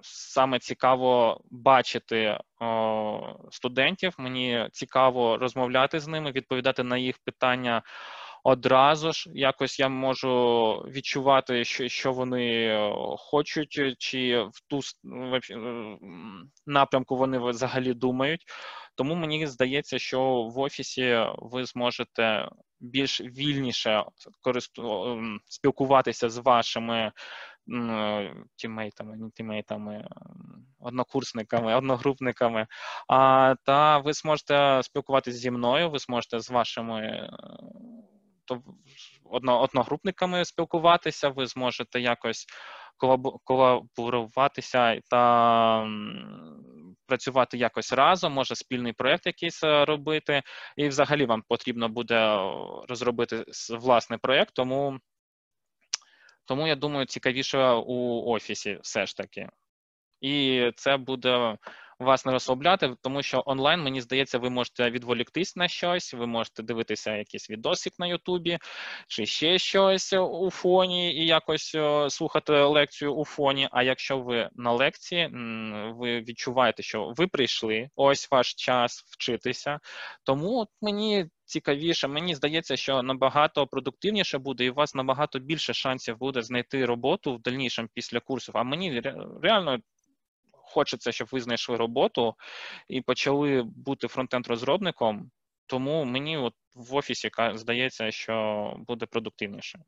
саме 0.02 0.58
цікаво 0.58 1.40
бачити 1.50 2.38
о, 2.60 3.36
студентів, 3.50 4.14
мені 4.18 4.68
цікаво 4.72 5.36
розмовляти 5.38 6.00
з 6.00 6.08
ними, 6.08 6.32
відповідати 6.32 6.82
на 6.82 6.96
їх 6.96 7.18
питання 7.18 7.82
одразу 8.44 9.12
ж 9.12 9.30
якось 9.34 9.78
я 9.78 9.88
можу 9.88 10.74
відчувати, 10.88 11.64
що 11.64 11.88
що 11.88 12.12
вони 12.12 12.66
е, 12.66 12.92
хочуть, 13.18 13.76
е, 13.78 13.94
чи 13.98 14.42
в 14.42 14.60
ту 14.68 14.80
е, 14.80 15.98
напрямку 16.66 17.16
вони 17.16 17.38
взагалі 17.38 17.94
думають. 17.94 18.44
Тому 18.94 19.14
мені 19.14 19.46
здається, 19.46 19.98
що 19.98 20.20
в 20.54 20.58
офісі 20.58 21.26
ви 21.38 21.64
зможете 21.64 22.48
більш 22.80 23.20
вільніше 23.20 24.04
користу... 24.40 25.22
спілкуватися 25.48 26.28
з 26.28 26.38
вашими 26.38 27.12
тімейтами, 28.56 29.16
не 29.16 29.30
тімейтами, 29.30 30.08
однокурсниками, 30.80 31.74
одногрупниками. 31.74 32.66
А, 33.08 33.54
Та 33.64 33.98
ви 33.98 34.12
зможете 34.12 34.80
спілкуватися 34.82 35.38
зі 35.38 35.50
мною, 35.50 35.90
ви 35.90 35.98
зможете 35.98 36.40
з 36.40 36.50
вашими 36.50 37.30
то 38.48 38.62
одно, 39.24 39.60
одногрупниками 39.60 40.44
спілкуватися, 40.44 41.28
ви 41.28 41.46
зможете 41.46 42.00
якось 42.00 42.46
колаборуватися 43.44 45.00
та 45.10 45.86
працювати 47.06 47.58
якось 47.58 47.92
разом, 47.92 48.32
може 48.32 48.54
спільний 48.54 48.92
проєкт 48.92 49.26
якийсь 49.26 49.64
е, 49.64 49.84
робити, 49.84 50.42
і 50.76 50.88
взагалі 50.88 51.26
вам 51.26 51.42
потрібно 51.48 51.88
буде 51.88 52.38
розробити 52.88 53.44
власний 53.70 54.18
проєкт, 54.18 54.54
тому, 54.54 54.98
тому 56.44 56.66
я 56.66 56.74
думаю, 56.74 57.06
цікавіше 57.06 57.72
у 57.72 58.24
офісі 58.30 58.78
все 58.82 59.06
ж 59.06 59.16
таки. 59.16 59.48
І 60.20 60.64
це 60.76 60.96
буде 60.96 61.56
вас 62.04 62.26
не 62.26 62.32
розслабляти, 62.32 62.94
тому 63.02 63.22
що 63.22 63.42
онлайн, 63.46 63.80
мені 63.80 64.00
здається, 64.00 64.38
ви 64.38 64.50
можете 64.50 64.90
відволіктись 64.90 65.56
на 65.56 65.68
щось, 65.68 66.14
ви 66.14 66.26
можете 66.26 66.62
дивитися 66.62 67.16
якийсь 67.16 67.50
відосик 67.50 67.92
на 67.98 68.06
Ютубі, 68.06 68.58
чи 69.08 69.26
ще 69.26 69.58
щось 69.58 70.12
у 70.12 70.50
фоні, 70.50 71.14
і 71.14 71.26
якось 71.26 71.76
слухати 72.08 72.52
лекцію 72.52 73.14
у 73.14 73.24
фоні. 73.24 73.68
А 73.72 73.82
якщо 73.82 74.18
ви 74.18 74.50
на 74.54 74.72
лекції, 74.72 75.30
ви 75.94 76.20
відчуваєте, 76.20 76.82
що 76.82 77.12
ви 77.16 77.26
прийшли, 77.26 77.88
ось 77.96 78.30
ваш 78.30 78.54
час 78.54 79.04
вчитися. 79.10 79.78
Тому 80.24 80.58
от 80.58 80.68
мені. 80.82 81.26
Цікавіше, 81.48 82.08
мені 82.08 82.34
здається, 82.34 82.76
що 82.76 83.02
набагато 83.02 83.66
продуктивніше 83.66 84.38
буде, 84.38 84.64
і 84.64 84.70
у 84.70 84.74
вас 84.74 84.94
набагато 84.94 85.38
більше 85.38 85.74
шансів 85.74 86.18
буде 86.18 86.42
знайти 86.42 86.86
роботу 86.86 87.34
в 87.34 87.42
дальнішому 87.42 87.88
після 87.94 88.20
курсів. 88.20 88.56
А 88.56 88.62
мені 88.62 89.02
реально 89.42 89.78
хочеться, 90.67 91.11
щоб 91.11 91.27
ви 91.31 91.41
знайшли 91.41 91.77
роботу 91.77 92.35
і 92.87 93.01
почали 93.01 93.63
бути 93.63 94.07
фронтенд-розробником. 94.07 95.29
Тому 95.65 96.05
мені 96.05 96.37
от 96.37 96.53
в 96.75 96.95
офісі, 96.95 97.31
здається, 97.53 98.11
що 98.11 98.75
буде 98.87 99.05
продуктивніше. 99.05 99.79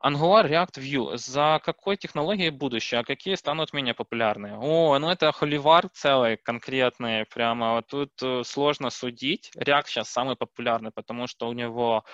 Angular 0.00 0.46
React 0.46 0.78
Vue. 0.78 1.16
За 1.16 1.60
какой 1.64 1.96
технологией 1.96 2.50
будущее? 2.50 3.00
А 3.00 3.04
какие 3.04 3.34
станут 3.34 3.72
менее 3.72 3.94
популярные? 3.94 4.56
О, 4.56 4.96
ну 4.98 5.10
это 5.10 5.32
холивар 5.32 5.88
целый, 5.88 6.36
конкретный. 6.36 7.24
Прямо 7.26 7.82
тут 7.82 8.12
э, 8.22 8.44
сложно 8.44 8.90
судить. 8.90 9.50
React 9.56 9.86
сейчас 9.86 10.08
самый 10.08 10.36
популярный, 10.36 10.92
потому 10.92 11.26
что 11.26 11.48
у 11.48 11.52
него 11.52 12.04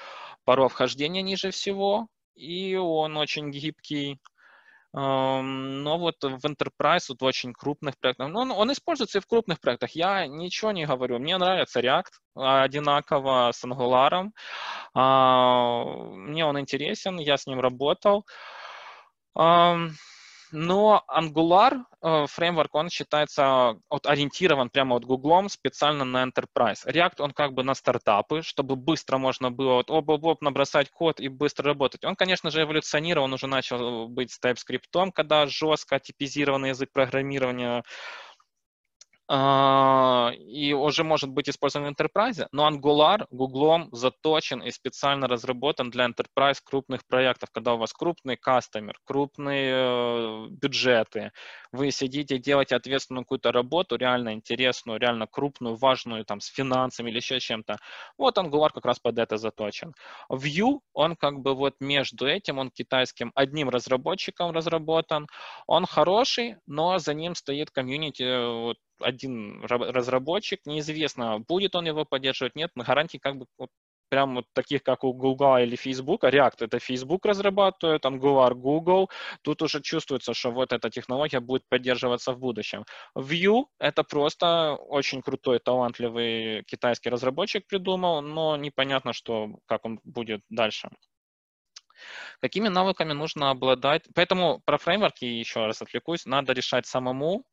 порог 0.45 0.73
вхождения 0.73 1.21
ниже 1.21 1.51
всего, 1.51 2.09
и 2.35 2.75
он 2.75 3.19
очень 3.19 3.51
гибкий. 3.51 4.19
Но 4.92 5.98
вот 6.00 6.16
в 6.24 6.46
Enterprise, 6.46 7.06
вот 7.10 7.22
в 7.22 7.24
очень 7.24 7.54
крупных 7.54 7.98
проектах, 8.00 8.30
ну, 8.30 8.40
он, 8.40 8.52
он 8.52 8.72
используется 8.72 9.20
и 9.20 9.22
в 9.22 9.28
крупных 9.28 9.60
проектах. 9.60 9.92
Я 9.92 10.26
ничего 10.26 10.72
не 10.72 10.86
говорю. 10.86 11.20
Мне 11.20 11.38
нравится 11.38 11.80
React 11.80 12.12
одинаково 12.36 13.52
с 13.54 13.64
Angular. 13.64 14.30
А, 14.96 15.84
мне 15.84 16.46
он 16.46 16.60
интересен, 16.60 17.20
я 17.20 17.38
с 17.38 17.46
ним 17.46 17.60
работал. 17.60 18.26
Но 20.52 21.04
Angular 21.08 21.84
э, 22.02 22.26
фреймворк, 22.28 22.74
он 22.74 22.90
считается 22.90 23.76
вот, 23.90 24.06
ориентирован 24.06 24.70
прямо 24.70 24.96
от 24.96 25.06
Google 25.06 25.48
специально 25.50 26.06
на 26.06 26.24
Enterprise. 26.24 26.86
React, 26.86 27.22
он 27.22 27.32
как 27.32 27.54
бы 27.54 27.64
на 27.64 27.76
стартапы, 27.76 28.42
чтобы 28.42 28.76
быстро 28.76 29.18
можно 29.18 29.52
было 29.52 29.74
вот, 29.74 29.92
оп-оп-оп 29.92 30.42
набросать 30.42 30.90
код 30.90 31.20
и 31.20 31.28
быстро 31.28 31.68
работать. 31.68 32.04
Он, 32.04 32.16
конечно 32.16 32.50
же, 32.50 32.64
эволюционировал, 32.64 33.26
он 33.26 33.34
уже 33.34 33.48
начал 33.48 34.08
быть 34.08 34.32
с 34.32 34.40
TypeScript, 34.40 35.12
когда 35.14 35.46
жестко 35.46 36.00
типизированный 36.00 36.70
язык 36.70 36.90
программирования 36.92 37.84
и 39.32 40.74
уже 40.74 41.04
может 41.04 41.30
быть 41.30 41.50
использован 41.50 41.86
в 41.86 41.92
Enterprise, 41.92 42.48
но 42.52 42.68
Angular 42.68 43.28
Google 43.30 43.88
заточен 43.92 44.64
и 44.64 44.72
специально 44.72 45.28
разработан 45.28 45.92
для 45.92 46.08
Enterprise 46.08 46.58
крупных 46.64 47.06
проектов, 47.06 47.50
когда 47.52 47.76
у 47.76 47.78
вас 47.78 47.94
крупный 47.94 48.38
кастомер, 48.38 48.98
крупные 49.06 49.72
э, 49.72 50.48
бюджеты, 50.50 51.32
вы 51.72 51.92
сидите, 51.92 52.40
делаете 52.40 52.76
ответственную 52.76 53.24
какую-то 53.24 53.52
работу, 53.52 53.98
реально 53.98 54.34
интересную, 54.34 55.00
реально 55.00 55.28
крупную, 55.28 55.76
важную, 55.76 56.26
там, 56.26 56.40
с 56.40 56.48
финансами 56.48 57.12
или 57.12 57.18
еще 57.18 57.40
чем-то. 57.40 57.78
Вот 58.18 58.38
Angular 58.40 58.70
как 58.74 58.86
раз 58.86 58.98
под 58.98 59.20
это 59.20 59.38
заточен. 59.38 59.94
Vue, 60.32 60.80
он 60.94 61.16
как 61.16 61.40
бы 61.40 61.54
вот 61.54 61.76
между 61.80 62.28
этим, 62.28 62.58
он 62.58 62.72
китайским 62.72 63.32
одним 63.36 63.70
разработчиком 63.70 64.52
разработан, 64.52 65.28
он 65.68 65.86
хороший, 65.86 66.56
но 66.66 66.98
за 66.98 67.14
ним 67.14 67.36
стоит 67.36 67.70
комьюнити 67.70 68.24
э, 68.24 68.48
вот, 68.48 68.78
один 69.00 69.64
разработчик, 69.66 70.66
неизвестно, 70.66 71.40
будет 71.40 71.76
он 71.76 71.86
его 71.86 72.06
поддерживать, 72.06 72.56
нет, 72.56 72.72
на 72.76 72.84
гарантии 72.84 73.18
как 73.18 73.38
бы 73.38 73.46
вот, 73.58 73.70
прям 74.10 74.36
вот 74.36 74.46
таких, 74.54 74.84
как 74.84 75.04
у 75.04 75.14
Google 75.14 75.58
или 75.58 75.76
Facebook, 75.76 76.24
React 76.24 76.66
это 76.66 76.80
Facebook 76.80 77.26
разрабатывает, 77.26 78.06
Angular 78.06 78.54
Google, 78.54 79.10
тут 79.44 79.62
уже 79.62 79.82
чувствуется, 79.82 80.34
что 80.34 80.52
вот 80.52 80.74
эта 80.74 80.90
технология 80.90 81.40
будет 81.40 81.64
поддерживаться 81.70 82.34
в 82.34 82.40
будущем. 82.40 82.86
Vue 83.16 83.66
это 83.80 84.04
просто 84.04 84.76
очень 84.76 85.22
крутой, 85.22 85.60
талантливый 85.60 86.64
китайский 86.64 87.10
разработчик 87.10 87.68
придумал, 87.68 88.22
но 88.22 88.58
непонятно, 88.58 89.14
что, 89.14 89.60
как 89.66 89.86
он 89.86 90.00
будет 90.04 90.42
дальше. 90.50 90.90
Какими 92.42 92.70
навыками 92.70 93.14
нужно 93.14 93.52
обладать? 93.52 94.08
Поэтому 94.16 94.62
про 94.66 94.78
фреймворки, 94.78 95.26
еще 95.26 95.66
раз 95.66 95.82
отвлекусь, 95.82 96.26
надо 96.26 96.54
решать 96.54 96.86
самому, 96.86 97.44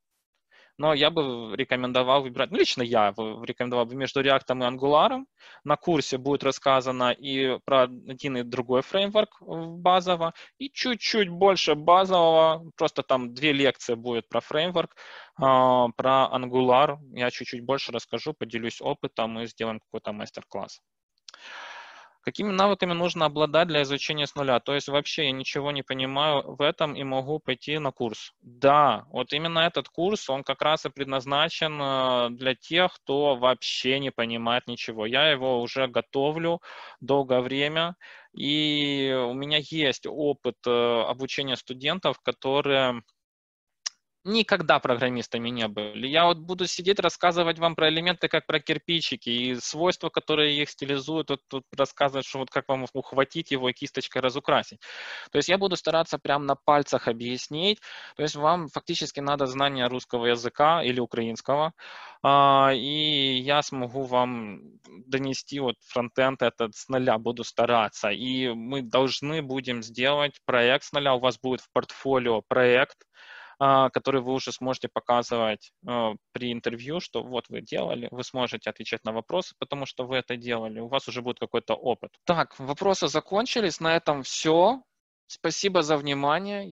но 0.79 0.95
я 0.95 1.11
бы 1.11 1.55
рекомендовал 1.57 2.23
выбирать, 2.23 2.51
ну, 2.51 2.59
лично 2.59 2.83
я 2.83 3.15
рекомендовал 3.17 3.87
бы 3.87 3.95
между 3.95 4.23
React 4.23 4.45
и 4.49 4.77
Angular. 4.77 5.25
На 5.65 5.77
курсе 5.77 6.19
будет 6.19 6.45
рассказано 6.45 7.11
и 7.13 7.59
про 7.65 7.85
один 7.85 8.37
и 8.37 8.43
другой 8.43 8.83
фреймворк 8.83 9.41
базово, 9.41 10.35
и 10.59 10.71
чуть-чуть 10.71 11.29
больше 11.29 11.75
базового, 11.75 12.71
просто 12.77 13.03
там 13.03 13.35
две 13.35 13.53
лекции 13.53 13.95
будет 13.95 14.29
про 14.29 14.41
фреймворк, 14.41 14.97
а, 15.41 15.89
про 15.97 16.29
Angular. 16.33 16.99
Я 17.13 17.31
чуть-чуть 17.31 17.65
больше 17.65 17.93
расскажу, 17.93 18.35
поделюсь 18.35 18.81
опытом 18.81 19.41
и 19.41 19.47
сделаем 19.47 19.81
какой-то 19.81 20.13
мастер-класс. 20.13 20.81
Какими 22.27 22.51
навыками 22.51 22.93
нужно 22.93 23.27
обладать 23.27 23.69
для 23.69 23.83
изучения 23.83 24.27
с 24.27 24.35
нуля? 24.35 24.59
То 24.59 24.75
есть 24.75 24.89
вообще 24.89 25.27
я 25.27 25.31
ничего 25.31 25.71
не 25.71 25.85
понимаю 25.85 26.43
в 26.57 26.61
этом 26.61 26.97
и 26.97 27.05
могу 27.05 27.39
пойти 27.39 27.79
на 27.79 27.93
курс. 27.93 28.33
Да, 28.43 29.05
вот 29.13 29.33
именно 29.33 29.61
этот 29.61 29.89
курс, 29.89 30.29
он 30.29 30.43
как 30.43 30.61
раз 30.61 30.85
и 30.85 30.91
предназначен 30.91 31.81
э, 31.81 32.31
для 32.31 32.57
тех, 32.57 32.93
кто 32.95 33.37
вообще 33.37 34.01
не 34.01 34.11
понимает 34.11 34.67
ничего. 34.67 35.07
Я 35.07 35.31
его 35.31 35.61
уже 35.61 35.87
готовлю 35.87 36.61
долгое 37.01 37.43
время, 37.43 37.95
и 38.37 39.17
у 39.17 39.33
меня 39.33 39.59
есть 39.63 40.05
опыт 40.09 40.57
э, 40.67 40.71
обучения 41.07 41.55
студентов, 41.55 42.19
которые 42.19 43.03
никогда 44.27 44.79
программистами 44.79 45.49
не 45.51 45.69
были. 45.69 46.07
Я 46.09 46.27
вот 46.27 46.39
буду 46.39 46.67
сидеть, 46.67 46.99
рассказывать 47.01 47.59
вам 47.59 47.75
про 47.75 47.89
элементы, 47.89 48.29
как 48.29 48.47
про 48.47 48.61
кирпичики, 48.61 49.31
и 49.31 49.55
свойства, 49.55 50.09
которые 50.11 50.61
их 50.61 50.71
стилизуют, 50.71 51.31
вот 51.31 51.41
тут 51.49 51.65
рассказывать, 51.77 52.27
что 52.27 52.41
вот 52.41 52.51
как 52.51 52.69
вам 52.69 52.87
ухватить 52.93 53.51
его 53.53 53.69
и 53.69 53.73
кисточкой 53.73 54.23
разукрасить. 54.23 54.81
То 55.31 55.37
есть 55.39 55.49
я 55.49 55.59
буду 55.59 55.77
стараться 55.77 56.19
прямо 56.19 56.45
на 56.45 56.57
пальцах 56.57 57.09
объяснить. 57.09 57.81
То 58.17 58.23
есть 58.23 58.35
вам 58.35 58.69
фактически 58.69 59.21
надо 59.21 59.47
знание 59.47 59.87
русского 59.87 60.27
языка 60.27 60.83
или 60.83 61.01
украинского, 61.01 61.73
а, 62.23 62.73
и 62.75 63.39
я 63.39 63.63
смогу 63.63 64.03
вам 64.03 64.61
донести 65.07 65.61
вот 65.61 65.77
фронтенд 65.87 66.43
этот 66.43 66.75
с 66.75 66.89
нуля, 66.89 67.19
буду 67.19 67.45
стараться. 67.45 68.11
И 68.11 68.49
мы 68.49 68.83
должны 68.83 69.43
будем 69.43 69.83
сделать 69.83 70.41
проект 70.45 70.85
с 70.85 70.93
нуля, 70.93 71.15
у 71.15 71.21
вас 71.21 71.39
будет 71.39 71.61
в 71.61 71.71
портфолио 71.73 72.43
проект, 72.43 72.97
а, 73.59 73.91
который 73.91 74.21
вы 74.21 74.33
уже 74.33 74.53
сможете 74.53 74.89
показывать 74.89 75.73
а, 75.87 76.15
при 76.33 76.53
интервью, 76.53 77.01
что 77.01 77.23
вот 77.23 77.49
вы 77.49 77.63
делали, 77.63 78.09
вы 78.11 78.23
сможете 78.25 78.71
отвечать 78.71 79.05
на 79.05 79.13
вопросы, 79.13 79.55
потому 79.59 79.87
что 79.87 80.07
вы 80.07 80.17
это 80.17 80.37
делали, 80.37 80.81
у 80.81 80.89
вас 80.89 81.09
уже 81.09 81.23
будет 81.23 81.39
какой-то 81.39 81.75
опыт. 81.75 82.11
Так, 82.25 82.59
вопросы 82.59 83.09
закончились, 83.09 83.81
на 83.81 83.97
этом 83.97 84.23
все. 84.23 84.83
Спасибо 85.29 85.83
за 85.83 85.97
внимание. 85.97 86.65